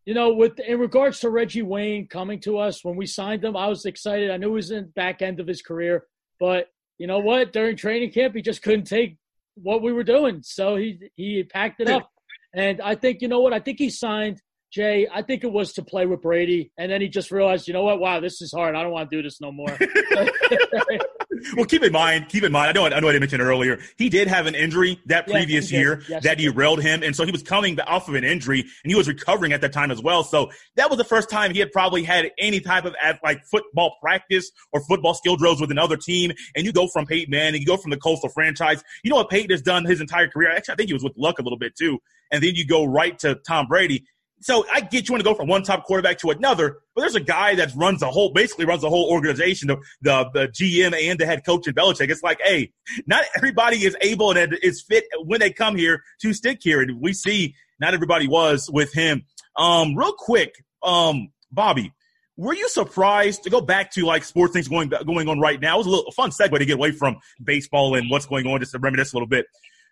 you 0.05 0.13
know, 0.13 0.33
with 0.33 0.57
in 0.61 0.79
regards 0.79 1.19
to 1.19 1.29
Reggie 1.29 1.63
Wayne 1.63 2.07
coming 2.07 2.39
to 2.43 2.59
us 2.59 2.85
when 2.85 2.95
we 2.95 3.05
signed 3.05 3.43
him, 3.43 3.57
I 3.57 3.67
was 3.67 3.83
excited. 3.83 4.31
I 4.31 4.37
knew 4.37 4.51
he 4.51 4.55
was 4.55 4.71
in 4.71 4.85
the 4.85 4.91
back 4.91 5.21
end 5.21 5.41
of 5.41 5.47
his 5.47 5.61
career, 5.61 6.05
but 6.39 6.69
you 6.97 7.07
know 7.07 7.19
what? 7.19 7.51
During 7.51 7.75
training 7.75 8.13
camp, 8.13 8.35
he 8.35 8.41
just 8.41 8.61
couldn't 8.61 8.85
take 8.85 9.17
what 9.55 9.81
we 9.81 9.91
were 9.91 10.03
doing, 10.03 10.41
so 10.43 10.75
he 10.75 10.99
he 11.15 11.43
packed 11.43 11.81
it 11.81 11.89
up. 11.89 12.09
And 12.55 12.81
I 12.81 12.95
think 12.95 13.21
you 13.21 13.27
know 13.27 13.39
what? 13.39 13.53
I 13.53 13.59
think 13.59 13.79
he 13.79 13.89
signed 13.89 14.41
Jay. 14.71 15.07
I 15.11 15.21
think 15.21 15.43
it 15.43 15.51
was 15.51 15.73
to 15.73 15.83
play 15.83 16.05
with 16.05 16.21
Brady, 16.21 16.71
and 16.77 16.91
then 16.91 17.01
he 17.01 17.07
just 17.07 17.31
realized, 17.31 17.67
you 17.67 17.73
know 17.73 17.83
what? 17.83 17.99
Wow, 17.99 18.19
this 18.19 18.41
is 18.41 18.51
hard. 18.51 18.75
I 18.75 18.83
don't 18.83 18.91
want 18.91 19.09
to 19.09 19.17
do 19.17 19.23
this 19.23 19.41
no 19.41 19.51
more. 19.51 19.67
well, 21.55 21.65
keep 21.65 21.83
in 21.83 21.91
mind, 21.91 22.29
keep 22.29 22.43
in 22.43 22.51
mind. 22.51 22.69
I 22.69 22.71
know, 22.71 22.85
I 22.85 22.99
know. 22.99 23.09
I 23.09 23.19
mentioned 23.19 23.41
earlier. 23.41 23.79
He 23.97 24.09
did 24.09 24.27
have 24.27 24.45
an 24.45 24.55
injury 24.55 24.99
that 25.05 25.27
previous 25.27 25.71
year 25.71 26.01
yes, 26.07 26.23
that 26.23 26.37
derailed 26.37 26.81
him, 26.81 27.03
and 27.03 27.15
so 27.15 27.25
he 27.25 27.31
was 27.31 27.43
coming 27.43 27.79
off 27.81 28.07
of 28.07 28.15
an 28.15 28.23
injury, 28.23 28.61
and 28.61 28.91
he 28.91 28.95
was 28.95 29.07
recovering 29.07 29.53
at 29.53 29.61
that 29.61 29.73
time 29.73 29.91
as 29.91 30.01
well. 30.01 30.23
So 30.23 30.51
that 30.75 30.89
was 30.89 30.97
the 30.97 31.03
first 31.03 31.29
time 31.29 31.53
he 31.53 31.59
had 31.59 31.71
probably 31.71 32.03
had 32.03 32.31
any 32.37 32.59
type 32.59 32.85
of 32.85 32.95
like 33.23 33.43
football 33.45 33.95
practice 34.01 34.51
or 34.71 34.81
football 34.85 35.13
skill 35.13 35.35
drills 35.35 35.61
with 35.61 35.71
another 35.71 35.97
team. 35.97 36.31
And 36.55 36.65
you 36.65 36.73
go 36.73 36.87
from 36.87 37.05
Peyton 37.05 37.31
Manning, 37.31 37.61
you 37.61 37.67
go 37.67 37.77
from 37.77 37.91
the 37.91 37.97
Coastal 37.97 38.29
franchise. 38.29 38.83
You 39.03 39.09
know 39.09 39.17
what 39.17 39.29
Peyton 39.29 39.51
has 39.51 39.61
done 39.61 39.85
his 39.85 40.01
entire 40.01 40.27
career. 40.27 40.51
Actually, 40.51 40.73
I 40.73 40.75
think 40.75 40.89
he 40.89 40.93
was 40.93 41.03
with 41.03 41.13
Luck 41.17 41.39
a 41.39 41.41
little 41.41 41.59
bit 41.59 41.75
too. 41.75 41.99
And 42.31 42.41
then 42.41 42.55
you 42.55 42.65
go 42.65 42.83
right 42.83 43.17
to 43.19 43.35
Tom 43.35 43.67
Brady 43.67 44.05
so 44.43 44.65
I 44.71 44.81
get 44.81 45.07
you 45.07 45.13
want 45.13 45.23
to 45.23 45.29
go 45.29 45.35
from 45.35 45.47
one 45.47 45.63
top 45.63 45.85
quarterback 45.85 46.17
to 46.19 46.29
another, 46.29 46.79
but 46.93 47.01
there's 47.01 47.15
a 47.15 47.21
guy 47.21 47.55
that 47.55 47.71
runs 47.75 48.01
the 48.01 48.09
whole, 48.09 48.31
basically 48.31 48.65
runs 48.65 48.81
the 48.81 48.89
whole 48.89 49.09
organization, 49.09 49.69
the, 49.69 49.77
the, 50.01 50.29
the 50.33 50.47
GM 50.49 50.93
and 50.93 51.17
the 51.17 51.25
head 51.25 51.45
coach 51.45 51.67
at 51.67 51.75
Belichick. 51.75 52.09
It's 52.09 52.23
like, 52.23 52.39
hey, 52.43 52.71
not 53.07 53.23
everybody 53.37 53.85
is 53.85 53.95
able 54.01 54.31
and 54.37 54.57
is 54.61 54.81
fit 54.81 55.05
when 55.23 55.39
they 55.39 55.51
come 55.51 55.77
here 55.77 56.03
to 56.21 56.33
stick 56.33 56.59
here. 56.61 56.81
And 56.81 56.99
we 57.01 57.13
see 57.13 57.55
not 57.79 57.93
everybody 57.93 58.27
was 58.27 58.69
with 58.69 58.93
him. 58.93 59.23
Um, 59.55 59.95
real 59.95 60.13
quick, 60.13 60.63
um, 60.83 61.31
Bobby, 61.51 61.93
were 62.35 62.53
you 62.53 62.67
surprised 62.67 63.43
to 63.43 63.49
go 63.49 63.61
back 63.61 63.91
to 63.91 64.05
like 64.05 64.23
sports 64.23 64.53
things 64.53 64.67
going 64.67 64.89
going 64.89 65.29
on 65.29 65.39
right 65.39 65.59
now? 65.59 65.75
It 65.75 65.77
was 65.79 65.87
a 65.87 65.91
little 65.91 66.11
fun 66.11 66.31
segue 66.31 66.57
to 66.57 66.65
get 66.65 66.75
away 66.75 66.91
from 66.91 67.17
baseball 67.41 67.95
and 67.95 68.09
what's 68.09 68.25
going 68.25 68.47
on, 68.47 68.59
just 68.59 68.73
to 68.73 68.79
reminisce 68.79 69.13
a 69.13 69.15
little 69.15 69.27
bit. 69.27 69.45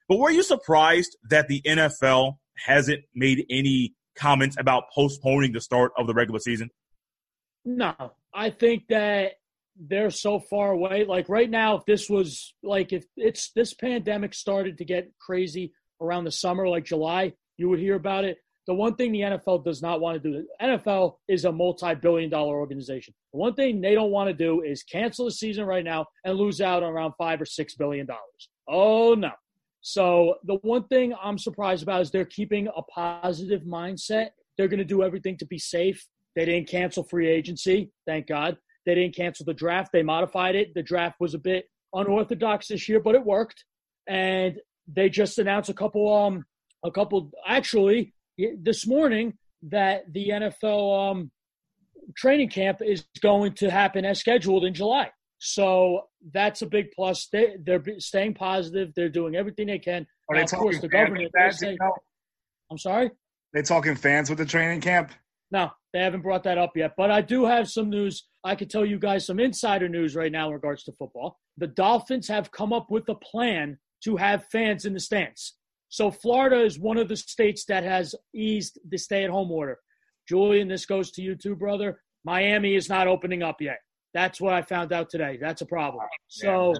But 0.10 0.18
were 0.18 0.32
you 0.32 0.44
surprised 0.44 1.16
that 1.30 1.48
the 1.48 1.62
NFL 1.62 2.38
hasn't 2.66 3.02
made 3.16 3.46
any 3.50 3.94
comments 4.22 4.56
about 4.60 4.84
postponing 4.94 5.52
the 5.52 5.62
start 5.62 5.92
of 5.98 6.08
the 6.08 6.14
regular 6.14 6.40
season? 6.40 6.70
No, 7.66 7.94
I 8.34 8.50
think 8.52 8.88
that 8.90 9.34
they're 9.76 10.12
so 10.12 10.40
far 10.40 10.72
away. 10.72 11.06
Like 11.06 11.28
right 11.30 11.50
now, 11.50 11.78
if 11.78 11.86
this 11.86 12.10
was 12.10 12.54
like 12.64 12.94
if 12.94 13.06
it's 13.18 13.52
this 13.52 13.74
pandemic 13.74 14.34
started 14.34 14.78
to 14.78 14.86
get 14.86 15.12
crazy 15.20 15.74
around 16.00 16.26
the 16.26 16.32
summer, 16.32 16.68
like 16.68 16.86
July, 16.86 17.34
you 17.58 17.70
would 17.70 17.80
hear 17.80 17.96
about 17.96 18.26
it. 18.26 18.38
The 18.68 18.76
one 18.76 18.96
thing 18.96 19.12
the 19.12 19.22
NFL 19.22 19.66
does 19.66 19.82
not 19.82 20.02
want 20.02 20.22
to 20.22 20.30
do, 20.30 20.46
the 20.60 20.66
NFL 20.66 21.16
is 21.28 21.46
a 21.46 21.52
multi-billion 21.52 22.30
dollar 22.30 22.60
organization. 22.60 23.16
The 23.34 23.40
one 23.40 23.56
thing 23.56 23.82
they 23.82 23.96
don't 23.96 24.12
want 24.12 24.30
to 24.30 24.36
do 24.36 24.62
is 24.62 24.84
cancel 24.84 25.26
the 25.26 25.32
season 25.32 25.66
right 25.66 25.84
now 25.84 26.06
and 26.24 26.38
lose 26.38 26.62
out 26.62 26.84
on 26.84 26.92
around 26.92 27.14
five 27.18 27.42
or 27.42 27.46
six 27.46 27.76
billion 27.76 28.06
dollars. 28.06 28.50
Oh 28.68 29.16
no. 29.16 29.32
So 29.82 30.36
the 30.44 30.56
one 30.62 30.84
thing 30.88 31.14
I'm 31.22 31.38
surprised 31.38 31.84
about 31.84 32.02
is 32.02 32.12
they're 32.12 32.26
keeping 32.26 32.68
a 32.68 32.82
positive 32.84 33.64
mindset. 33.64 34.30
They're 34.58 34.68
going 34.68 34.80
to 34.80 34.86
do 34.86 35.04
everything 35.04 35.38
to 35.38 35.46
be 35.46 35.58
safe. 35.58 36.06
They 36.36 36.46
didn't 36.46 36.70
cancel 36.70 37.04
free 37.04 37.28
agency, 37.28 37.92
thank 38.06 38.28
God. 38.28 38.58
They 38.86 38.96
didn't 38.96 39.16
cancel 39.16 39.46
the 39.46 39.54
draft. 39.54 39.92
They 39.92 40.04
modified 40.04 40.56
it. 40.56 40.74
The 40.74 40.84
draft 40.84 41.20
was 41.20 41.34
a 41.34 41.40
bit 41.40 41.66
unorthodox 41.94 42.68
this 42.68 42.88
year, 42.88 43.00
but 43.00 43.16
it 43.16 43.26
worked. 43.26 43.66
And 44.08 44.58
they 44.88 45.10
just 45.10 45.38
announced 45.38 45.70
a 45.70 45.74
couple 45.74 46.12
um 46.12 46.46
a 46.84 46.92
couple 46.92 47.32
actually 47.46 48.14
this 48.60 48.88
morning 48.88 49.34
that 49.64 50.12
the 50.12 50.30
NFL 50.30 51.12
um 51.12 51.32
training 52.16 52.50
camp 52.50 52.82
is 52.82 53.06
going 53.22 53.54
to 53.54 53.70
happen 53.70 54.06
as 54.06 54.20
scheduled 54.20 54.66
in 54.66 54.74
July. 54.74 55.12
So 55.44 56.04
that's 56.32 56.62
a 56.62 56.68
big 56.68 56.92
plus. 56.92 57.28
They 57.32 57.56
they're 57.64 57.84
staying 57.98 58.36
positive. 58.36 58.94
They're 58.96 59.10
doing 59.10 59.36
everything 59.36 59.68
they 59.68 59.80
can. 59.80 60.06
Are 60.30 60.36
they 60.36 60.44
of 60.44 60.52
course, 60.52 60.80
the 60.80 60.88
government. 60.88 61.32
Saying, 61.50 61.80
I'm 62.70 62.78
sorry. 62.78 63.10
They 63.52 63.64
talking 63.64 63.96
fans 63.96 64.30
with 64.30 64.38
the 64.38 64.46
training 64.46 64.82
camp? 64.82 65.12
No, 65.50 65.72
they 65.94 66.00
haven't 66.00 66.22
brought 66.22 66.44
that 66.44 66.60
up 66.60 66.78
yet. 66.78 66.94
But 66.96 67.10
I 67.10 67.22
do 67.22 67.46
have 67.46 67.68
some 67.68 67.90
news. 67.90 68.28
I 68.44 68.54
could 68.56 68.70
tell 68.70 68.86
you 68.86 69.00
guys 69.00 69.26
some 69.26 69.40
insider 69.40 69.90
news 69.90 70.16
right 70.16 70.32
now 70.32 70.48
in 70.48 70.54
regards 70.54 70.84
to 70.84 70.92
football. 70.92 71.40
The 71.58 71.68
Dolphins 71.68 72.28
have 72.28 72.52
come 72.52 72.72
up 72.72 72.92
with 72.92 73.10
a 73.10 73.16
plan 73.16 73.80
to 74.04 74.18
have 74.18 74.46
fans 74.52 74.86
in 74.86 74.94
the 74.94 75.00
stands. 75.00 75.58
So 75.90 76.12
Florida 76.12 76.64
is 76.64 76.80
one 76.80 76.98
of 76.98 77.10
the 77.10 77.18
states 77.18 77.66
that 77.66 77.84
has 77.84 78.14
eased 78.34 78.80
the 78.88 78.98
stay-at-home 78.98 79.52
order. 79.52 79.80
Julian, 80.30 80.68
this 80.68 80.86
goes 80.86 81.10
to 81.14 81.24
you 81.24 81.36
too, 81.36 81.56
brother. 81.56 82.02
Miami 82.24 82.76
is 82.76 82.90
not 82.90 83.08
opening 83.08 83.42
up 83.42 83.60
yet. 83.60 83.80
That's 84.14 84.42
what 84.42 84.54
I 84.54 84.62
found 84.62 84.92
out 84.92 85.10
today. 85.10 85.38
That's 85.40 85.62
a 85.62 85.66
problem. 85.66 86.04
So, 86.28 86.74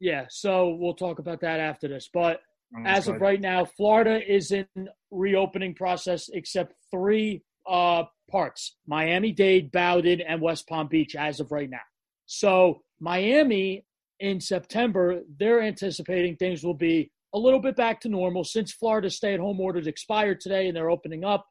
yeah, 0.00 0.26
so 0.28 0.76
we'll 0.78 0.94
talk 0.94 1.18
about 1.18 1.40
that 1.42 1.60
after 1.60 1.88
this. 1.88 2.08
But 2.12 2.40
as 2.84 3.08
of 3.08 3.20
right 3.20 3.40
now, 3.40 3.64
Florida 3.64 4.20
is 4.26 4.52
in 4.52 4.66
reopening 5.10 5.74
process 5.74 6.28
except 6.32 6.74
three 6.90 7.42
uh, 7.68 8.04
parts: 8.30 8.76
Miami 8.86 9.32
Dade, 9.32 9.72
Broward, 9.72 10.24
and 10.26 10.40
West 10.40 10.68
Palm 10.68 10.88
Beach. 10.88 11.14
As 11.14 11.40
of 11.40 11.52
right 11.52 11.70
now, 11.70 11.78
so 12.26 12.82
Miami 13.00 13.84
in 14.20 14.40
September, 14.40 15.22
they're 15.38 15.62
anticipating 15.62 16.36
things 16.36 16.62
will 16.62 16.74
be 16.74 17.10
a 17.34 17.38
little 17.38 17.60
bit 17.60 17.76
back 17.76 18.00
to 18.02 18.08
normal 18.08 18.44
since 18.44 18.72
Florida's 18.72 19.16
stay-at-home 19.16 19.60
orders 19.60 19.86
expired 19.86 20.40
today 20.40 20.68
and 20.68 20.76
they're 20.76 20.90
opening 20.90 21.24
up. 21.24 21.46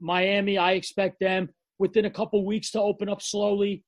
Miami, 0.00 0.58
I 0.58 0.72
expect 0.72 1.20
them 1.20 1.48
within 1.78 2.04
a 2.04 2.10
couple 2.10 2.44
weeks 2.44 2.70
to 2.72 2.80
open 2.80 3.08
up 3.08 3.22
slowly 3.22 3.84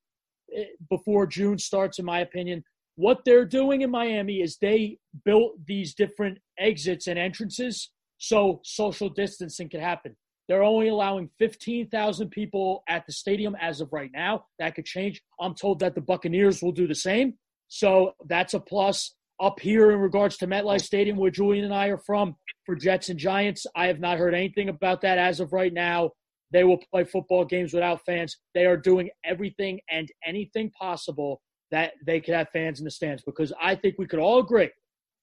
before 0.88 1.26
June 1.26 1.58
starts, 1.58 1.98
in 1.98 2.04
my 2.04 2.20
opinion. 2.20 2.64
What 2.96 3.24
they're 3.24 3.46
doing 3.46 3.82
in 3.82 3.90
Miami 3.90 4.42
is 4.42 4.58
they 4.58 4.98
built 5.24 5.54
these 5.66 5.94
different 5.94 6.38
exits 6.58 7.06
and 7.06 7.18
entrances 7.18 7.90
so 8.18 8.60
social 8.62 9.08
distancing 9.08 9.68
can 9.68 9.80
happen. 9.80 10.14
They're 10.48 10.62
only 10.62 10.88
allowing 10.88 11.30
15,000 11.38 12.30
people 12.30 12.82
at 12.88 13.06
the 13.06 13.12
stadium 13.12 13.56
as 13.60 13.80
of 13.80 13.92
right 13.92 14.10
now. 14.12 14.46
That 14.58 14.74
could 14.74 14.84
change. 14.84 15.22
I'm 15.40 15.54
told 15.54 15.80
that 15.80 15.94
the 15.94 16.00
Buccaneers 16.00 16.62
will 16.62 16.72
do 16.72 16.86
the 16.86 16.94
same. 16.94 17.34
So 17.68 18.12
that's 18.26 18.54
a 18.54 18.60
plus. 18.60 19.14
Up 19.40 19.58
here 19.58 19.90
in 19.90 19.98
regards 19.98 20.36
to 20.36 20.46
MetLife 20.46 20.82
Stadium, 20.82 21.16
where 21.16 21.30
Julian 21.30 21.64
and 21.64 21.74
I 21.74 21.88
are 21.88 21.98
from, 21.98 22.36
for 22.64 22.76
Jets 22.76 23.08
and 23.08 23.18
Giants, 23.18 23.66
I 23.74 23.86
have 23.86 23.98
not 23.98 24.18
heard 24.18 24.34
anything 24.34 24.68
about 24.68 25.00
that 25.00 25.18
as 25.18 25.40
of 25.40 25.52
right 25.52 25.72
now. 25.72 26.10
They 26.52 26.64
will 26.64 26.78
play 26.92 27.04
football 27.04 27.44
games 27.44 27.72
without 27.72 28.04
fans. 28.04 28.36
They 28.54 28.66
are 28.66 28.76
doing 28.76 29.10
everything 29.24 29.80
and 29.90 30.08
anything 30.26 30.70
possible 30.70 31.40
that 31.70 31.92
they 32.04 32.20
could 32.20 32.34
have 32.34 32.50
fans 32.50 32.78
in 32.78 32.84
the 32.84 32.90
stands 32.90 33.22
because 33.24 33.52
I 33.60 33.74
think 33.74 33.94
we 33.98 34.06
could 34.06 34.18
all 34.18 34.40
agree 34.40 34.70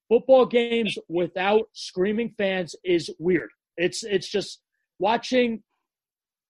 football 0.09 0.45
games 0.45 0.97
without 1.07 1.67
screaming 1.73 2.33
fans 2.37 2.75
is 2.83 3.09
weird. 3.19 3.49
It's 3.77 4.03
it's 4.03 4.27
just 4.27 4.61
watching 4.97 5.63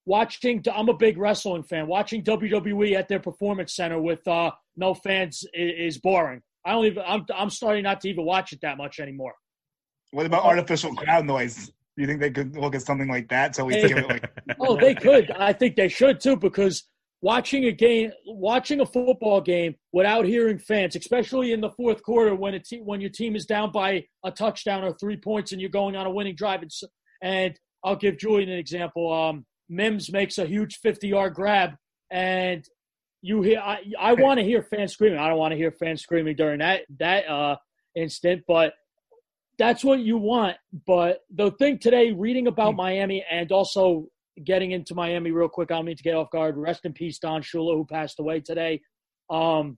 watching 0.05 0.63
I'm 0.73 0.89
a 0.89 0.93
big 0.93 1.17
wrestling 1.17 1.63
fan. 1.63 1.85
Watching 1.85 2.23
WWE 2.23 2.95
at 2.95 3.07
their 3.07 3.19
performance 3.19 3.75
center 3.75 4.01
with 4.01 4.27
uh, 4.27 4.51
no 4.75 4.95
fans 4.95 5.45
is, 5.53 5.95
is 5.95 5.97
boring. 5.99 6.41
I 6.65 6.71
don't 6.71 6.85
even 6.85 7.03
I'm 7.05 7.25
I'm 7.35 7.49
starting 7.49 7.83
not 7.83 8.01
to 8.01 8.09
even 8.09 8.25
watch 8.25 8.53
it 8.53 8.61
that 8.61 8.77
much 8.77 8.99
anymore. 8.99 9.35
What 10.11 10.25
about 10.25 10.43
artificial 10.43 10.95
crowd 10.95 11.25
noise? 11.25 11.71
You 11.99 12.07
think 12.07 12.19
they 12.19 12.31
could 12.31 12.55
look 12.55 12.75
at 12.75 12.81
something 12.81 13.09
like 13.09 13.29
that? 13.29 13.55
So 13.55 13.65
we 13.65 13.93
like- 13.93 14.31
oh, 14.59 14.75
they 14.77 14.95
could. 14.95 15.31
I 15.31 15.53
think 15.53 15.75
they 15.75 15.87
should 15.87 16.19
too 16.19 16.35
because 16.35 16.83
watching 17.21 17.65
a 17.65 17.71
game, 17.71 18.11
watching 18.25 18.79
a 18.79 18.85
football 18.85 19.41
game 19.41 19.75
without 19.91 20.25
hearing 20.25 20.57
fans, 20.57 20.95
especially 20.95 21.51
in 21.51 21.61
the 21.61 21.69
fourth 21.71 22.01
quarter 22.03 22.33
when 22.35 22.53
a 22.53 22.59
te- 22.59 22.81
when 22.81 23.01
your 23.01 23.09
team 23.09 23.35
is 23.35 23.45
down 23.45 23.71
by 23.71 24.05
a 24.23 24.31
touchdown 24.31 24.83
or 24.83 24.93
three 24.93 25.17
points 25.17 25.51
and 25.51 25.61
you're 25.61 25.69
going 25.69 25.95
on 25.95 26.05
a 26.05 26.11
winning 26.11 26.35
drive. 26.35 26.61
And, 26.61 26.71
and 27.21 27.59
I'll 27.83 27.95
give 27.95 28.17
Julian 28.17 28.49
an 28.49 28.57
example. 28.57 29.11
Um, 29.11 29.45
Mims 29.69 30.11
makes 30.11 30.37
a 30.37 30.45
huge 30.45 30.77
50 30.77 31.07
yard 31.07 31.33
grab, 31.35 31.75
and 32.09 32.65
you 33.21 33.41
hear. 33.41 33.59
I, 33.59 33.83
I 33.99 34.13
want 34.13 34.39
to 34.39 34.45
hear 34.45 34.63
fans 34.63 34.93
screaming. 34.93 35.19
I 35.19 35.27
don't 35.27 35.37
want 35.37 35.51
to 35.51 35.57
hear 35.57 35.71
fans 35.71 36.01
screaming 36.01 36.35
during 36.35 36.59
that 36.59 36.81
that 36.97 37.29
uh, 37.29 37.57
instant, 37.95 38.43
but 38.47 38.73
that's 39.59 39.83
what 39.83 39.99
you 39.99 40.17
want. 40.17 40.57
But 40.87 41.19
the 41.29 41.51
thing 41.51 41.77
today, 41.77 42.11
reading 42.11 42.47
about 42.47 42.71
hmm. 42.71 42.77
Miami 42.77 43.25
and 43.29 43.51
also 43.51 44.07
getting 44.43 44.71
into 44.71 44.95
Miami 44.95 45.31
real 45.31 45.49
quick. 45.49 45.69
I 45.69 45.75
don't 45.75 45.85
mean 45.85 45.97
to 45.97 46.03
get 46.03 46.15
off 46.15 46.31
guard. 46.31 46.57
Rest 46.57 46.85
in 46.85 46.93
peace, 46.93 47.19
Don 47.19 47.41
Shula, 47.41 47.75
who 47.75 47.85
passed 47.85 48.19
away 48.19 48.39
today. 48.39 48.81
Um, 49.29 49.77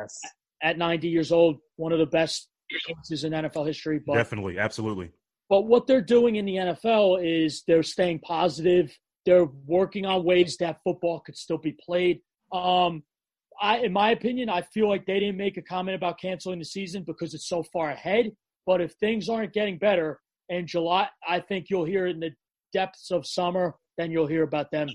yes. 0.00 0.20
At 0.62 0.78
90 0.78 1.08
years 1.08 1.32
old, 1.32 1.58
one 1.76 1.92
of 1.92 1.98
the 1.98 2.06
best 2.06 2.48
coaches 2.86 3.24
in 3.24 3.32
NFL 3.32 3.66
history. 3.66 4.00
But, 4.04 4.14
Definitely, 4.14 4.58
absolutely. 4.58 5.10
But 5.48 5.62
what 5.62 5.86
they're 5.86 6.00
doing 6.00 6.36
in 6.36 6.44
the 6.44 6.54
NFL 6.54 7.24
is 7.24 7.64
they're 7.66 7.82
staying 7.82 8.20
positive. 8.20 8.96
They're 9.24 9.48
working 9.66 10.06
on 10.06 10.24
ways 10.24 10.56
that 10.58 10.80
football 10.84 11.20
could 11.20 11.36
still 11.36 11.58
be 11.58 11.76
played. 11.84 12.20
Um, 12.52 13.02
I, 13.60 13.78
in 13.78 13.92
my 13.92 14.10
opinion, 14.10 14.48
I 14.48 14.62
feel 14.62 14.88
like 14.88 15.06
they 15.06 15.18
didn't 15.18 15.36
make 15.36 15.56
a 15.56 15.62
comment 15.62 15.96
about 15.96 16.20
canceling 16.20 16.58
the 16.58 16.64
season 16.64 17.02
because 17.04 17.34
it's 17.34 17.48
so 17.48 17.62
far 17.62 17.90
ahead. 17.90 18.30
But 18.68 18.80
if 18.80 18.92
things 19.00 19.28
aren't 19.28 19.52
getting 19.52 19.78
better 19.78 20.20
in 20.48 20.68
July, 20.68 21.08
I 21.26 21.40
think 21.40 21.70
you'll 21.70 21.86
hear 21.86 22.06
in 22.06 22.20
the 22.20 22.30
depths 22.72 23.10
of 23.10 23.26
summer 23.26 23.74
then 23.98 24.10
you'll 24.10 24.26
hear 24.26 24.44
about 24.44 24.70
them 24.70 24.88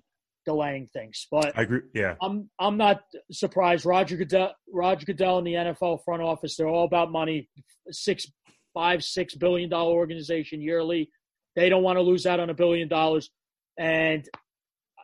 delaying 0.46 0.88
things. 0.88 1.28
But 1.30 1.56
I 1.56 1.62
agree. 1.62 1.82
Yeah, 1.94 2.16
I'm 2.22 2.50
I'm 2.58 2.78
not 2.78 3.02
surprised. 3.32 3.86
Roger 3.86 4.18
Goodell, 4.18 4.54
Roger 4.74 5.06
Goodell, 5.06 5.38
and 5.38 5.46
the 5.46 5.54
NFL 5.54 6.04
front 6.04 6.24
office, 6.24 6.56
they're 6.58 6.68
all 6.68 6.86
about 6.86 7.12
money. 7.12 7.48
Six, 7.92 8.26
five, 8.74 9.04
six 9.04 9.36
billion 9.36 9.70
dollar 9.70 9.92
organization 9.92 10.62
yearly. 10.62 11.12
They 11.56 11.70
don't 11.70 11.84
want 11.84 11.98
to 11.98 12.02
lose 12.02 12.26
out 12.26 12.40
on 12.40 12.50
a 12.50 12.54
billion 12.56 12.88
dollars, 12.88 13.30
and 13.78 14.28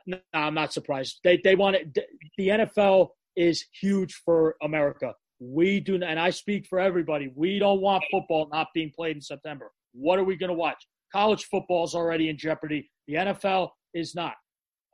no, 0.08 0.18
I'm 0.34 0.56
not 0.56 0.74
surprised. 0.74 1.20
They 1.24 1.40
they 1.44 1.56
want 1.56 1.76
it. 1.76 1.98
The 2.38 2.48
NFL 2.48 3.10
is 3.36 3.66
huge 3.80 4.14
for 4.26 4.56
America. 4.64 5.14
We 5.40 5.80
do, 5.80 5.96
and 5.96 6.20
I 6.20 6.32
speak 6.32 6.68
for 6.68 6.80
everybody. 6.80 7.32
We 7.34 7.60
don't 7.60 7.82
want 7.82 8.04
football 8.12 8.50
not 8.52 8.68
being 8.74 8.92
played 8.94 9.16
in 9.16 9.22
September. 9.22 9.72
What 9.94 10.20
are 10.20 10.24
we 10.24 10.36
going 10.36 10.50
to 10.50 10.56
watch? 10.56 10.86
College 11.12 11.46
football 11.46 11.86
is 11.86 11.96
already 11.96 12.30
in 12.30 12.38
jeopardy. 12.38 12.90
The 13.08 13.16
NFL 13.16 13.70
is 13.94 14.16
not, 14.16 14.34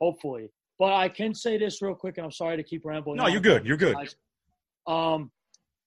hopefully. 0.00 0.50
But 0.78 0.92
I 0.92 1.08
can 1.08 1.34
say 1.34 1.58
this 1.58 1.82
real 1.82 1.94
quick, 1.94 2.18
and 2.18 2.24
I'm 2.24 2.32
sorry 2.32 2.56
to 2.56 2.62
keep 2.62 2.84
rambling. 2.84 3.16
No, 3.16 3.26
you're 3.26 3.40
good. 3.40 3.66
You're 3.66 3.76
good. 3.76 3.96
Um, 4.86 5.30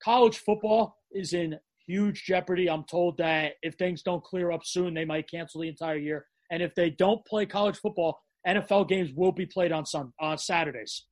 college 0.04 0.40
football 0.40 0.98
is 1.12 1.34
in 1.34 1.58
huge 1.86 2.24
jeopardy. 2.26 2.70
I'm 2.70 2.84
told 2.84 3.18
that 3.18 3.54
if 3.62 3.76
things 3.76 4.02
don't 4.02 4.24
clear 4.24 4.52
up 4.52 4.66
soon, 4.66 4.94
they 4.94 5.06
might 5.06 5.30
cancel 5.30 5.62
the 5.62 5.68
entire 5.68 5.98
year. 5.98 6.26
And 6.52 6.62
if 6.62 6.76
they 6.76 6.90
don't 6.90 7.24
play 7.26 7.46
college 7.46 7.78
football, 7.78 8.20
NFL 8.48 8.88
games 8.88 9.12
will 9.16 9.32
be 9.32 9.46
played 9.46 9.72
on 9.72 9.86
sun 9.86 10.14
on 10.20 10.38
Saturdays. 10.38 11.06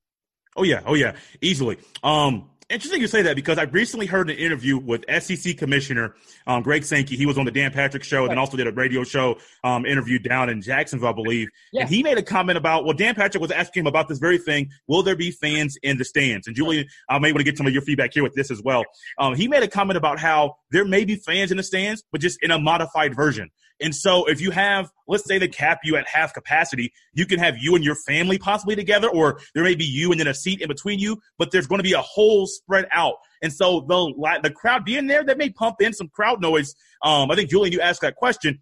Oh 0.56 0.64
yeah, 0.64 0.82
oh 0.86 0.96
yeah, 0.96 1.16
easily. 1.42 1.78
Um, 2.04 2.50
interesting 2.70 3.00
you 3.00 3.08
say 3.08 3.22
that 3.22 3.36
because 3.36 3.58
I 3.58 3.64
recently 3.64 4.06
heard 4.06 4.30
an 4.30 4.38
interview 4.38 4.78
with 4.78 5.06
SEC 5.22 5.58
Commissioner 5.58 6.16
um, 6.46 6.64
Greg 6.64 6.84
Sankey. 6.84 7.16
He 7.16 7.26
was 7.26 7.38
on 7.38 7.46
the 7.46 7.52
Dan 7.52 7.72
Patrick 7.72 8.04
Show 8.04 8.22
right. 8.22 8.32
and 8.32 8.40
also 8.40 8.58
did 8.58 8.68
a 8.68 8.72
radio 8.72 9.04
show 9.04 9.38
um, 9.64 9.86
interview 9.86 10.20
down 10.20 10.50
in 10.50 10.62
Jacksonville, 10.62 11.10
I 11.10 11.14
believe. 11.14 11.50
And 11.74 11.90
he 11.90 12.04
made 12.04 12.18
a 12.18 12.24
comment 12.24 12.58
about 12.58 12.86
well, 12.86 12.94
Dan 12.94 13.16
Patrick 13.16 13.42
was 13.42 13.52
asking 13.52 13.82
him 13.82 13.88
about 13.88 14.08
this 14.08 14.20
very 14.20 14.38
thing: 14.38 14.70
Will 14.88 15.04
there 15.04 15.16
be 15.16 15.32
fans 15.32 15.78
in 15.84 15.98
the 15.98 16.06
stands? 16.06 16.48
And 16.48 16.56
Julian, 16.56 16.88
I'm 17.10 17.24
able 17.26 17.38
to 17.38 17.44
get 17.44 17.58
some 17.58 17.68
of 17.68 17.74
your 17.74 17.82
feedback 17.82 18.14
here 18.14 18.24
with 18.24 18.34
this 18.34 18.52
as 18.52 18.62
well. 18.62 18.84
Um, 19.18 19.36
he 19.36 19.48
made 19.48 19.64
a 19.64 19.68
comment 19.68 19.98
about 19.98 20.20
how 20.20 20.56
there 20.72 20.86
may 20.86 21.06
be 21.06 21.16
fans 21.16 21.52
in 21.52 21.58
the 21.58 21.64
stands, 21.64 22.04
but 22.12 22.22
just 22.22 22.42
in 22.42 22.52
a 22.52 22.60
modified 22.60 23.16
version. 23.16 23.50
And 23.80 23.96
so 23.96 24.26
if 24.26 24.42
you 24.42 24.52
have, 24.52 24.92
let's 25.08 25.26
say 25.26 25.38
they 25.38 25.48
cap 25.48 25.80
you 25.84 25.96
at 25.98 26.08
half 26.08 26.34
capacity, 26.34 26.92
you 27.14 27.26
can 27.26 27.40
have 27.40 27.58
you 27.60 27.76
and 27.76 27.84
your 27.84 27.96
family 27.96 28.38
possibly 28.38 28.76
together, 28.76 29.08
or 29.10 29.40
there 29.54 29.64
may 29.64 29.76
be 29.76 29.86
you 29.86 30.12
and 30.12 30.20
then 30.20 30.28
a 30.28 30.34
seat 30.34 30.62
in 30.62 30.68
between 30.68 31.00
you, 31.00 31.22
but 31.38 31.52
there's 31.52 31.68
going 31.68 31.80
to 31.80 31.84
be 31.84 31.94
a 31.94 32.02
whole 32.02 32.48
spread 32.48 32.88
out. 32.92 33.16
And 33.42 33.54
so 33.54 33.82
the, 33.82 34.40
the 34.42 34.52
crowd 34.52 34.84
being 34.84 35.08
there, 35.08 35.24
that 35.24 35.38
may 35.38 35.50
pump 35.50 35.76
in 35.80 35.94
some 35.94 36.10
crowd 36.10 36.42
noise. 36.42 36.74
Um, 37.04 37.30
I 37.30 37.36
think 37.36 37.50
Julian, 37.50 37.72
you 37.72 37.82
asked 37.82 38.02
that 38.02 38.16
question, 38.16 38.62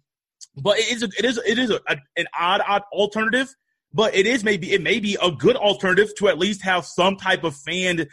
but 0.54 0.78
it 0.78 0.92
is, 0.92 1.02
a, 1.02 1.08
it 1.18 1.24
is, 1.24 1.40
it 1.46 1.58
is 1.58 1.70
a, 1.70 1.80
an 2.16 2.26
odd, 2.38 2.60
odd 2.66 2.82
alternative 2.92 3.54
but 3.92 4.14
it 4.14 4.26
is 4.26 4.44
maybe 4.44 4.72
it 4.72 4.82
may 4.82 5.00
be 5.00 5.16
a 5.22 5.30
good 5.30 5.56
alternative 5.56 6.14
to 6.16 6.28
at 6.28 6.38
least 6.38 6.62
have 6.62 6.84
some 6.84 7.16
type 7.16 7.44
of 7.44 7.56
fan 7.56 8.06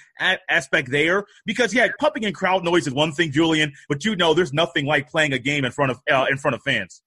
aspect 0.50 0.90
there. 0.92 1.26
Because 1.46 1.74
yeah 1.74 1.88
pumping 2.00 2.24
in 2.24 2.34
crowd 2.34 2.64
noise 2.64 2.88
is 2.88 2.94
one 2.94 3.12
thing 3.12 3.32
julian 3.32 3.74
but 3.90 4.06
you 4.06 4.16
know 4.16 4.34
there's 4.34 4.54
nothing 4.54 4.86
like 4.86 5.10
playing 5.10 5.34
a 5.34 5.40
game 5.40 5.66
in 5.66 5.72
front 5.72 5.92
of 5.92 6.00
uh, 6.12 6.26
in 6.30 6.38
front 6.38 6.56
of 6.56 6.62
fans. 6.64 7.02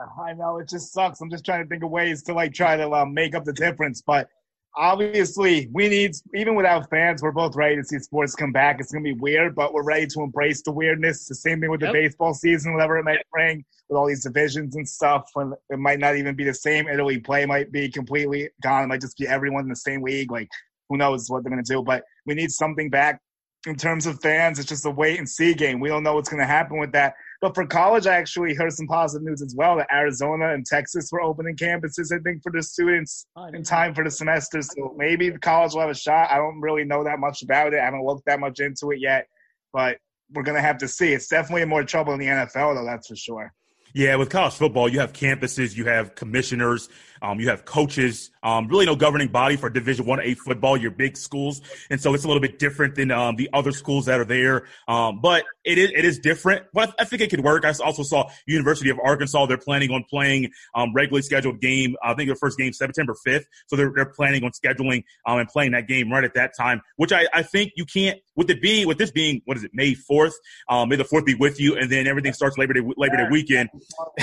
Uh, 0.00 0.22
i 0.22 0.32
know 0.32 0.58
it 0.58 0.68
just 0.68 0.92
sucks. 0.92 1.20
I'm 1.20 1.30
just 1.30 1.44
trying 1.44 1.62
to 1.62 1.68
think 1.68 1.82
of 1.82 1.90
ways 1.90 2.22
to 2.24 2.34
like 2.34 2.52
try 2.52 2.76
to 2.76 2.90
um, 2.92 3.14
make 3.14 3.34
up 3.34 3.44
the 3.44 3.52
difference 3.52 4.02
but 4.02 4.28
obviously 4.76 5.68
we 5.72 5.88
need 5.88 6.14
even 6.34 6.54
without 6.54 6.88
fans 6.90 7.22
we're 7.22 7.32
both 7.32 7.56
ready 7.56 7.76
to 7.76 7.84
see 7.84 7.98
sports 7.98 8.34
come 8.34 8.52
back. 8.52 8.78
It's 8.78 8.92
going 8.92 9.04
to 9.04 9.14
be 9.14 9.18
weird 9.18 9.54
but 9.54 9.72
we're 9.72 9.84
ready 9.84 10.06
to 10.06 10.20
embrace 10.20 10.62
the 10.62 10.72
weirdness. 10.72 11.26
The 11.26 11.34
same 11.34 11.60
thing 11.60 11.70
with 11.70 11.80
the 11.80 11.92
baseball 11.92 12.34
season 12.34 12.74
whatever 12.74 12.98
it 12.98 13.04
might 13.04 13.24
bring 13.32 13.64
with 13.88 13.96
all 13.96 14.06
these 14.06 14.24
divisions 14.24 14.76
and 14.76 14.88
stuff 14.88 15.24
when 15.34 15.52
it 15.70 15.78
might 15.78 15.98
not 15.98 16.16
even 16.16 16.34
be 16.34 16.44
the 16.44 16.54
same. 16.54 16.86
interleague 16.86 17.24
play 17.24 17.46
might 17.46 17.72
be 17.72 17.88
completely 17.88 18.50
gone. 18.62 18.84
It 18.84 18.88
might 18.88 19.00
just 19.00 19.16
be 19.16 19.26
everyone 19.26 19.64
in 19.64 19.70
the 19.70 19.76
same 19.76 20.02
league. 20.02 20.30
Like 20.30 20.48
who 20.88 20.96
knows 20.96 21.28
what 21.28 21.42
they're 21.42 21.50
going 21.50 21.64
to 21.64 21.72
do 21.72 21.82
but 21.82 22.04
we 22.26 22.34
need 22.34 22.50
something 22.50 22.90
back 22.90 23.20
in 23.66 23.76
terms 23.76 24.06
of 24.06 24.20
fans. 24.20 24.58
It's 24.58 24.68
just 24.68 24.86
a 24.86 24.90
wait 24.90 25.18
and 25.18 25.28
see 25.28 25.54
game. 25.54 25.80
We 25.80 25.88
don't 25.88 26.02
know 26.02 26.14
what's 26.14 26.28
going 26.28 26.40
to 26.40 26.46
happen 26.46 26.78
with 26.78 26.92
that 26.92 27.14
but 27.46 27.54
for 27.54 27.64
college, 27.64 28.08
I 28.08 28.16
actually 28.16 28.54
heard 28.54 28.72
some 28.72 28.88
positive 28.88 29.24
news 29.24 29.40
as 29.40 29.54
well 29.56 29.76
that 29.76 29.86
Arizona 29.92 30.52
and 30.52 30.66
Texas 30.66 31.10
were 31.12 31.22
opening 31.22 31.54
campuses, 31.54 32.12
I 32.12 32.18
think, 32.24 32.42
for 32.42 32.50
the 32.50 32.60
students 32.60 33.28
in 33.52 33.62
time 33.62 33.94
for 33.94 34.02
the 34.02 34.10
semester. 34.10 34.60
So 34.62 34.96
maybe 34.98 35.30
the 35.30 35.38
college 35.38 35.72
will 35.72 35.82
have 35.82 35.90
a 35.90 35.94
shot. 35.94 36.28
I 36.32 36.38
don't 36.38 36.60
really 36.60 36.82
know 36.82 37.04
that 37.04 37.20
much 37.20 37.42
about 37.42 37.72
it. 37.72 37.78
I 37.78 37.84
haven't 37.84 38.04
looked 38.04 38.26
that 38.26 38.40
much 38.40 38.58
into 38.58 38.90
it 38.90 38.98
yet, 38.98 39.28
but 39.72 39.98
we're 40.32 40.42
going 40.42 40.56
to 40.56 40.60
have 40.60 40.78
to 40.78 40.88
see. 40.88 41.12
It's 41.12 41.28
definitely 41.28 41.64
more 41.66 41.84
trouble 41.84 42.14
in 42.14 42.18
the 42.18 42.26
NFL, 42.26 42.74
though, 42.74 42.84
that's 42.84 43.06
for 43.06 43.14
sure. 43.14 43.52
Yeah, 43.94 44.16
with 44.16 44.28
college 44.28 44.54
football, 44.54 44.88
you 44.88 44.98
have 44.98 45.12
campuses, 45.12 45.76
you 45.76 45.84
have 45.84 46.16
commissioners, 46.16 46.88
um, 47.22 47.40
you 47.40 47.48
have 47.48 47.64
coaches, 47.64 48.30
um, 48.42 48.68
really 48.68 48.86
no 48.86 48.96
governing 48.96 49.28
body 49.28 49.56
for 49.56 49.68
Division 49.70 50.06
One 50.06 50.20
A 50.20 50.34
football. 50.34 50.76
Your 50.76 50.90
big 50.90 51.16
schools, 51.16 51.60
and 51.90 52.00
so 52.00 52.14
it's 52.14 52.24
a 52.24 52.26
little 52.26 52.40
bit 52.40 52.58
different 52.58 52.94
than 52.94 53.10
um, 53.10 53.36
the 53.36 53.50
other 53.52 53.72
schools 53.72 54.06
that 54.06 54.20
are 54.20 54.24
there. 54.24 54.66
Um, 54.88 55.20
but 55.20 55.44
it 55.64 55.78
is 55.78 55.90
it 55.94 56.04
is 56.04 56.18
different. 56.18 56.66
But 56.72 56.94
I 56.98 57.04
think 57.04 57.22
it 57.22 57.30
could 57.30 57.42
work. 57.42 57.64
I 57.64 57.72
also 57.84 58.02
saw 58.02 58.30
University 58.46 58.90
of 58.90 58.98
Arkansas. 59.02 59.46
They're 59.46 59.58
planning 59.58 59.90
on 59.90 60.04
playing 60.08 60.50
um, 60.74 60.92
regularly 60.94 61.22
scheduled 61.22 61.60
game. 61.60 61.96
I 62.02 62.14
think 62.14 62.28
the 62.28 62.36
first 62.36 62.58
game 62.58 62.72
September 62.72 63.14
fifth. 63.24 63.46
So 63.66 63.76
they're 63.76 63.92
they're 63.94 64.06
planning 64.06 64.44
on 64.44 64.52
scheduling 64.52 65.04
um, 65.26 65.38
and 65.38 65.48
playing 65.48 65.72
that 65.72 65.88
game 65.88 66.10
right 66.10 66.24
at 66.24 66.34
that 66.34 66.52
time. 66.56 66.82
Which 66.96 67.12
I, 67.12 67.26
I 67.32 67.42
think 67.42 67.72
you 67.76 67.84
can't 67.84 68.20
with 68.36 68.50
it 68.50 68.62
being 68.62 68.86
with 68.86 68.98
this 68.98 69.10
being 69.10 69.42
what 69.44 69.56
is 69.56 69.64
it 69.64 69.72
May 69.74 69.94
fourth? 69.94 70.34
Um, 70.68 70.88
may 70.88 70.96
the 70.96 71.04
fourth 71.04 71.24
be 71.24 71.34
with 71.34 71.60
you, 71.60 71.76
and 71.76 71.90
then 71.90 72.06
everything 72.06 72.32
starts 72.32 72.56
Labor 72.58 72.74
Day 72.74 72.82
Labor 72.96 73.16
Day 73.16 73.28
weekend. 73.30 73.70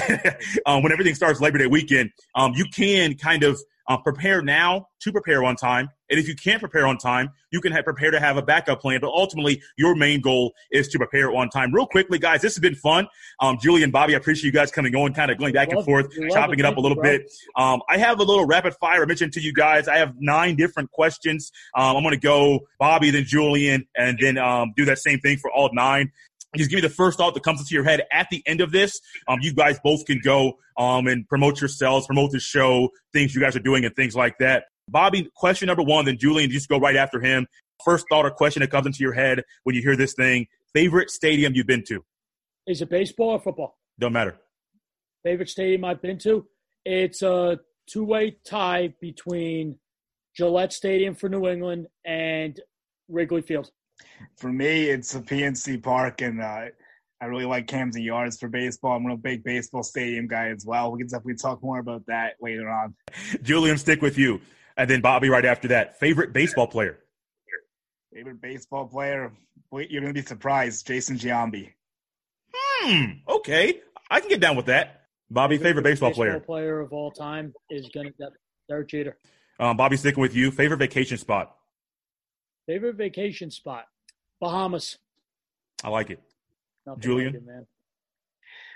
um, 0.66 0.84
when 0.84 0.92
everything 0.92 1.16
starts 1.16 1.42
Labor 1.42 1.58
Day 1.58 1.68
weekend, 1.68 2.12
um, 2.36 2.54
you 2.56 2.66
can 2.84 3.18
kind 3.18 3.44
of 3.44 3.60
uh, 3.88 3.98
prepare 3.98 4.42
now 4.42 4.88
to 5.02 5.12
prepare 5.12 5.44
on 5.44 5.56
time. 5.56 5.90
And 6.10 6.20
if 6.20 6.28
you 6.28 6.36
can't 6.36 6.60
prepare 6.60 6.86
on 6.86 6.98
time, 6.98 7.32
you 7.52 7.60
can 7.60 7.72
have, 7.72 7.84
prepare 7.84 8.12
to 8.12 8.20
have 8.20 8.38
a 8.38 8.42
backup 8.42 8.82
plan. 8.82 9.00
But 9.02 9.10
ultimately, 9.10 9.62
your 9.78 9.96
main 9.96 10.22
goal 10.22 10.54
is 10.72 10.88
to 10.90 10.98
prepare 10.98 11.34
on 11.34 11.50
time. 11.50 11.74
Real 11.74 11.88
quickly, 11.88 12.20
guys, 12.20 12.42
this 12.42 12.56
has 12.56 12.62
been 12.62 12.76
fun. 12.76 13.08
Um, 13.40 13.58
Julie 13.60 13.84
and 13.84 13.92
Bobby, 13.92 14.14
I 14.14 14.18
appreciate 14.18 14.46
you 14.46 14.52
guys 14.52 14.72
coming 14.72 14.96
on, 14.96 15.14
kind 15.14 15.32
of 15.32 15.38
going 15.38 15.54
back 15.54 15.72
and 15.72 15.84
forth, 15.84 16.08
chopping 16.32 16.60
it 16.60 16.66
up 16.66 16.78
a 16.78 16.80
little 16.80 17.02
bit. 17.02 17.32
Um, 17.58 17.82
I 17.90 17.98
have 17.98 18.20
a 18.20 18.24
little 18.24 18.46
rapid 18.46 18.76
fire. 18.76 19.04
I 19.04 19.06
mentioned 19.06 19.34
to 19.34 19.42
you 19.42 19.54
guys, 19.54 19.88
I 19.88 19.98
have 19.98 20.14
nine 20.20 20.56
different 20.56 20.92
questions. 20.92 21.52
Um, 21.76 21.98
I'm 21.98 22.04
going 22.04 22.14
to 22.14 22.20
go 22.20 22.62
Bobby, 22.80 23.10
then 23.10 23.26
Julian, 23.26 23.88
and 23.98 24.18
then 24.22 24.38
um, 24.38 24.74
do 24.78 24.86
that 24.86 25.00
same 25.00 25.20
thing 25.20 25.38
for 25.38 25.52
all 25.52 25.72
nine 25.74 26.12
just 26.60 26.70
give 26.70 26.78
me 26.78 26.82
the 26.82 26.94
first 26.94 27.18
thought 27.18 27.34
that 27.34 27.44
comes 27.44 27.60
into 27.60 27.74
your 27.74 27.84
head 27.84 28.04
at 28.12 28.28
the 28.30 28.44
end 28.46 28.62
of 28.62 28.72
this. 28.72 29.00
Um, 29.28 29.40
you 29.42 29.54
guys 29.54 29.80
both 29.84 30.06
can 30.06 30.20
go 30.24 30.54
um, 30.78 31.08
and 31.08 31.28
promote 31.28 31.60
yourselves, 31.62 32.06
promote 32.06 32.32
the 32.32 32.40
show, 32.40 32.90
things 33.12 33.34
you 33.34 33.42
guys 33.42 33.56
are 33.56 33.62
doing, 33.62 33.86
and 33.86 33.96
things 33.96 34.16
like 34.16 34.38
that. 34.40 34.66
Bobby, 34.90 35.30
question 35.36 35.68
number 35.68 35.84
one, 35.84 36.06
then 36.06 36.18
Julian, 36.18 36.50
just 36.52 36.70
go 36.70 36.78
right 36.78 36.96
after 36.96 37.20
him. 37.20 37.48
First 37.84 38.06
thought 38.10 38.26
or 38.26 38.32
question 38.32 38.62
that 38.62 38.72
comes 38.72 38.86
into 38.86 39.00
your 39.02 39.14
head 39.14 39.44
when 39.64 39.76
you 39.76 39.82
hear 39.82 39.96
this 39.96 40.14
thing. 40.14 40.48
Favorite 40.74 41.10
stadium 41.10 41.54
you've 41.56 41.68
been 41.68 41.84
to? 41.88 42.04
Is 42.68 42.82
it 42.82 42.90
baseball 42.90 43.32
or 43.32 43.40
football? 43.40 43.78
Don't 44.00 44.14
matter. 44.14 44.38
Favorite 45.24 45.50
stadium 45.50 45.86
I've 45.86 46.02
been 46.02 46.18
to? 46.20 46.46
It's 46.86 47.22
a 47.22 47.60
two 47.88 48.04
way 48.04 48.38
tie 48.46 48.94
between 49.00 49.80
Gillette 50.36 50.74
Stadium 50.74 51.16
for 51.16 51.30
New 51.30 51.48
England 51.48 51.88
and 52.06 52.60
Wrigley 53.08 53.42
Field 53.42 53.72
for 54.38 54.52
me, 54.52 54.84
it's 54.90 55.16
a 55.16 55.22
PNC 55.22 55.82
Park, 55.84 56.22
and 56.22 56.42
uh, 56.42 56.66
I 57.24 57.26
really 57.26 57.46
like 57.46 57.68
Camden 57.68 58.02
Yards 58.02 58.38
for 58.38 58.50
baseball. 58.50 58.98
I'm 58.98 59.06
a 59.06 59.16
big 59.16 59.44
baseball 59.44 59.84
stadium 59.84 60.28
guy 60.28 60.50
as 60.50 60.66
well. 60.66 60.92
We 60.92 61.00
can 61.00 61.08
definitely 61.08 61.36
talk 61.36 61.64
more 61.64 61.80
about 61.80 62.06
that 62.08 62.34
later 62.42 62.70
on. 62.70 62.96
Julian, 63.42 63.78
stick 63.78 64.02
with 64.02 64.18
you. 64.18 64.42
And 64.76 64.90
then 64.90 65.02
Bobby 65.02 65.30
right 65.30 65.46
after 65.46 65.70
that. 65.70 66.00
Favorite 66.00 66.34
baseball 66.34 66.68
player? 66.68 67.00
Favorite 68.14 68.42
baseball 68.42 68.88
player? 68.88 69.32
Wait, 69.72 69.90
you're 69.90 70.02
going 70.02 70.14
to 70.14 70.22
be 70.22 70.26
surprised. 70.26 70.86
Jason 70.86 71.18
Giambi. 71.18 71.72
Hmm. 72.54 73.04
Okay. 73.28 73.80
I 74.12 74.20
can 74.20 74.30
get 74.30 74.40
down 74.42 74.58
with 74.58 74.66
that. 74.66 75.04
Bobby, 75.30 75.58
favorite 75.58 75.84
baseball, 75.84 76.10
baseball 76.10 76.26
player? 76.26 76.40
player 76.42 76.80
of 76.82 76.92
all 76.92 77.12
time 77.12 77.54
is 77.70 77.88
going 77.94 78.08
to 78.08 78.30
Derek 78.68 78.90
Jeter. 78.90 79.18
Um, 79.60 79.78
Bobby, 79.78 79.96
sticking 79.98 80.22
with 80.22 80.36
you. 80.36 80.52
Favorite 80.52 80.78
vacation 80.78 81.18
spot? 81.18 81.56
Favorite 82.68 82.96
vacation 82.96 83.50
spot? 83.50 83.86
Bahamas. 84.40 84.98
I 85.84 85.90
like 85.90 86.10
it. 86.10 86.20
Nothing 86.86 87.02
Julian? 87.02 87.34
like 87.34 87.42
it, 87.42 87.46
man. 87.46 87.68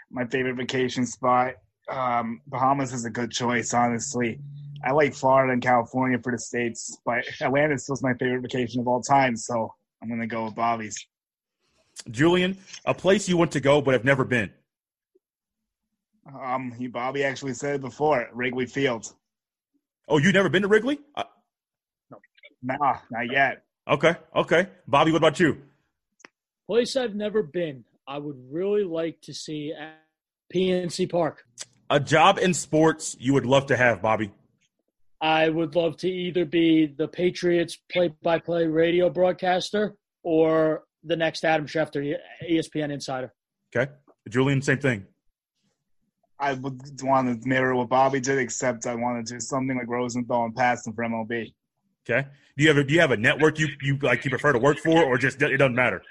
My 0.10 0.26
favorite 0.26 0.56
vacation 0.56 1.06
spot? 1.06 1.54
Um, 1.90 2.42
Bahamas 2.48 2.94
is 2.94 3.06
a 3.06 3.10
good 3.10 3.32
choice, 3.32 3.74
honestly. 3.74 4.40
I 4.84 4.92
like 4.92 5.14
Florida 5.14 5.54
and 5.54 5.62
California 5.62 6.20
for 6.22 6.32
the 6.32 6.38
states, 6.38 6.98
but 7.06 7.26
Atlanta 7.42 7.78
still 7.78 7.98
my 8.02 8.14
favorite 8.14 8.42
vacation 8.42 8.80
of 8.82 8.88
all 8.88 9.02
time, 9.02 9.36
so 9.36 9.74
I'm 10.02 10.08
going 10.08 10.22
to 10.22 10.28
go 10.28 10.46
with 10.46 10.56
Bobby's. 10.56 10.98
Julian, 12.12 12.58
a 12.86 12.94
place 12.94 13.28
you 13.28 13.38
want 13.38 13.52
to 13.54 13.60
go 13.60 13.82
but 13.82 13.94
have 13.94 14.06
never 14.06 14.24
been? 14.24 14.52
Um, 16.42 16.74
he 16.78 16.88
Bobby 16.88 17.24
actually 17.24 17.54
said 17.54 17.76
it 17.76 17.82
before, 17.82 18.28
Wrigley 18.34 18.66
Field. 18.66 19.14
Oh, 20.08 20.18
you 20.18 20.32
never 20.32 20.50
been 20.50 20.62
to 20.62 20.68
Wrigley? 20.68 21.00
Uh, 21.16 21.24
Nah, 22.64 22.98
not 23.12 23.32
yet. 23.32 23.64
Okay, 23.88 24.16
okay. 24.36 24.68
Bobby, 24.88 25.12
what 25.12 25.20
about 25.20 25.40
you? 25.40 25.62
Place 26.68 26.96
I've 26.98 27.16
never 27.16 27.42
been. 27.42 27.86
I 28.06 28.18
would 28.18 28.38
really 28.52 28.84
like 28.84 29.22
to 29.22 29.34
see 29.34 29.74
at 29.74 30.04
PNC 30.54 31.10
Park. 31.10 31.46
A 31.90 32.00
job 32.00 32.38
in 32.38 32.54
sports 32.54 33.16
you 33.20 33.34
would 33.34 33.46
love 33.46 33.68
to 33.68 33.78
have, 33.78 34.02
Bobby. 34.02 34.32
I 35.22 35.50
would 35.50 35.76
love 35.76 35.98
to 35.98 36.10
either 36.10 36.46
be 36.46 36.86
the 36.86 37.08
Patriots 37.08 37.78
play-by-play 37.92 38.68
radio 38.68 39.10
broadcaster 39.10 39.96
or 40.22 40.84
the 41.04 41.16
next 41.16 41.46
Adam 41.46 41.66
Schefter, 41.66 42.16
ESPN 42.48 42.92
insider. 42.92 43.34
Okay. 43.76 43.92
Julian, 44.30 44.62
same 44.62 44.80
thing. 44.80 45.06
I 46.40 46.54
would 46.54 47.02
want 47.02 47.42
to 47.42 47.48
mirror 47.48 47.74
what 47.74 47.90
Bobby 47.90 48.20
did, 48.20 48.38
except 48.38 48.86
I 48.86 48.94
want 48.96 49.26
to 49.26 49.34
do 49.34 49.40
something 49.40 49.78
like 49.78 49.88
Rosenthal 49.88 50.46
and 50.46 50.54
Passan 50.54 50.94
for 50.94 51.04
MLB. 51.04 51.54
Okay. 52.10 52.28
Do 52.58 52.64
you 52.64 52.70
have 52.70 52.78
a 52.78 52.84
do 52.84 52.94
you 52.94 53.02
have 53.02 53.12
a 53.12 53.18
network 53.18 53.60
you 53.60 53.68
you 53.82 53.98
like 54.02 54.24
you 54.24 54.30
prefer 54.30 54.54
to 54.54 54.60
work 54.60 54.80
for, 54.80 55.04
or 55.04 55.18
just 55.18 55.42
it 55.42 55.58
doesn't 55.58 55.76
matter? 55.76 56.02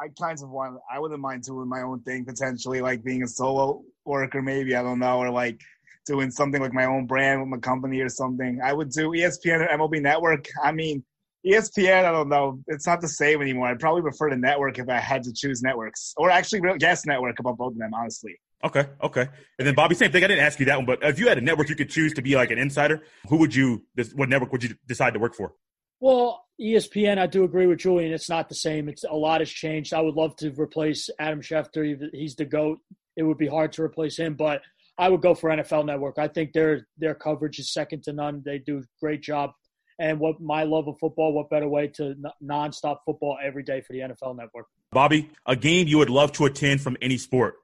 I 0.00 0.08
kind 0.18 0.38
of 0.42 0.50
want. 0.50 0.78
I 0.92 0.98
wouldn't 0.98 1.20
mind 1.20 1.44
doing 1.44 1.68
my 1.68 1.82
own 1.82 2.00
thing 2.02 2.24
potentially, 2.24 2.80
like 2.80 3.04
being 3.04 3.22
a 3.22 3.26
solo 3.28 3.82
worker, 4.04 4.42
maybe 4.42 4.74
I 4.74 4.82
don't 4.82 4.98
know, 4.98 5.18
or 5.18 5.30
like 5.30 5.60
doing 6.06 6.30
something 6.30 6.60
like 6.60 6.72
my 6.72 6.86
own 6.86 7.06
brand 7.06 7.40
with 7.40 7.48
my 7.48 7.58
company 7.58 8.00
or 8.00 8.08
something. 8.08 8.60
I 8.62 8.72
would 8.72 8.90
do 8.90 9.10
ESPN 9.10 9.66
or 9.66 9.78
MLB 9.78 10.02
Network. 10.02 10.46
I 10.62 10.72
mean, 10.72 11.04
ESPN. 11.46 12.04
I 12.04 12.12
don't 12.12 12.28
know. 12.28 12.60
It's 12.66 12.86
not 12.86 13.00
the 13.00 13.08
same 13.08 13.40
anymore. 13.40 13.68
I'd 13.68 13.78
probably 13.78 14.02
prefer 14.02 14.30
the 14.30 14.36
network 14.36 14.78
if 14.78 14.88
I 14.88 14.98
had 14.98 15.22
to 15.24 15.32
choose 15.32 15.62
networks, 15.62 16.14
or 16.16 16.30
actually, 16.30 16.62
guess 16.78 17.06
network 17.06 17.38
about 17.38 17.56
both 17.56 17.72
of 17.72 17.78
them. 17.78 17.92
Honestly, 17.94 18.38
Okay, 18.62 18.86
okay. 19.02 19.26
And 19.58 19.66
then 19.66 19.74
Bobby, 19.74 19.94
same 19.94 20.12
thing. 20.12 20.22
I 20.22 20.26
didn't 20.26 20.44
ask 20.44 20.60
you 20.60 20.66
that 20.66 20.76
one, 20.76 20.84
but 20.84 20.98
if 21.02 21.18
you 21.18 21.28
had 21.28 21.38
a 21.38 21.40
network 21.40 21.70
you 21.70 21.76
could 21.76 21.88
choose 21.88 22.12
to 22.14 22.22
be 22.22 22.34
like 22.34 22.50
an 22.50 22.58
insider, 22.58 23.02
who 23.28 23.38
would 23.38 23.54
you? 23.54 23.84
What 24.14 24.28
network 24.28 24.52
would 24.52 24.62
you 24.62 24.74
decide 24.86 25.14
to 25.14 25.18
work 25.18 25.34
for? 25.34 25.54
Well, 26.00 26.44
ESPN, 26.60 27.18
I 27.18 27.26
do 27.26 27.44
agree 27.44 27.66
with 27.66 27.78
Julian. 27.78 28.12
It's 28.12 28.28
not 28.28 28.48
the 28.48 28.54
same. 28.54 28.88
It's 28.88 29.04
a 29.04 29.14
lot 29.14 29.40
has 29.40 29.50
changed. 29.50 29.94
I 29.94 30.00
would 30.00 30.14
love 30.14 30.36
to 30.36 30.50
replace 30.60 31.08
Adam 31.18 31.40
Schefter. 31.40 32.10
He's 32.12 32.36
the 32.36 32.44
goat. 32.44 32.78
It 33.16 33.22
would 33.22 33.38
be 33.38 33.48
hard 33.48 33.72
to 33.74 33.82
replace 33.82 34.18
him, 34.18 34.34
but 34.34 34.62
I 34.98 35.08
would 35.08 35.22
go 35.22 35.34
for 35.34 35.50
NFL 35.50 35.86
Network. 35.86 36.18
I 36.18 36.28
think 36.28 36.52
their 36.52 36.86
their 36.98 37.14
coverage 37.14 37.58
is 37.58 37.72
second 37.72 38.02
to 38.04 38.12
none. 38.12 38.42
They 38.44 38.58
do 38.58 38.78
a 38.78 38.82
great 39.00 39.22
job. 39.22 39.52
And 39.98 40.18
what 40.18 40.40
my 40.40 40.62
love 40.64 40.88
of 40.88 40.98
football, 40.98 41.32
what 41.32 41.50
better 41.50 41.68
way 41.68 41.86
to 41.88 42.14
nonstop 42.42 42.98
football 43.04 43.38
every 43.42 43.62
day 43.62 43.82
for 43.82 43.92
the 43.92 44.00
NFL 44.00 44.36
Network? 44.36 44.66
Bobby, 44.92 45.30
a 45.46 45.54
game 45.56 45.86
you 45.86 45.98
would 45.98 46.10
love 46.10 46.32
to 46.32 46.46
attend 46.46 46.80
from 46.80 46.96
any 47.02 47.18
sport. 47.18 47.56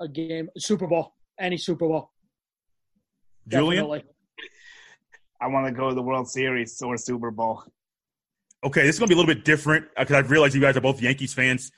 A 0.00 0.08
game, 0.08 0.48
Super 0.56 0.86
Bowl, 0.86 1.14
any 1.38 1.56
Super 1.56 1.88
Bowl. 1.88 2.10
Julian, 3.48 3.84
Definitely. 3.84 4.04
I 5.40 5.46
want 5.48 5.66
to 5.66 5.72
go 5.72 5.88
to 5.88 5.94
the 5.94 6.02
World 6.02 6.28
Series 6.28 6.80
or 6.82 6.96
Super 6.96 7.30
Bowl. 7.30 7.62
okay, 8.64 8.82
this 8.82 8.96
is 8.96 8.98
gonna 8.98 9.08
be 9.08 9.14
a 9.14 9.16
little 9.16 9.32
bit 9.34 9.44
different 9.44 9.86
uh, 9.96 10.02
because 10.02 10.16
I've 10.16 10.30
realized 10.30 10.54
you 10.54 10.60
guys 10.60 10.76
are 10.76 10.80
both 10.80 11.00
Yankees 11.00 11.32
fans. 11.32 11.70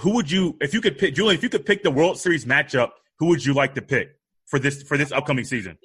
Who 0.00 0.10
would 0.14 0.30
you, 0.30 0.56
if 0.60 0.74
you 0.74 0.80
could 0.80 0.98
pick, 0.98 1.14
Julian, 1.14 1.36
if 1.36 1.42
you 1.42 1.48
could 1.48 1.64
pick 1.64 1.82
the 1.82 1.90
World 1.90 2.18
Series 2.18 2.44
matchup, 2.44 2.90
who 3.18 3.26
would 3.26 3.44
you 3.44 3.54
like 3.54 3.74
to 3.74 3.82
pick 3.82 4.18
for 4.44 4.58
this 4.58 4.82
for 4.82 4.96
this 4.96 5.12
upcoming 5.12 5.44
season? 5.44 5.78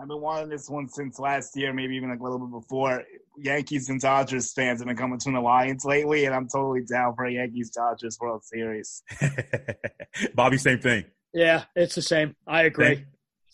I've 0.00 0.08
been 0.08 0.20
wanting 0.20 0.48
this 0.48 0.68
one 0.70 0.88
since 0.88 1.18
last 1.18 1.56
year, 1.56 1.72
maybe 1.72 1.96
even 1.96 2.10
like 2.10 2.20
a 2.20 2.22
little 2.22 2.38
bit 2.38 2.50
before. 2.50 3.04
Yankees 3.38 3.88
and 3.88 4.00
Dodgers 4.00 4.52
fans 4.52 4.80
have 4.80 4.88
been 4.88 4.96
coming 4.96 5.18
to 5.18 5.28
an 5.28 5.36
alliance 5.36 5.84
lately, 5.84 6.24
and 6.24 6.34
I'm 6.34 6.48
totally 6.48 6.82
down 6.82 7.14
for 7.14 7.24
a 7.24 7.32
Yankees 7.32 7.70
Dodgers 7.70 8.18
World 8.20 8.44
Series. 8.44 9.02
Bobby, 10.34 10.58
same 10.58 10.78
thing. 10.78 11.04
Yeah, 11.32 11.64
it's 11.74 11.94
the 11.94 12.02
same. 12.02 12.36
I 12.46 12.62
agree. 12.64 12.86
Thank- 12.96 13.06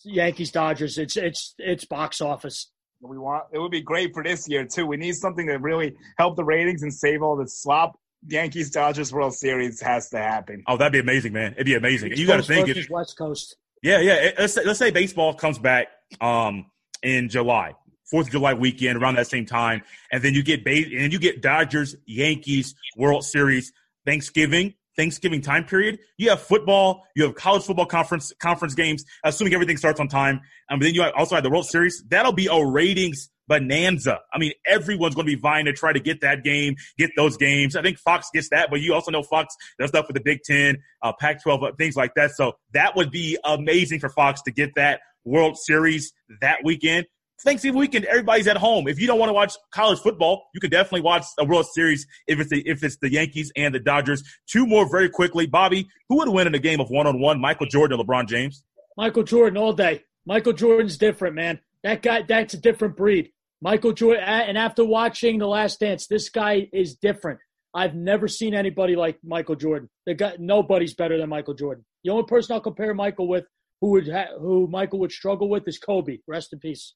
Yankees 0.05 0.53
Dodgers. 0.53 0.97
It's 0.99 1.17
it's 1.17 1.55
it's 1.59 1.85
box 1.85 2.21
office. 2.21 2.71
We 3.01 3.19
want 3.19 3.45
it 3.53 3.59
would 3.59 3.71
be 3.71 3.81
great 3.83 4.13
for 4.15 4.23
this 4.23 4.49
year 4.49 4.65
too. 4.65 4.87
We 4.87 4.97
need 4.97 5.15
something 5.15 5.47
to 5.47 5.57
really 5.57 5.95
help 6.19 6.37
the 6.37 6.45
ratings 6.45 6.83
and 6.83 6.93
save 6.93 7.23
all 7.23 7.37
the 7.37 7.49
slop. 7.49 7.99
Yankees 8.27 8.71
Dodgers 8.71 9.13
World 9.13 9.35
Series 9.35 9.81
has 9.81 10.09
to 10.11 10.19
happen. 10.19 10.63
Oh, 10.67 10.77
that'd 10.77 10.93
be 10.93 10.99
amazing, 10.99 11.33
man. 11.33 11.53
It'd 11.53 11.67
be 11.67 11.75
amazing. 11.75 12.13
East 12.13 12.21
you 12.21 12.27
got 12.27 12.39
to 12.39 12.43
think 12.43 12.67
versus 12.69 12.85
if 12.85 12.91
West 12.91 13.17
Coast. 13.17 13.57
Yeah, 13.83 14.01
yeah. 14.01 14.31
Let's 14.39 14.55
say, 14.55 14.65
let's 14.65 14.79
say 14.79 14.91
baseball 14.91 15.35
comes 15.35 15.59
back 15.59 15.89
um, 16.21 16.67
in 17.03 17.29
July, 17.29 17.75
Fourth 18.11 18.27
of 18.27 18.33
July 18.33 18.55
weekend, 18.55 19.01
around 19.01 19.17
that 19.17 19.27
same 19.27 19.47
time, 19.47 19.83
and 20.13 20.23
then 20.23 20.35
you 20.35 20.43
get 20.43 20.65
base, 20.65 20.87
and 20.97 21.13
you 21.13 21.19
get 21.19 21.43
Dodgers, 21.43 21.97
Yankees, 22.07 22.75
World 22.97 23.25
Series, 23.25 23.73
Thanksgiving, 24.07 24.75
Thanksgiving 24.97 25.41
time 25.41 25.65
period. 25.65 25.99
You 26.17 26.31
have 26.31 26.41
football, 26.41 27.05
you 27.15 27.25
have 27.25 27.35
college 27.35 27.65
football 27.65 27.87
conference 27.87 28.33
conference 28.41 28.75
games, 28.75 29.05
assuming 29.25 29.55
everything 29.55 29.77
starts 29.77 30.01
on 30.01 30.09
time. 30.09 30.41
Um, 30.71 30.81
then 30.81 30.95
you 30.95 31.03
also 31.05 31.37
have 31.37 31.45
the 31.45 31.51
World 31.51 31.67
Series. 31.67 32.03
That'll 32.09 32.33
be 32.33 32.49
a 32.51 32.65
ratings 32.65 33.31
bonanza. 33.47 34.19
I 34.33 34.39
mean, 34.39 34.53
everyone's 34.67 35.15
going 35.15 35.27
to 35.27 35.35
be 35.35 35.41
vying 35.41 35.65
to 35.65 35.73
try 35.73 35.93
to 35.93 36.01
get 36.01 36.21
that 36.21 36.45
game, 36.45 36.77
get 36.99 37.11
those 37.17 37.37
games. 37.37 37.77
I 37.77 37.83
think 37.83 37.99
Fox 37.99 38.29
gets 38.33 38.51
that, 38.51 38.71
but 38.71 38.81
you 38.81 38.93
also 38.93 39.11
know 39.11 39.23
Fox 39.23 39.57
does 39.79 39.89
stuff 39.89 40.07
with 40.07 40.15
the 40.15 40.23
Big 40.23 40.43
Ten, 40.45 40.79
uh, 41.03 41.13
Pac-12, 41.19 41.63
uh, 41.63 41.73
things 41.77 41.97
like 41.97 42.15
that. 42.15 42.33
So 42.33 42.53
that 42.75 42.95
would 42.95 43.11
be 43.11 43.39
amazing 43.45 44.01
for 44.01 44.11
Fox 44.11 44.43
to 44.43 44.51
get 44.51 44.75
that 44.77 45.01
World 45.29 45.57
Series 45.57 46.13
that 46.41 46.59
weekend. 46.65 47.07
Thanksgiving 47.45 47.79
weekend, 47.79 48.05
everybody's 48.07 48.49
at 48.49 48.57
home. 48.57 48.89
If 48.89 48.99
you 49.01 49.07
don't 49.07 49.19
want 49.19 49.29
to 49.29 49.35
watch 49.35 49.55
college 49.71 50.01
football, 50.01 50.49
you 50.55 50.61
can 50.61 50.71
definitely 50.71 51.03
watch 51.03 51.25
a 51.39 51.45
World 51.45 51.67
Series 51.73 52.05
if 52.27 52.41
it's 52.41 52.51
the 52.51 52.67
if 52.67 52.83
it's 52.83 52.97
the 53.01 53.13
Yankees 53.13 53.53
and 53.57 53.73
the 53.73 53.79
Dodgers. 53.79 54.25
Two 54.49 54.67
more 54.67 54.91
very 54.91 55.09
quickly. 55.09 55.47
Bobby, 55.47 55.89
who 56.09 56.17
would 56.17 56.29
win 56.29 56.49
in 56.49 56.55
a 56.55 56.59
game 56.59 56.81
of 56.81 56.89
one 56.91 57.07
on 57.07 57.21
one? 57.21 57.41
Michael 57.41 57.67
Jordan 57.67 58.01
or 58.01 58.05
LeBron 58.05 58.27
James? 58.27 58.65
Michael 58.97 59.23
Jordan 59.23 59.57
all 59.57 59.73
day. 59.73 60.03
Michael 60.27 60.53
Jordan's 60.53 60.99
different, 60.99 61.37
man. 61.37 61.61
That 61.85 62.03
guy, 62.03 62.23
that's 62.23 62.55
a 62.55 62.61
different 62.61 62.97
breed. 62.97 63.31
Michael 63.63 63.93
Jordan, 63.93 64.25
and 64.25 64.59
after 64.59 64.85
watching 64.85 65.39
The 65.39 65.47
Last 65.47 65.81
Dance, 65.81 66.07
this 66.09 66.29
guy 66.29 66.69
is 66.73 66.97
different. 66.97 67.39
I've 67.75 67.95
never 67.95 68.29
seen 68.29 68.55
anybody 68.55 68.97
like 68.97 69.19
Michael 69.23 69.55
Jordan. 69.55 69.89
The 70.07 70.15
guy, 70.15 70.35
nobody's 70.39 70.95
better 70.95 71.19
than 71.19 71.29
Michael 71.29 71.55
Jordan. 71.55 71.85
The 72.03 72.11
only 72.11 72.25
person 72.25 72.55
I'll 72.55 72.61
compare 72.61 72.95
Michael 72.95 73.29
with, 73.29 73.45
who 73.81 73.91
would 73.91 74.09
ha- 74.09 74.39
who 74.39 74.67
Michael 74.67 74.99
would 75.01 75.13
struggle 75.13 75.49
with, 75.49 75.67
is 75.67 75.79
Kobe. 75.79 76.19
Rest 76.27 76.53
in 76.53 76.59
peace. 76.59 76.95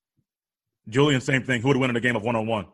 Julian, 0.88 1.20
same 1.20 1.42
thing. 1.44 1.62
Who 1.62 1.68
would 1.68 1.76
win 1.76 1.90
in 1.90 1.96
a 1.96 2.00
game 2.00 2.16
of 2.16 2.22
one 2.22 2.36
on 2.36 2.46
one? 2.46 2.66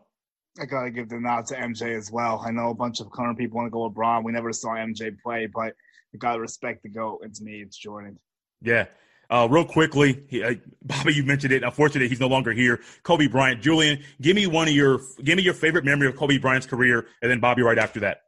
I 0.59 0.65
gotta 0.65 0.89
give 0.89 1.09
the 1.09 1.19
nod 1.19 1.45
to 1.47 1.55
MJ 1.55 1.95
as 1.95 2.11
well. 2.11 2.43
I 2.45 2.51
know 2.51 2.69
a 2.69 2.73
bunch 2.73 2.99
of 2.99 3.11
current 3.11 3.37
people 3.37 3.57
want 3.57 3.67
to 3.67 3.71
go 3.71 3.89
LeBron. 3.89 4.23
We 4.23 4.31
never 4.31 4.51
saw 4.51 4.69
MJ 4.69 5.15
play, 5.21 5.47
but 5.53 5.73
you 6.11 6.19
gotta 6.19 6.39
respect 6.39 6.83
the 6.83 6.89
goat. 6.89 7.21
It's 7.23 7.39
me. 7.41 7.61
It's 7.61 7.77
Jordan. 7.77 8.17
Yeah. 8.61 8.85
Uh, 9.29 9.47
real 9.49 9.63
quickly, 9.63 10.23
he, 10.27 10.43
uh, 10.43 10.55
Bobby, 10.81 11.13
you 11.13 11.23
mentioned 11.23 11.53
it. 11.53 11.63
Unfortunately, 11.63 12.09
he's 12.09 12.19
no 12.19 12.27
longer 12.27 12.51
here. 12.51 12.81
Kobe 13.03 13.27
Bryant. 13.27 13.61
Julian, 13.61 14.01
give 14.21 14.35
me 14.35 14.47
one 14.47 14.67
of 14.67 14.73
your, 14.73 15.01
give 15.23 15.37
me 15.37 15.43
your 15.43 15.53
favorite 15.53 15.85
memory 15.85 16.07
of 16.07 16.15
Kobe 16.15 16.39
Bryant's 16.39 16.65
career, 16.65 17.05
and 17.21 17.29
then 17.29 17.39
Bobby 17.39 17.61
right 17.61 17.77
after 17.77 17.99
that. 17.99 18.23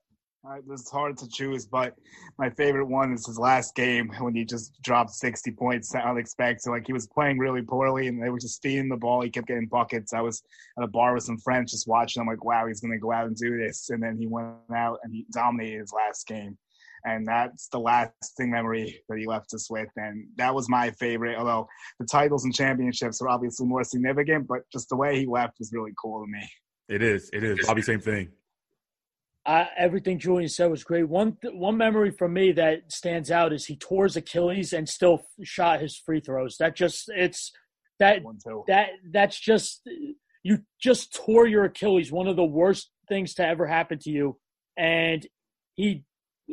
This 0.67 0.81
is 0.81 0.89
hard 0.89 1.17
to 1.19 1.29
choose, 1.29 1.67
but 1.67 1.95
my 2.39 2.49
favorite 2.49 2.87
one 2.87 3.13
is 3.13 3.27
his 3.27 3.37
last 3.37 3.75
game 3.75 4.11
when 4.19 4.33
he 4.33 4.43
just 4.43 4.73
dropped 4.81 5.11
60 5.11 5.51
points 5.51 5.93
unexpected. 5.93 6.69
Like 6.71 6.87
he 6.87 6.93
was 6.93 7.07
playing 7.07 7.37
really 7.37 7.61
poorly 7.61 8.07
and 8.07 8.21
they 8.21 8.29
were 8.29 8.39
just 8.39 8.61
feeding 8.61 8.89
the 8.89 8.97
ball. 8.97 9.21
He 9.21 9.29
kept 9.29 9.47
getting 9.47 9.67
buckets. 9.67 10.13
I 10.13 10.21
was 10.21 10.41
at 10.77 10.83
a 10.83 10.87
bar 10.87 11.13
with 11.13 11.23
some 11.23 11.37
friends 11.37 11.71
just 11.71 11.87
watching. 11.87 12.21
I'm 12.21 12.27
like, 12.27 12.43
wow, 12.43 12.65
he's 12.65 12.81
going 12.81 12.91
to 12.91 12.97
go 12.97 13.11
out 13.11 13.27
and 13.27 13.35
do 13.35 13.55
this. 13.57 13.91
And 13.91 14.01
then 14.01 14.17
he 14.17 14.25
went 14.25 14.55
out 14.75 14.97
and 15.03 15.13
he 15.13 15.27
dominated 15.31 15.79
his 15.79 15.93
last 15.93 16.25
game. 16.25 16.57
And 17.05 17.27
that's 17.27 17.67
the 17.67 17.79
lasting 17.79 18.49
memory 18.49 18.99
that 19.09 19.19
he 19.19 19.27
left 19.27 19.53
us 19.53 19.69
with. 19.69 19.89
And 19.95 20.25
that 20.37 20.53
was 20.53 20.67
my 20.69 20.89
favorite, 20.91 21.37
although 21.37 21.67
the 21.99 22.05
titles 22.05 22.45
and 22.45 22.53
championships 22.53 23.21
are 23.21 23.29
obviously 23.29 23.67
more 23.67 23.83
significant, 23.83 24.47
but 24.47 24.61
just 24.71 24.89
the 24.89 24.95
way 24.95 25.19
he 25.19 25.27
left 25.27 25.59
was 25.59 25.71
really 25.71 25.93
cool 26.01 26.25
to 26.25 26.31
me. 26.31 26.47
It 26.89 27.03
is. 27.03 27.29
It 27.31 27.43
is. 27.43 27.65
Bobby, 27.65 27.83
same 27.83 28.01
thing. 28.01 28.29
Uh, 29.45 29.65
everything 29.75 30.19
Julian 30.19 30.49
said 30.49 30.69
was 30.69 30.83
great. 30.83 31.09
One 31.09 31.35
th- 31.41 31.55
one 31.55 31.75
memory 31.75 32.11
for 32.11 32.27
me 32.27 32.51
that 32.51 32.91
stands 32.91 33.31
out 33.31 33.53
is 33.53 33.65
he 33.65 33.75
tore 33.75 34.03
his 34.03 34.15
Achilles 34.15 34.71
and 34.71 34.87
still 34.87 35.23
shot 35.43 35.81
his 35.81 35.97
free 35.97 36.19
throws. 36.19 36.57
That 36.57 36.75
just 36.75 37.09
it's 37.09 37.51
that 37.99 38.19
that 38.67 38.89
that's 39.11 39.39
just 39.39 39.81
you 40.43 40.59
just 40.79 41.13
tore 41.13 41.47
your 41.47 41.65
Achilles, 41.65 42.11
one 42.11 42.27
of 42.27 42.35
the 42.35 42.43
worst 42.43 42.91
things 43.09 43.33
to 43.35 43.47
ever 43.47 43.65
happen 43.65 43.97
to 43.99 44.11
you. 44.11 44.37
And 44.77 45.25
he 45.73 46.03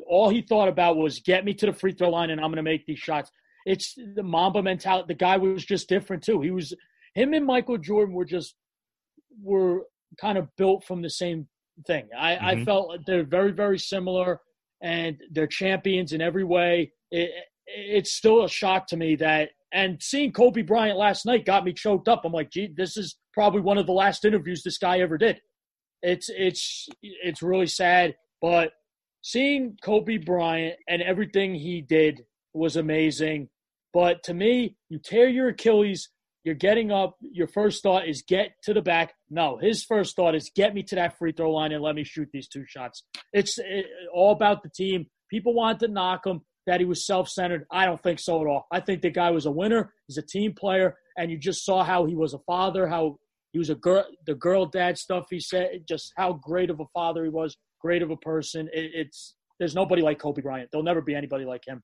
all 0.07 0.31
he 0.31 0.41
thought 0.41 0.69
about 0.69 0.97
was 0.97 1.21
get 1.21 1.45
me 1.45 1.53
to 1.55 1.67
the 1.67 1.73
free 1.73 1.93
throw 1.93 2.11
line 2.11 2.31
and 2.31 2.41
I'm 2.41 2.49
going 2.49 2.57
to 2.57 2.63
make 2.63 2.87
these 2.87 2.99
shots. 2.99 3.31
It's 3.67 3.95
the 4.15 4.23
Mamba 4.23 4.63
mentality. 4.63 5.07
The 5.09 5.15
guy 5.15 5.37
was 5.37 5.65
just 5.65 5.91
different 5.91 6.23
too. 6.23 6.41
He 6.41 6.51
was 6.51 6.73
him 7.15 7.35
and 7.35 7.45
Michael 7.45 7.77
Jordan 7.77 8.15
were 8.15 8.25
just 8.25 8.55
were 9.43 9.83
kind 10.21 10.39
of 10.39 10.49
built 10.57 10.85
from 10.85 11.03
the 11.03 11.11
same 11.11 11.49
thing. 11.87 12.09
I, 12.17 12.35
mm-hmm. 12.35 12.47
I 12.47 12.65
felt 12.65 13.07
they're 13.07 13.25
very 13.25 13.53
very 13.53 13.79
similar 13.79 14.41
and 14.83 15.17
they're 15.31 15.47
champions 15.47 16.13
in 16.13 16.21
every 16.21 16.45
way. 16.45 16.93
It, 17.11 17.31
it's 17.67 18.13
still 18.13 18.45
a 18.45 18.49
shock 18.49 18.87
to 18.89 18.97
me 18.97 19.17
that 19.17 19.51
and 19.73 20.03
seeing 20.03 20.33
Kobe 20.33 20.63
Bryant 20.63 20.99
last 20.99 21.27
night 21.27 21.45
got 21.45 21.65
me 21.65 21.73
choked 21.73 22.09
up. 22.09 22.25
I'm 22.25 22.33
like, 22.33 22.51
gee, 22.51 22.73
this 22.75 22.97
is 22.97 23.17
probably 23.35 23.61
one 23.61 23.79
of 23.79 23.87
the 23.87 23.93
last 23.93 24.25
interviews 24.25 24.63
this 24.63 24.79
guy 24.79 25.01
ever 25.01 25.19
did. 25.19 25.41
It's 26.03 26.31
it's 26.31 26.89
it's 27.03 27.43
really 27.43 27.67
sad, 27.67 28.15
but 28.41 28.73
seeing 29.23 29.77
Kobe 29.83 30.19
Bryant 30.19 30.77
and 30.89 31.03
everything 31.03 31.55
he 31.55 31.83
did 31.83 32.23
was 32.55 32.77
amazing. 32.77 33.49
But 33.93 34.23
to 34.25 34.35
me, 34.35 34.77
you 34.89 34.99
tear 34.99 35.29
your 35.29 35.49
Achilles, 35.49 36.09
you're 36.45 36.55
getting 36.55 36.91
up. 36.91 37.17
Your 37.21 37.49
first 37.49 37.83
thought 37.83 38.09
is 38.09 38.23
get 38.23 38.53
to 38.65 38.75
the 38.75 38.83
back. 38.83 39.15
No, 39.31 39.59
his 39.59 39.85
first 39.85 40.17
thought 40.17 40.35
is 40.35 40.51
get 40.55 40.75
me 40.75 40.83
to 40.85 40.95
that 40.95 41.19
free 41.19 41.33
throw 41.33 41.53
line 41.53 41.73
and 41.73 41.83
let 41.83 41.95
me 41.95 42.05
shoot 42.05 42.29
these 42.33 42.49
two 42.49 42.65
shots. 42.67 43.05
It's 43.33 43.59
it, 43.59 43.87
all 44.13 44.33
about 44.33 44.63
the 44.63 44.71
team. 44.71 45.07
People 45.31 45.55
want 45.55 45.81
to 45.81 45.89
knock 45.89 46.27
him 46.27 46.43
that 46.67 46.81
he 46.81 46.87
was 46.87 47.07
self-centered. 47.07 47.67
I 47.71 47.87
don't 47.87 48.03
think 48.03 48.21
so 48.21 48.41
at 48.41 48.47
all. 48.47 48.67
I 48.71 48.81
think 48.81 49.03
the 49.03 49.11
guy 49.11 49.31
was 49.31 49.47
a 49.47 49.51
winner. 49.51 49.93
He's 50.07 50.19
a 50.19 50.23
team 50.23 50.55
player, 50.55 50.97
and 51.17 51.31
you 51.31 51.39
just 51.39 51.65
saw 51.65 51.83
how 51.83 52.05
he 52.05 52.15
was 52.15 52.35
a 52.35 52.39
father, 52.41 52.87
how 52.87 53.17
he 53.53 53.59
was 53.59 53.71
a 53.71 53.75
girl, 53.75 54.05
the 54.27 54.35
girl 54.35 54.67
dad 54.67 54.99
stuff 54.99 55.27
he 55.31 55.41
said, 55.41 55.85
just 55.89 56.13
how 56.17 56.35
great 56.35 56.71
of 56.71 56.81
a 56.81 56.87
father 56.93 57.25
he 57.25 57.31
was, 57.31 57.57
great 57.81 58.03
of 58.03 58.11
a 58.11 58.17
person. 58.17 58.69
It, 58.73 58.91
it's 58.95 59.35
there's 59.59 59.75
nobody 59.75 60.03
like 60.03 60.19
Kobe 60.19 60.43
Bryant. 60.43 60.71
There'll 60.71 60.85
never 60.85 61.01
be 61.01 61.15
anybody 61.15 61.45
like 61.45 61.67
him. 61.67 61.83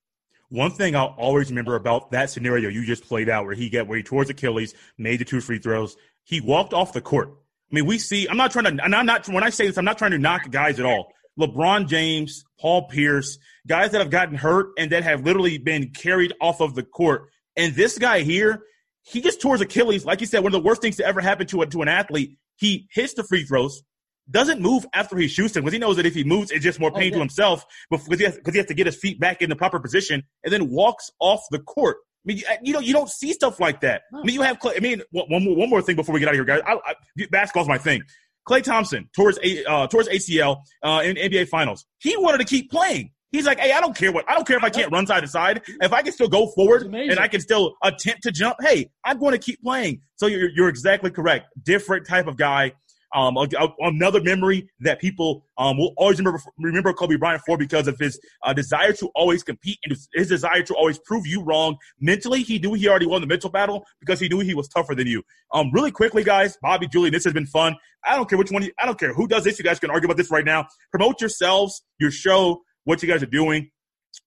One 0.55 0.70
thing 0.70 0.94
I'll 0.94 1.16
always 1.18 1.48
remember 1.48 1.74
about 1.74 2.12
that 2.12 2.30
scenario 2.30 2.68
you 2.68 2.86
just 2.86 3.09
played 3.09 3.28
out, 3.28 3.44
where 3.44 3.57
he 3.57 3.68
get 3.68 3.88
where 3.88 3.96
he 3.96 4.05
towards 4.05 4.30
Achilles, 4.30 4.72
made 4.96 5.18
the 5.18 5.24
two 5.24 5.40
free 5.40 5.59
throws, 5.59 5.96
he 6.22 6.40
walked 6.40 6.72
off 6.72 6.92
the 6.92 7.00
court. 7.00 7.30
I 7.72 7.74
mean, 7.74 7.86
we 7.86 7.98
see. 7.98 8.28
I'm 8.28 8.36
not 8.36 8.52
trying 8.52 8.76
to, 8.76 8.84
and 8.84 8.94
I'm 8.94 9.05
not 9.05 9.28
when 9.28 9.42
I 9.42 9.50
say 9.50 9.66
this, 9.66 9.78
I'm 9.78 9.84
not 9.84 9.98
trying 9.98 10.12
to 10.12 10.18
knock 10.18 10.48
guys 10.52 10.78
at 10.78 10.86
all. 10.86 11.12
LeBron 11.40 11.88
James, 11.88 12.44
Paul 12.61 12.86
Pierce, 12.86 13.36
guys 13.66 13.90
that 13.90 14.00
have 14.00 14.11
gotten 14.11 14.36
hurt 14.36 14.68
and 14.78 14.92
that 14.92 15.02
have 15.02 15.24
literally 15.24 15.59
been 15.59 15.90
carried 15.90 16.32
off 16.40 16.61
of 16.61 16.76
the 16.76 16.84
court. 16.84 17.30
And 17.57 17.74
this 17.74 17.98
guy 17.98 18.20
here, 18.20 18.62
he 19.02 19.22
just 19.22 19.42
his 19.42 19.61
Achilles. 19.61 20.05
Like 20.05 20.20
you 20.20 20.28
said, 20.28 20.44
one 20.44 20.55
of 20.55 20.62
the 20.62 20.68
worst 20.68 20.82
things 20.82 20.98
to 20.98 21.05
ever 21.05 21.20
happen 21.20 21.48
to 21.48 21.62
a, 21.62 21.66
to 21.66 21.82
an 21.82 21.88
athlete. 21.88 22.38
He 22.55 22.86
hits 22.92 23.14
the 23.14 23.24
free 23.24 23.42
throws, 23.42 23.82
doesn't 24.31 24.61
move 24.61 24.87
after 24.95 25.16
he 25.16 25.29
shoots 25.29 25.57
him 25.57 25.62
because 25.62 25.72
he 25.72 25.79
knows 25.79 25.97
that 25.97 26.07
if 26.07 26.14
he 26.14 26.25
moves, 26.25 26.51
it's 26.51 26.64
just 26.64 26.81
more 26.81 26.91
pain 26.91 27.12
to 27.12 27.18
himself 27.18 27.64
because 27.91 28.18
he, 28.18 28.25
has, 28.25 28.37
because 28.37 28.55
he 28.55 28.59
has 28.59 28.66
to 28.68 28.75
get 28.75 28.87
his 28.87 28.97
feet 28.97 29.20
back 29.20 29.43
in 29.43 29.51
the 29.51 29.57
proper 29.57 29.79
position 29.79 30.22
and 30.43 30.53
then 30.53 30.70
walks 30.70 31.11
off 31.20 31.43
the 31.51 31.59
court. 31.59 31.99
I 32.27 32.33
mean, 32.33 32.43
you 32.62 32.72
know, 32.72 32.81
you 32.81 32.95
don't 32.95 33.11
see 33.11 33.33
stuff 33.35 33.61
like 33.61 33.83
that. 33.83 34.03
I 34.14 34.22
mean, 34.22 34.35
you 34.35 34.43
have. 34.43 34.57
I 34.64 34.81
mean, 34.81 35.03
one 35.11 35.45
more, 35.45 35.57
one 35.57 35.68
more 35.68 35.83
thing 35.83 35.95
before 35.95 36.14
we 36.14 36.20
get 36.20 36.29
out 36.29 36.35
of 36.35 36.37
here, 36.37 36.45
guys. 36.45 36.62
I, 36.66 36.77
I, 36.87 37.27
basketball's 37.31 37.68
my 37.68 37.77
thing. 37.77 38.03
Klay 38.49 38.62
Thompson 38.62 39.09
towards 39.14 39.39
uh, 39.68 39.87
towards 39.89 40.09
ACL 40.09 40.62
uh, 40.83 41.03
in 41.05 41.16
NBA 41.16 41.49
Finals. 41.49 41.85
He 41.99 42.16
wanted 42.16 42.39
to 42.39 42.45
keep 42.45 42.70
playing. 42.70 43.11
He's 43.35 43.47
like, 43.47 43.59
hey, 43.59 43.72
I 43.72 43.81
don't 43.81 43.97
care 43.97 44.12
what 44.12 44.25
I 44.31 44.35
don't 44.35 44.47
care 44.47 44.57
if 44.57 44.62
I 44.62 44.70
can't 44.70 44.93
run 44.93 45.07
side 45.07 45.20
to 45.20 45.27
side. 45.27 45.62
If 45.81 45.93
I 45.93 46.03
can 46.03 46.12
still 46.12 46.29
go 46.29 46.47
forward 46.55 46.83
and 46.83 47.18
I 47.18 47.27
can 47.27 47.41
still 47.41 47.75
attempt 47.83 48.22
to 48.22 48.31
jump, 48.31 48.57
hey, 48.61 48.91
I'm 49.05 49.18
going 49.18 49.33
to 49.33 49.39
keep 49.39 49.61
playing. 49.61 50.03
So 50.16 50.27
you're 50.27 50.51
you're 50.51 50.68
exactly 50.68 51.11
correct. 51.11 51.49
Different 51.62 52.07
type 52.07 52.27
of 52.27 52.37
guy. 52.37 52.72
Um, 53.15 53.37
another 53.79 54.21
memory 54.21 54.69
that 54.81 55.01
people 55.01 55.47
um, 55.57 55.79
will 55.79 55.95
always 55.97 56.19
remember 56.19 56.43
remember 56.59 56.93
Kobe 56.93 57.15
Bryant 57.17 57.43
for 57.47 57.57
because 57.57 57.87
of 57.87 57.97
his 57.97 58.19
uh, 58.43 58.53
desire 58.53 58.93
to 58.95 59.09
always 59.15 59.45
compete 59.45 59.79
and 59.85 59.97
his, 60.12 60.29
desire 60.29 60.62
to 60.65 60.75
always 60.75 60.99
prove 60.99 61.25
you 61.25 61.41
wrong. 61.43 61.77
Mentally, 62.01 62.43
he 62.43 62.59
knew 62.59 62.75
he 62.75 62.89
already 62.89 63.07
won 63.07 63.21
the 63.21 63.29
mental 63.29 63.51
battle 63.51 63.87
because 64.01 64.19
he 64.19 64.29
knew 64.29 64.41
he 64.41 64.55
was 64.55 64.67
tougher 64.67 64.97
than 64.97 65.07
you. 65.07 65.23
Um, 65.53 65.71
really 65.73 65.93
quickly, 65.93 66.25
guys, 66.25 66.59
Bobby, 66.61 66.89
Julian, 66.89 67.12
this 67.12 67.23
has 67.23 67.33
been 67.33 67.47
fun. 67.47 67.77
I 68.05 68.17
don't 68.17 68.29
care 68.29 68.37
which 68.37 68.51
one. 68.51 68.65
You, 68.65 68.73
I 68.81 68.85
don't 68.87 68.99
care 68.99 69.15
who 69.15 69.29
does 69.29 69.45
this. 69.45 69.59
You 69.61 69.65
guys 69.65 69.79
can 69.79 69.91
argue 69.91 70.07
about 70.07 70.17
this 70.17 70.33
right 70.33 70.45
now. 70.45 70.67
Promote 70.91 71.21
yourselves, 71.21 71.85
your 72.01 72.11
show, 72.11 72.62
what 72.83 73.01
you 73.01 73.09
guys 73.09 73.23
are 73.23 73.27
doing, 73.27 73.71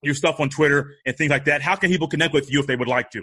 your 0.02 0.16
stuff 0.16 0.40
on 0.40 0.50
Twitter 0.50 0.94
and 1.06 1.16
things 1.18 1.30
like 1.30 1.44
that. 1.46 1.62
How 1.62 1.76
can 1.76 1.92
people 1.92 2.08
connect 2.08 2.34
with 2.34 2.50
you 2.50 2.62
if 2.62 2.68
they 2.68 2.78
would 2.78 2.88
like 2.88 3.12
to? 3.12 3.22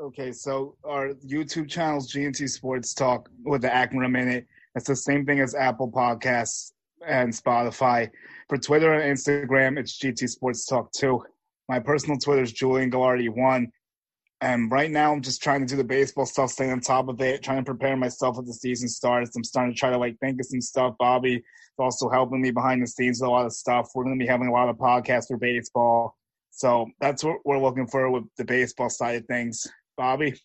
Okay, 0.00 0.32
so 0.32 0.76
our 0.84 1.10
YouTube 1.26 1.68
channels, 1.68 2.12
GNT 2.12 2.48
Sports 2.48 2.94
Talk, 2.94 3.28
with 3.44 3.62
the 3.62 3.72
Akron 3.72 4.10
Minute 4.10 4.46
it's 4.78 4.86
the 4.86 4.96
same 4.96 5.26
thing 5.26 5.40
as 5.40 5.54
Apple 5.54 5.90
Podcasts 5.90 6.72
and 7.06 7.32
Spotify. 7.32 8.08
For 8.48 8.56
Twitter 8.58 8.92
and 8.92 9.16
Instagram, 9.16 9.78
it's 9.78 9.98
GT 9.98 10.28
Sports 10.28 10.64
Talk 10.66 10.92
2. 10.92 11.20
My 11.68 11.80
personal 11.80 12.16
Twitter 12.16 12.42
is 12.42 12.52
Julian 12.52 12.90
Galardi 12.90 13.28
1. 13.28 13.72
And 14.40 14.70
right 14.70 14.90
now, 14.90 15.12
I'm 15.12 15.20
just 15.20 15.42
trying 15.42 15.62
to 15.62 15.66
do 15.66 15.76
the 15.76 15.82
baseball 15.82 16.26
stuff, 16.26 16.50
staying 16.50 16.70
on 16.70 16.80
top 16.80 17.08
of 17.08 17.20
it, 17.20 17.42
trying 17.42 17.58
to 17.58 17.64
prepare 17.64 17.96
myself 17.96 18.38
as 18.38 18.46
the 18.46 18.54
season 18.54 18.88
starts. 18.88 19.34
I'm 19.34 19.42
starting 19.42 19.74
to 19.74 19.78
try 19.78 19.90
to 19.90 19.98
like 19.98 20.16
think 20.20 20.40
of 20.40 20.46
some 20.46 20.60
stuff. 20.60 20.94
Bobby 20.96 21.34
is 21.34 21.42
also 21.76 22.08
helping 22.08 22.40
me 22.40 22.52
behind 22.52 22.80
the 22.80 22.86
scenes 22.86 23.20
with 23.20 23.28
a 23.28 23.32
lot 23.32 23.46
of 23.46 23.52
stuff. 23.52 23.90
We're 23.96 24.04
going 24.04 24.16
to 24.16 24.24
be 24.24 24.30
having 24.30 24.46
a 24.46 24.52
lot 24.52 24.68
of 24.68 24.76
podcasts 24.76 25.26
for 25.26 25.38
baseball. 25.38 26.16
So 26.52 26.86
that's 27.00 27.24
what 27.24 27.38
we're 27.44 27.58
looking 27.58 27.88
for 27.88 28.08
with 28.10 28.24
the 28.36 28.44
baseball 28.44 28.90
side 28.90 29.16
of 29.16 29.26
things. 29.26 29.66
Bobby? 29.96 30.40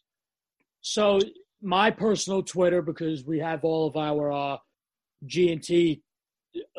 So 0.81 1.19
my 1.63 1.89
personal 1.89 2.43
Twitter 2.43 2.81
because 2.81 3.23
we 3.25 3.39
have 3.39 3.63
all 3.63 3.87
of 3.87 3.95
our 3.95 4.31
uh, 4.31 4.57
G&T 5.25 6.01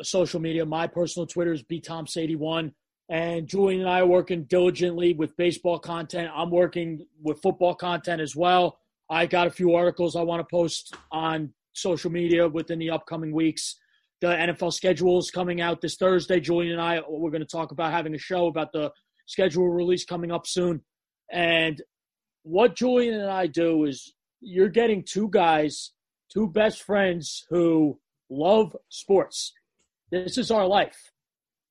social 0.01 0.39
media. 0.39 0.65
My 0.65 0.87
personal 0.87 1.25
Twitter 1.25 1.51
is 1.51 1.63
btoms81. 1.63 2.71
And 3.09 3.47
Julian 3.47 3.81
and 3.81 3.89
I 3.89 3.99
are 3.99 4.05
working 4.05 4.45
diligently 4.45 5.13
with 5.13 5.35
baseball 5.37 5.79
content. 5.79 6.31
I'm 6.33 6.49
working 6.49 7.05
with 7.21 7.41
football 7.41 7.75
content 7.75 8.21
as 8.21 8.35
well. 8.35 8.79
I 9.09 9.25
got 9.27 9.47
a 9.47 9.51
few 9.51 9.75
articles 9.75 10.15
I 10.15 10.21
want 10.21 10.39
to 10.39 10.47
post 10.49 10.95
on 11.11 11.53
social 11.73 12.11
media 12.11 12.47
within 12.47 12.79
the 12.79 12.89
upcoming 12.89 13.31
weeks. 13.31 13.75
The 14.21 14.27
NFL 14.27 14.73
schedule 14.73 15.19
is 15.19 15.29
coming 15.29 15.61
out 15.61 15.81
this 15.81 15.97
Thursday. 15.97 16.39
Julian 16.39 16.73
and 16.73 16.81
I, 16.81 17.01
we're 17.07 17.29
going 17.29 17.41
to 17.41 17.47
talk 17.47 17.71
about 17.71 17.91
having 17.91 18.15
a 18.15 18.19
show 18.19 18.47
about 18.47 18.71
the 18.71 18.91
schedule 19.27 19.69
release 19.69 20.05
coming 20.05 20.31
up 20.31 20.47
soon. 20.47 20.81
And 21.31 21.81
what 22.43 22.75
Julian 22.75 23.15
and 23.15 23.29
I 23.29 23.45
do 23.47 23.85
is 23.85 24.13
you're 24.45 24.69
getting 24.69 25.03
two 25.03 25.27
guys, 25.29 25.91
two 26.31 26.47
best 26.47 26.83
friends 26.83 27.45
who 27.49 27.99
love 28.29 28.75
sports. 28.89 29.53
This 30.11 30.37
is 30.37 30.51
our 30.51 30.67
life. 30.67 31.11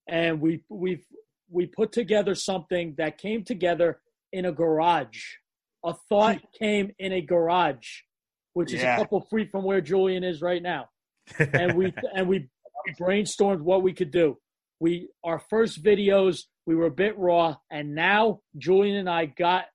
And 0.08 0.40
we 0.40 0.62
we've 0.68 1.04
we 1.50 1.66
put 1.66 1.92
together 1.92 2.34
something 2.34 2.94
that 2.98 3.16
came 3.16 3.44
together 3.44 4.00
in 4.32 4.44
a 4.44 4.52
garage. 4.52 5.22
A 5.84 5.94
thought 6.08 6.38
hmm. 6.38 6.64
came 6.64 6.90
in 6.98 7.12
a 7.12 7.20
garage, 7.20 8.00
which 8.54 8.72
is 8.72 8.82
yeah. 8.82 8.96
a 8.96 8.98
couple 8.98 9.20
feet 9.20 9.50
from 9.50 9.64
where 9.64 9.80
Julian 9.80 10.24
is 10.24 10.42
right 10.42 10.62
now. 10.62 10.88
and 11.38 11.76
we 11.76 11.94
and 12.14 12.28
we 12.28 12.48
brainstormed 13.00 13.60
what 13.60 13.82
we 13.82 13.92
could 13.92 14.10
do. 14.10 14.36
We 14.80 15.08
our 15.22 15.38
first 15.48 15.82
videos 15.82 16.42
we 16.66 16.74
were 16.74 16.86
a 16.86 16.90
bit 16.90 17.16
raw, 17.16 17.56
and 17.70 17.94
now 17.94 18.40
Julian 18.58 18.96
and 18.96 19.08
I 19.08 19.26
got 19.26 19.66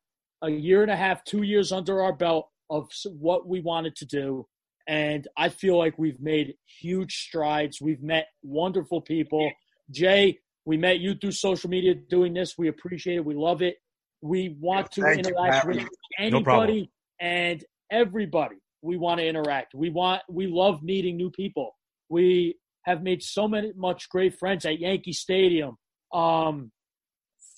a 0.42 0.50
year 0.50 0.82
and 0.82 0.92
a 0.92 0.96
half, 0.96 1.24
two 1.24 1.44
years 1.44 1.72
under 1.72 2.02
our 2.02 2.14
belt 2.14 2.50
of 2.70 2.90
what 3.06 3.48
we 3.48 3.62
wanted 3.62 3.96
to 3.98 4.06
do. 4.06 4.48
And 4.88 5.28
I 5.38 5.50
feel 5.50 5.78
like 5.78 5.98
we've 5.98 6.20
made 6.20 6.56
huge 6.82 7.16
strides. 7.16 7.80
We've 7.80 8.02
met 8.02 8.28
wonderful 8.42 9.02
people. 9.02 9.52
Jay, 9.92 10.40
we 10.66 10.78
met 10.78 11.00
you 11.00 11.16
through 11.16 11.32
social 11.34 11.70
media 11.70 11.96
doing 11.96 12.34
this. 12.34 12.58
We 12.58 12.68
appreciate 12.70 13.18
it. 13.18 13.26
We 13.26 13.36
love 13.36 13.62
it. 13.62 13.76
We 14.22 14.58
want 14.60 14.92
to 14.94 15.02
Thank 15.02 15.28
interact 15.28 15.68
with 15.68 15.88
anybody 16.18 16.92
no 17.22 17.28
and 17.28 17.64
everybody. 17.92 18.58
We 18.82 18.98
want 18.98 19.20
to 19.20 19.28
interact. 19.28 19.74
We 19.74 19.90
want 19.90 20.22
we 20.30 20.48
love 20.48 20.82
meeting 20.84 21.18
new 21.18 21.30
people. 21.32 21.76
We 22.10 22.58
have 22.84 23.04
made 23.04 23.22
so 23.22 23.48
many 23.48 23.72
much 23.76 24.10
great 24.10 24.40
friends 24.40 24.66
at 24.66 24.80
Yankee 24.80 25.14
Stadium. 25.14 25.78
Um, 26.14 26.72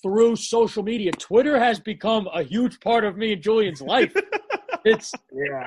through 0.02 0.36
social 0.36 0.82
media. 0.82 1.12
Twitter 1.12 1.58
has 1.58 1.78
become 1.78 2.28
a 2.34 2.42
huge 2.42 2.80
part 2.80 3.04
of 3.04 3.16
me 3.16 3.32
and 3.32 3.42
Julian's 3.42 3.80
life. 3.80 4.14
it's 4.84 5.12
yeah. 5.32 5.66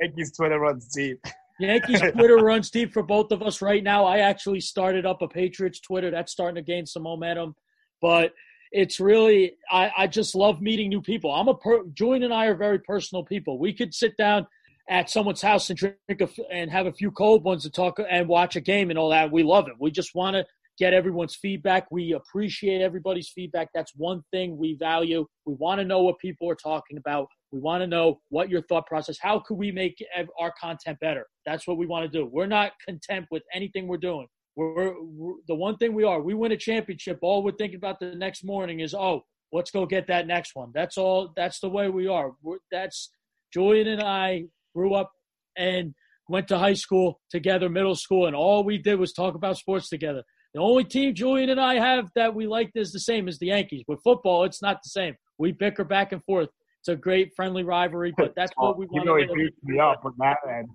Yankees 0.00 0.32
Twitter 0.36 0.58
runs 0.58 0.88
deep. 0.88 1.18
Yankees 1.58 2.00
Twitter 2.12 2.36
runs 2.36 2.70
deep 2.70 2.92
for 2.92 3.02
both 3.02 3.30
of 3.32 3.42
us 3.42 3.62
right 3.62 3.82
now. 3.82 4.04
I 4.04 4.18
actually 4.18 4.60
started 4.60 5.06
up 5.06 5.22
a 5.22 5.28
Patriots 5.28 5.80
Twitter. 5.80 6.10
That's 6.10 6.32
starting 6.32 6.56
to 6.56 6.62
gain 6.62 6.86
some 6.86 7.02
momentum. 7.04 7.54
But 8.00 8.32
it's 8.72 9.00
really 9.00 9.56
I, 9.70 9.92
I 9.96 10.06
just 10.06 10.34
love 10.34 10.60
meeting 10.60 10.88
new 10.88 11.00
people. 11.00 11.32
I'm 11.32 11.48
a 11.48 11.54
per, 11.54 11.84
Julian 11.94 12.24
and 12.24 12.34
I 12.34 12.46
are 12.46 12.56
very 12.56 12.78
personal 12.80 13.24
people. 13.24 13.58
We 13.58 13.72
could 13.72 13.94
sit 13.94 14.16
down 14.16 14.46
at 14.88 15.10
someone's 15.10 15.42
house 15.42 15.68
and 15.70 15.78
drink 15.78 15.96
a, 16.20 16.28
and 16.52 16.70
have 16.70 16.86
a 16.86 16.92
few 16.92 17.10
cold 17.10 17.44
ones 17.44 17.64
and 17.64 17.74
talk 17.74 17.98
and 18.08 18.28
watch 18.28 18.56
a 18.56 18.60
game 18.60 18.90
and 18.90 18.98
all 18.98 19.10
that. 19.10 19.32
We 19.32 19.42
love 19.42 19.68
it. 19.68 19.74
We 19.80 19.90
just 19.90 20.14
want 20.14 20.36
to 20.36 20.44
get 20.78 20.92
everyone's 20.92 21.34
feedback. 21.34 21.86
We 21.90 22.12
appreciate 22.12 22.82
everybody's 22.82 23.28
feedback. 23.28 23.68
That's 23.74 23.92
one 23.96 24.22
thing 24.30 24.56
we 24.56 24.76
value. 24.78 25.26
We 25.44 25.54
want 25.54 25.80
to 25.80 25.84
know 25.84 26.02
what 26.02 26.18
people 26.18 26.48
are 26.50 26.56
talking 26.56 26.98
about. 26.98 27.28
We 27.52 27.60
want 27.60 27.82
to 27.82 27.86
know 27.86 28.20
what 28.28 28.50
your 28.50 28.62
thought 28.62 28.86
process. 28.86 29.18
How 29.20 29.38
could 29.38 29.56
we 29.56 29.70
make 29.70 30.04
our 30.38 30.52
content 30.60 30.98
better? 31.00 31.26
That's 31.44 31.66
what 31.66 31.78
we 31.78 31.86
want 31.86 32.10
to 32.10 32.18
do. 32.18 32.26
We're 32.26 32.46
not 32.46 32.72
content 32.84 33.26
with 33.30 33.42
anything 33.54 33.86
we're 33.86 33.98
doing. 33.98 34.26
We're, 34.56 34.94
we're, 35.00 35.34
the 35.46 35.54
one 35.54 35.76
thing 35.76 35.94
we 35.94 36.04
are. 36.04 36.20
We 36.20 36.34
win 36.34 36.52
a 36.52 36.56
championship. 36.56 37.18
All 37.22 37.42
we're 37.42 37.52
thinking 37.52 37.76
about 37.76 38.00
the 38.00 38.14
next 38.14 38.42
morning 38.42 38.80
is, 38.80 38.94
oh, 38.94 39.22
let's 39.52 39.70
go 39.70 39.86
get 39.86 40.06
that 40.08 40.26
next 40.26 40.54
one. 40.54 40.70
That's 40.74 40.96
all. 40.98 41.32
That's 41.36 41.60
the 41.60 41.68
way 41.68 41.88
we 41.88 42.08
are. 42.08 42.32
We're, 42.42 42.58
that's 42.72 43.10
Julian 43.52 43.86
and 43.86 44.02
I 44.02 44.44
grew 44.74 44.94
up 44.94 45.12
and 45.56 45.94
went 46.28 46.48
to 46.48 46.58
high 46.58 46.74
school 46.74 47.20
together, 47.30 47.68
middle 47.68 47.94
school, 47.94 48.26
and 48.26 48.34
all 48.34 48.64
we 48.64 48.78
did 48.78 48.98
was 48.98 49.12
talk 49.12 49.34
about 49.34 49.56
sports 49.56 49.88
together. 49.88 50.22
The 50.54 50.60
only 50.60 50.84
team 50.84 51.14
Julian 51.14 51.50
and 51.50 51.60
I 51.60 51.78
have 51.78 52.10
that 52.16 52.34
we 52.34 52.46
like 52.46 52.70
is 52.74 52.92
the 52.92 52.98
same 52.98 53.28
as 53.28 53.38
the 53.38 53.48
Yankees. 53.48 53.84
With 53.86 54.02
football, 54.02 54.44
it's 54.44 54.62
not 54.62 54.78
the 54.82 54.88
same. 54.88 55.14
We 55.38 55.52
bicker 55.52 55.84
back 55.84 56.12
and 56.12 56.24
forth. 56.24 56.48
It's 56.86 56.92
a 56.92 56.94
great 56.94 57.34
friendly 57.34 57.64
rivalry, 57.64 58.14
but 58.16 58.36
that's 58.36 58.52
what 58.54 58.78
we 58.78 58.86
want. 58.86 59.04
You 59.04 59.04
know, 59.04 59.16
he 59.16 59.44
beats 59.44 59.56
me 59.64 59.80
up 59.80 60.04
with 60.04 60.16
that 60.18 60.36
and 60.48 60.68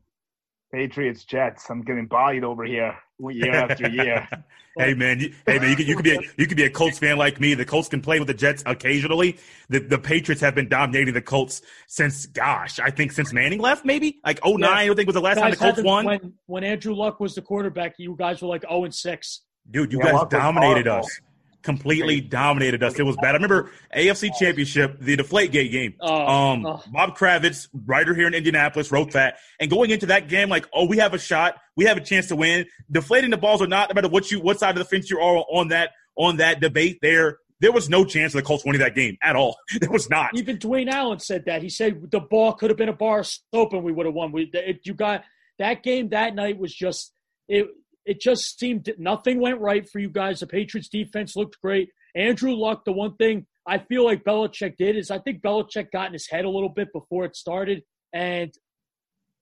Patriots 0.74 1.24
Jets. 1.24 1.70
I'm 1.70 1.84
getting 1.84 2.06
bullied 2.06 2.44
over 2.44 2.66
here 2.66 2.98
year 3.30 3.56
after 3.56 3.88
year. 3.88 4.28
hey 4.78 4.94
man, 4.94 5.22
you, 5.22 5.34
hey 5.46 5.58
man, 5.58 5.70
you 5.70 5.76
could 5.78 5.88
you 5.88 5.96
could 5.96 6.04
be 6.04 6.16
a, 6.16 6.20
you 6.36 6.48
could 6.48 6.58
be 6.58 6.66
a 6.66 6.70
Colts 6.70 7.00
fan 7.00 7.18
like 7.18 7.40
me. 7.40 7.54
The 7.54 7.64
Colts 7.64 7.88
can 7.88 8.02
play 8.02 8.20
with 8.20 8.28
the 8.28 8.34
Jets 8.34 8.62
occasionally. 8.66 9.38
The 9.70 9.80
the 9.80 9.98
Patriots 9.98 10.42
have 10.42 10.54
been 10.54 10.68
dominating 10.68 11.14
the 11.14 11.22
Colts 11.22 11.62
since 11.88 12.26
gosh, 12.26 12.78
I 12.78 12.90
think 12.90 13.14
since 13.14 13.32
Manning 13.32 13.62
left, 13.62 13.86
maybe 13.86 14.20
like 14.26 14.42
09, 14.44 14.60
yeah. 14.60 14.92
I 14.92 14.94
think 14.94 15.08
was 15.08 15.14
the 15.14 15.22
last 15.22 15.38
time 15.38 15.52
the 15.52 15.56
Colts 15.56 15.82
won. 15.82 16.04
When 16.04 16.34
when 16.48 16.66
Andrew 16.66 16.94
Luck 16.94 17.22
was 17.22 17.36
the 17.36 17.42
quarterback, 17.42 17.94
you 18.00 18.18
guys 18.20 18.42
were 18.42 18.50
like 18.50 18.64
0 18.64 18.84
and 18.84 18.94
6. 18.94 19.42
Dude, 19.70 19.94
you 19.94 20.00
yeah, 20.04 20.12
guys 20.12 20.26
dominated 20.30 20.90
us 20.90 21.22
completely 21.62 22.22
dominated 22.22 22.84
us. 22.84 22.98
It 22.98 23.04
was 23.04 23.16
bad. 23.18 23.30
I 23.30 23.34
remember 23.34 23.72
AFC 23.96 24.32
Championship, 24.38 25.00
the 25.00 25.18
Deflategate 25.18 25.72
game. 25.72 25.96
Oh, 26.00 26.28
um, 26.28 26.66
oh. 26.66 26.84
Bob 26.92 27.18
Kravitz, 27.18 27.68
writer 27.86 28.14
here 28.14 28.28
in 28.28 28.34
Indianapolis, 28.34 28.92
wrote 28.92 29.12
that. 29.12 29.38
And 29.60 29.70
going 29.70 29.90
into 29.90 30.08
that 30.08 30.28
game, 30.28 30.50
like, 30.50 30.68
oh, 30.74 30.86
we 30.86 30.98
have 30.98 31.14
a 31.14 31.20
shot, 31.20 31.58
we 31.76 31.86
have 31.86 31.98
a 31.98 32.02
chance 32.02 32.28
to 32.28 32.36
win. 32.36 32.66
Deflating 32.92 33.30
the 33.30 33.38
balls 33.38 33.62
or 33.62 33.68
not, 33.68 33.90
no 33.90 33.96
matter 33.96 34.10
what 34.10 34.32
you, 34.32 34.40
what 34.40 34.60
side 34.60 34.72
of 34.72 34.80
the 34.80 34.86
fence 34.86 35.10
you 35.10 35.20
are 35.20 35.46
on 35.52 35.70
that, 35.70 35.92
on 36.16 36.38
that 36.38 36.60
debate 36.60 37.00
there. 37.02 37.40
There 37.60 37.72
was 37.72 37.90
no 37.90 38.06
chance 38.06 38.34
of 38.34 38.40
the 38.40 38.44
Colts 38.44 38.66
winning 38.66 38.82
that 38.82 38.96
game 38.96 39.18
at 39.22 39.36
all. 39.36 39.56
There 39.80 39.92
was 39.92 40.10
not. 40.10 40.32
Even 40.36 40.58
Dwayne 40.58 40.90
Allen 40.90 41.20
said 41.20 41.46
that. 41.46 41.62
He 41.62 41.70
said 41.70 42.10
the 42.10 42.20
ball 42.20 42.54
could 42.54 42.72
have 42.72 42.78
been 42.78 42.90
a 42.90 42.94
bar 42.94 43.20
of 43.20 43.28
soap 43.28 43.74
and 43.74 43.84
we 43.84 43.92
would 43.92 44.08
have 44.08 44.16
won. 44.16 44.32
We, 44.32 44.52
you 44.84 44.96
got 44.96 45.24
that 45.60 45.84
game 45.84 46.10
that 46.10 46.34
night 46.34 46.58
was 46.58 46.74
just 46.74 47.14
it 47.48 47.68
it 48.06 48.20
just 48.20 48.60
seemed 48.60 48.86
that 48.86 49.00
nothing 49.00 49.40
went 49.40 49.60
right 49.60 49.88
for 49.88 50.00
you 50.00 50.10
guys. 50.10 50.40
The 50.40 50.48
Patriots 50.48 50.90
defense 50.90 51.36
looked 51.36 51.62
great. 51.62 51.90
Andrew 52.16 52.54
Luck, 52.54 52.84
the 52.86 52.92
one 52.92 53.16
thing 53.16 53.46
I 53.68 53.78
feel 53.78 54.04
like 54.04 54.24
Belichick 54.24 54.78
did 54.78 54.98
is 54.98 55.12
I 55.12 55.20
think 55.20 55.42
Belichick 55.42 55.92
got 55.92 56.08
in 56.08 56.14
his 56.14 56.28
head 56.28 56.46
a 56.46 56.50
little 56.50 56.70
bit 56.70 56.92
before 56.94 57.26
it 57.26 57.36
started, 57.36 57.84
and 58.12 58.52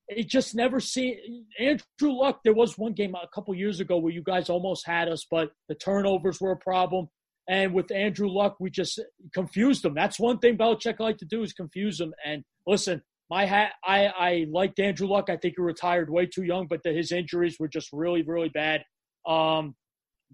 it 0.08 0.28
just 0.28 0.56
never 0.56 0.80
seen 0.80 1.46
Andrew 1.60 2.12
Luck. 2.12 2.42
There 2.44 2.54
was 2.54 2.78
one 2.78 2.94
game 2.94 3.16
a 3.16 3.28
couple 3.34 3.54
years 3.56 3.80
ago 3.80 3.98
where 3.98 4.14
you 4.14 4.24
guys 4.24 4.50
almost 4.50 4.86
had 4.86 5.08
us, 5.08 5.26
but 5.30 5.52
the 5.68 5.76
turnovers 5.76 6.42
were 6.42 6.52
a 6.52 6.58
problem. 6.58 7.08
And 7.48 7.74
with 7.74 7.92
Andrew 7.92 8.30
Luck, 8.30 8.58
we 8.60 8.70
just 8.70 9.00
confused 9.34 9.84
them. 9.84 9.96
That's 9.96 10.20
one 10.20 10.38
thing 10.38 10.58
Belichick 10.58 11.00
liked 11.00 11.20
to 11.20 11.26
do 11.26 11.42
is 11.42 11.54
confuse 11.54 11.98
them. 11.98 12.14
And 12.24 12.44
listen, 12.68 13.02
my 13.30 13.46
hat, 13.46 13.74
I, 13.86 14.08
I 14.08 14.46
liked 14.50 14.80
Andrew 14.80 15.08
Luck. 15.08 15.30
I 15.30 15.38
think 15.38 15.56
he 15.58 15.62
retired 15.62 16.10
way 16.10 16.26
too 16.26 16.44
young, 16.44 16.66
but 16.68 16.82
the, 16.84 16.92
his 16.92 17.12
injuries 17.12 17.58
were 17.60 17.68
just 17.68 17.90
really, 17.94 18.24
really 18.24 18.50
bad. 18.50 18.84
Um, 19.28 19.76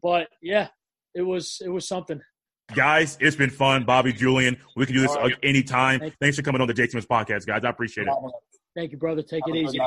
but 0.02 0.28
yeah, 0.42 0.70
it 1.14 1.22
was 1.22 1.62
it 1.64 1.70
was 1.70 1.88
something. 1.88 2.22
Guys, 2.74 3.18
it's 3.20 3.36
been 3.36 3.50
fun. 3.50 3.84
Bobby 3.84 4.14
Julian, 4.14 4.58
we 4.76 4.86
can 4.86 4.96
do 4.96 5.02
this 5.02 5.16
right. 5.16 5.34
anytime. 5.44 6.00
Thank 6.00 6.18
Thanks 6.20 6.38
for 6.38 6.42
coming 6.42 6.62
on 6.62 6.68
the 6.68 6.74
Jay 6.74 6.88
Stevens 6.88 7.06
podcast, 7.06 7.46
guys. 7.46 7.64
I 7.64 7.70
appreciate 7.70 8.08
it. 8.08 8.14
Thank 8.76 8.92
you, 8.92 8.98
brother. 8.98 9.22
Take 9.22 9.44
Have 9.46 9.56
it 9.56 9.60
easy. 9.60 9.80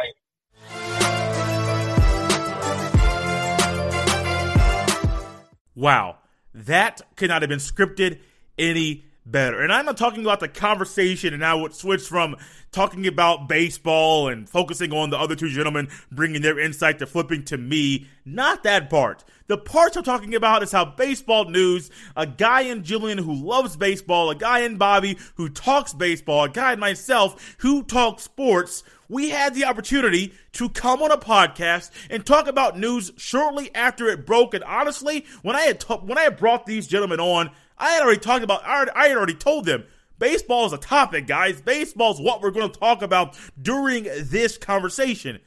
Wow, 5.75 6.19
that 6.55 7.01
could 7.17 7.29
not 7.29 7.43
have 7.43 7.49
been 7.49 7.59
scripted 7.59 8.21
any 8.59 9.05
better. 9.31 9.61
And 9.61 9.73
I'm 9.73 9.87
not 9.87 9.97
talking 9.97 10.23
about 10.23 10.41
the 10.41 10.49
conversation 10.49 11.35
and 11.35 11.41
now 11.41 11.65
it 11.65 11.75
switch 11.75 12.03
from 12.03 12.37
talking 12.73 13.07
about 13.07 13.49
baseball 13.49 14.29
and 14.29 14.49
focusing 14.49 14.93
on 14.93 15.11
the 15.11 15.19
other 15.19 15.35
two 15.35 15.49
gentlemen 15.49 15.89
bringing 16.11 16.43
their 16.43 16.59
insight 16.59 16.99
to 16.99 17.07
flipping 17.07 17.45
to 17.45 17.59
me. 17.59 18.07
Not 18.25 18.63
that 18.65 18.91
part. 18.91 19.25
The 19.47 19.57
parts 19.57 19.97
I'm 19.97 20.05
talking 20.05 20.35
about 20.35 20.63
is 20.63 20.73
how 20.73 20.85
baseball 20.85 21.47
news, 21.47 21.91
a 22.15 22.27
guy 22.27 22.63
in 22.63 22.85
Julian 22.85 23.19
who 23.19 23.33
loves 23.33 23.77
baseball, 23.77 24.29
a 24.31 24.35
guy 24.35 24.61
in 24.61 24.77
Bobby 24.77 25.19
who 25.37 25.49
talks 25.49 25.95
baseball, 25.95 26.45
a 26.45 26.49
guy 26.51 26.75
in 26.75 26.81
myself 26.81 27.57
who 27.59 27.83
talks 27.83 28.25
sports, 28.25 28.83
we 29.09 29.31
had 29.31 29.55
the 29.55 29.65
opportunity 29.65 30.35
to 30.53 30.69
come 30.69 31.01
on 31.01 31.11
a 31.11 31.17
podcast 31.17 31.91
and 32.11 32.27
talk 32.27 32.47
about 32.47 32.79
news 32.79 33.11
shortly 33.17 33.75
after 33.75 34.09
it 34.09 34.27
broke. 34.27 34.53
And 34.53 34.65
honestly, 34.65 35.25
when 35.43 35.57
I 35.57 35.63
had 35.63 35.81
t- 35.81 35.95
when 35.95 36.19
I 36.19 36.23
had 36.23 36.37
brought 36.37 36.67
these 36.67 36.87
gentlemen 36.87 37.21
on, 37.21 37.51
I 37.79 37.91
had 37.91 38.03
already 38.03 38.21
talked 38.21 38.45
about, 38.45 38.65
I 38.65 39.09
had 39.09 39.17
already 39.17 39.35
told 39.35 39.67
them 39.67 39.85
baseball 40.19 40.67
is 40.67 40.73
a 40.73 40.79
topic, 40.79 41.27
guys. 41.27 41.61
Baseball 41.61 42.13
is 42.13 42.21
what 42.21 42.43
we're 42.43 42.51
going 42.51 42.71
to 42.71 42.79
talk 42.79 43.03
about 43.03 43.39
during 43.61 44.05
this 44.05 44.59
conversation. 44.59 45.41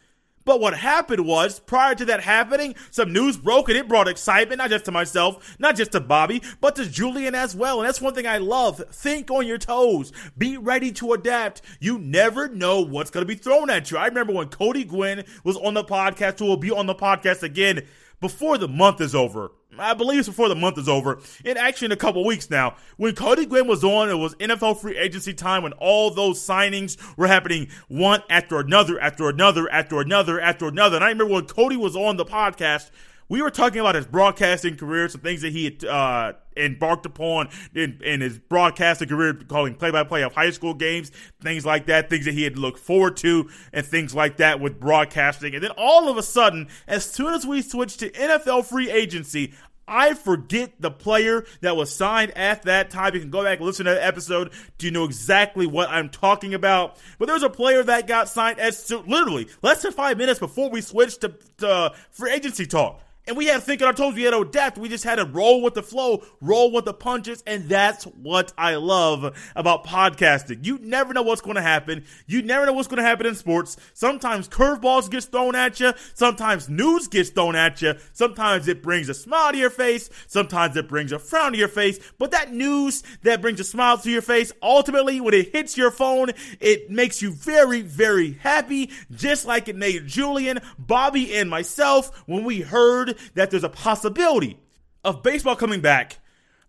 But 0.44 0.60
what 0.60 0.76
happened 0.76 1.26
was, 1.26 1.60
prior 1.60 1.94
to 1.94 2.06
that 2.06 2.22
happening, 2.22 2.74
some 2.90 3.14
news 3.14 3.38
broke 3.38 3.70
and 3.70 3.78
it 3.78 3.88
brought 3.88 4.08
excitement, 4.08 4.58
not 4.58 4.72
just 4.72 4.86
to 4.86 4.92
myself, 4.92 5.56
not 5.60 5.76
just 5.76 5.92
to 5.92 6.00
Bobby, 6.00 6.42
but 6.60 6.76
to 6.78 6.90
Julian 6.90 7.36
as 7.36 7.56
well. 7.56 7.80
And 7.80 7.88
that's 7.88 8.02
one 8.02 8.16
thing 8.16 8.26
I 8.26 8.40
love. 8.40 8.82
Think 8.92 9.30
on 9.30 9.46
your 9.46 9.60
toes. 9.60 10.12
Be 10.36 10.58
ready 10.58 10.92
to 10.94 11.14
adapt. 11.14 11.62
You 11.80 12.00
never 12.00 12.48
know 12.48 12.82
what's 12.82 13.12
going 13.12 13.26
to 13.26 13.28
be 13.28 13.40
thrown 13.40 13.70
at 13.70 13.92
you. 13.92 13.98
I 13.98 14.08
remember 14.08 14.34
when 14.34 14.50
Cody 14.50 14.84
Gwynn 14.84 15.26
was 15.44 15.58
on 15.58 15.76
the 15.76 15.84
podcast, 15.84 16.40
who 16.40 16.46
will 16.46 16.58
be 16.58 16.72
on 16.72 16.88
the 16.88 16.96
podcast 16.96 17.44
again 17.44 17.86
before 18.22 18.58
the 18.58 18.68
month 18.68 19.02
is 19.02 19.14
over. 19.14 19.52
I 19.78 19.94
believe 19.94 20.20
it's 20.20 20.28
before 20.28 20.50
the 20.50 20.56
month 20.56 20.78
is 20.78 20.88
over. 20.88 21.20
In 21.44 21.58
actually 21.58 21.88
in 21.88 21.92
a 21.92 21.98
couple 21.98 22.24
weeks 22.26 22.50
now. 22.50 22.76
When 22.98 23.16
Cody 23.16 23.46
Gwynn 23.46 23.68
was 23.68 23.84
on, 23.84 24.10
it 24.10 24.16
was 24.16 24.36
NFL 24.36 24.80
free 24.80 24.98
agency 24.98 25.34
time 25.34 25.64
when 25.64 25.74
all 25.74 26.12
those 26.12 26.40
signings 26.46 26.98
were 27.18 27.28
happening 27.28 27.70
one 27.88 28.22
after 28.30 28.60
another, 28.60 29.00
after 29.00 29.30
another, 29.30 29.70
after 29.72 30.00
another, 30.00 30.40
after 30.40 30.68
another. 30.68 30.98
And 30.98 31.06
I 31.06 31.10
remember 31.10 31.34
when 31.34 31.46
Cody 31.46 31.78
was 31.78 31.96
on 31.96 32.18
the 32.18 32.26
podcast, 32.26 32.92
we 33.32 33.42
were 33.42 33.50
talking 33.50 33.80
about 33.80 33.96
his 33.96 34.06
broadcasting 34.06 34.76
career, 34.76 35.08
some 35.08 35.22
things 35.22 35.42
that 35.42 35.54
he 35.54 35.64
had 35.64 35.86
uh, 35.86 36.34
embarked 36.58 37.06
upon 37.06 37.48
in, 37.74 37.98
in, 38.04 38.20
his 38.20 38.38
broadcasting 38.38 39.08
career, 39.08 39.34
calling 39.34 39.74
play-by-play 39.74 40.22
of 40.24 40.34
high 40.34 40.50
school 40.50 40.74
games, 40.74 41.14
things 41.40 41.66
like 41.66 41.86
that, 41.86 42.10
things 42.10 42.26
that 42.26 42.34
he 42.34 42.44
had 42.44 42.58
looked 42.58 42.80
forward 42.80 43.16
to, 43.16 43.50
and 43.72 43.86
things 43.86 44.14
like 44.14 44.36
that 44.38 44.60
with 44.60 44.82
broadcasting. 44.82 45.56
And 45.56 45.64
then 45.64 45.72
all 45.78 46.10
of 46.10 46.18
a 46.18 46.24
sudden, 46.24 46.68
as 46.90 47.06
soon 47.06 47.34
as 47.34 47.48
we 47.48 47.62
switched 47.62 48.02
to 48.02 48.10
NFL 48.10 48.66
free 48.66 48.92
agency, 48.92 49.54
I 49.88 50.14
forget 50.14 50.74
the 50.82 50.92
player 50.92 51.46
that 51.62 51.78
was 51.78 51.96
signed 51.96 52.38
at 52.38 52.64
that 52.64 52.90
time. 52.90 53.14
You 53.14 53.22
can 53.22 53.30
go 53.30 53.46
back 53.46 53.60
and 53.60 53.66
listen 53.66 53.86
to 53.86 53.94
that 53.94 54.04
episode 54.04 54.52
Do 54.78 54.88
you 54.88 54.92
know 54.92 55.06
exactly 55.06 55.68
what 55.68 55.88
I'm 55.90 56.10
talking 56.10 56.54
about. 56.54 56.98
But 57.18 57.28
there 57.28 57.36
was 57.36 57.44
a 57.44 57.50
player 57.50 57.82
that 57.82 58.08
got 58.08 58.28
signed 58.28 58.60
as 58.60 58.92
literally 58.92 59.48
less 59.62 59.84
than 59.84 59.94
five 59.94 60.18
minutes 60.18 60.42
before 60.42 60.70
we 60.70 60.82
switched 60.82 61.22
to, 61.22 61.34
to 61.60 61.94
free 62.12 62.34
agency 62.34 62.66
talk. 62.66 63.02
And 63.28 63.38
we 63.38 63.46
had 63.46 63.56
to 63.56 63.62
think 63.62 63.82
on 63.82 63.88
our 63.88 63.94
toes. 63.94 64.16
We 64.16 64.24
had 64.24 64.32
to 64.32 64.40
adapt. 64.40 64.80
We 64.80 64.90
just 64.90 65.04
had 65.04 65.16
to 65.16 65.26
roll 65.26 65.62
with 65.62 65.76
the 65.76 65.84
flow, 65.84 66.24
roll 66.42 66.72
with 66.72 66.86
the 66.86 66.94
punches. 66.94 67.44
And 67.46 67.70
that's 67.70 68.06
what 68.06 68.52
I 68.58 68.76
love 68.76 69.38
about 69.56 69.86
podcasting. 69.86 70.66
You 70.66 70.80
never 70.82 71.14
know 71.14 71.22
what's 71.22 71.42
going 71.42 71.56
to 71.56 71.62
happen. 71.62 72.06
You 72.26 72.42
never 72.42 72.66
know 72.66 72.74
what's 72.74 72.88
going 72.88 72.98
to 72.98 73.04
happen 73.04 73.28
in 73.28 73.36
sports. 73.36 73.78
Sometimes 73.94 74.50
curveballs 74.50 75.10
get 75.10 75.24
thrown 75.26 75.56
at 75.56 75.80
you. 75.80 75.94
Sometimes 76.16 76.68
news 76.68 77.08
gets 77.08 77.30
thrown 77.30 77.56
at 77.56 77.82
you. 77.82 77.94
Sometimes 78.14 78.68
it 78.68 78.82
brings 78.82 79.08
a 79.08 79.14
smile 79.14 79.52
to 79.52 79.58
your 79.58 79.70
face. 79.70 80.10
Sometimes 80.28 80.76
it 80.76 80.88
brings 80.88 81.12
a 81.12 81.20
frown 81.20 81.52
to 81.52 81.58
your 81.60 81.68
face. 81.68 82.00
But 82.18 82.32
that 82.32 82.52
news 82.52 83.04
that 83.22 83.42
brings 83.42 83.60
a 83.60 83.64
smile 83.64 84.00
to 84.00 84.10
your 84.10 84.24
face, 84.24 84.52
ultimately, 84.64 85.22
when 85.22 85.36
it 85.36 85.54
hits 85.54 85.78
your 85.78 85.92
phone, 85.92 86.32
it 86.60 86.90
makes 86.90 87.22
you 87.22 87.34
very, 87.34 87.82
very 87.82 88.34
happy. 88.34 88.90
Just 89.12 89.46
like 89.46 89.68
it 89.68 89.76
made 89.76 90.08
Julian, 90.08 90.60
Bobby, 90.80 91.36
and 91.36 91.50
myself 91.50 92.24
when 92.26 92.44
we 92.44 92.62
heard 92.62 93.11
that 93.34 93.52
there's 93.52 93.64
a 93.64 93.70
possibility 93.70 94.60
of 95.04 95.24
baseball 95.24 95.56
coming 95.56 95.82
back 95.82 96.20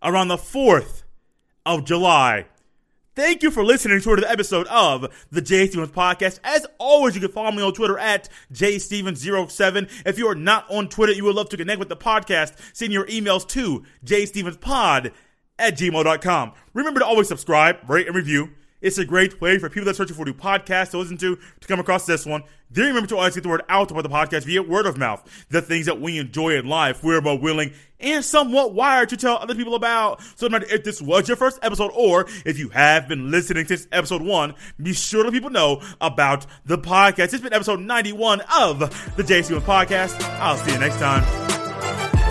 around 0.01 0.27
the 0.27 0.37
4th 0.37 1.03
of 1.65 1.85
July. 1.85 2.45
Thank 3.15 3.43
you 3.43 3.51
for 3.51 3.63
listening 3.63 4.01
to 4.01 4.15
the 4.15 4.29
episode 4.29 4.65
of 4.67 5.25
the 5.29 5.41
Jay 5.41 5.67
Stevens 5.67 5.91
Podcast. 5.91 6.39
As 6.43 6.65
always, 6.79 7.13
you 7.13 7.21
can 7.21 7.31
follow 7.31 7.51
me 7.51 7.61
on 7.61 7.71
Twitter 7.71 7.99
at 7.99 8.27
jstevens07. 8.51 10.03
If 10.03 10.17
you 10.17 10.27
are 10.27 10.35
not 10.35 10.65
on 10.71 10.89
Twitter, 10.89 11.13
you 11.13 11.23
would 11.25 11.35
love 11.35 11.49
to 11.49 11.57
connect 11.57 11.77
with 11.77 11.89
the 11.89 11.95
podcast, 11.95 12.53
send 12.73 12.91
your 12.91 13.05
emails 13.05 13.47
to 13.49 13.83
jstevenspod 14.03 15.11
at 15.59 15.77
gmail.com. 15.77 16.53
Remember 16.73 17.01
to 17.01 17.05
always 17.05 17.27
subscribe, 17.27 17.87
rate, 17.87 18.07
and 18.07 18.15
review. 18.15 18.49
It's 18.83 18.97
a 18.97 19.05
great 19.05 19.39
way 19.39 19.57
for 19.59 19.69
people 19.69 19.85
that 19.85 19.91
are 19.91 19.93
searching 19.93 20.17
for 20.17 20.25
new 20.25 20.33
podcasts 20.33 20.91
to 20.91 20.97
listen 20.97 21.17
to 21.19 21.37
to 21.37 21.67
come 21.67 21.79
across 21.79 22.05
this 22.05 22.25
one. 22.25 22.43
Then 22.69 22.87
remember 22.87 23.07
to 23.07 23.15
always 23.15 23.33
get 23.33 23.43
the 23.43 23.49
word 23.49 23.61
out 23.69 23.91
about 23.91 24.03
the 24.03 24.09
podcast 24.09 24.43
via 24.43 24.61
word 24.61 24.85
of 24.85 24.97
mouth. 24.97 25.23
The 25.49 25.61
things 25.61 25.85
that 25.85 26.01
we 26.01 26.17
enjoy 26.17 26.57
in 26.57 26.67
life, 26.67 27.01
we're 27.01 27.21
more 27.21 27.39
willing 27.39 27.71
and 28.01 28.25
somewhat 28.25 28.73
wired 28.73 29.07
to 29.09 29.17
tell 29.17 29.37
other 29.37 29.55
people 29.55 29.75
about. 29.75 30.21
So 30.35 30.47
no 30.47 30.59
matter 30.59 30.65
if 30.69 30.83
this 30.83 31.01
was 31.01 31.29
your 31.29 31.37
first 31.37 31.59
episode 31.61 31.91
or 31.95 32.27
if 32.45 32.59
you 32.59 32.67
have 32.69 33.07
been 33.07 33.31
listening 33.31 33.65
since 33.67 33.87
episode 33.93 34.21
one, 34.21 34.53
be 34.81 34.91
sure 34.91 35.23
to 35.23 35.29
let 35.29 35.33
people 35.33 35.49
know 35.49 35.81
about 36.01 36.45
the 36.65 36.77
podcast. 36.77 37.33
It's 37.33 37.39
been 37.39 37.53
episode 37.53 37.79
91 37.79 38.41
of 38.59 38.79
the 39.15 39.23
JC 39.23 39.57
Podcast. 39.61 40.21
I'll 40.39 40.57
see 40.57 40.73
you 40.73 40.79
next 40.79 40.97
time. 40.99 42.22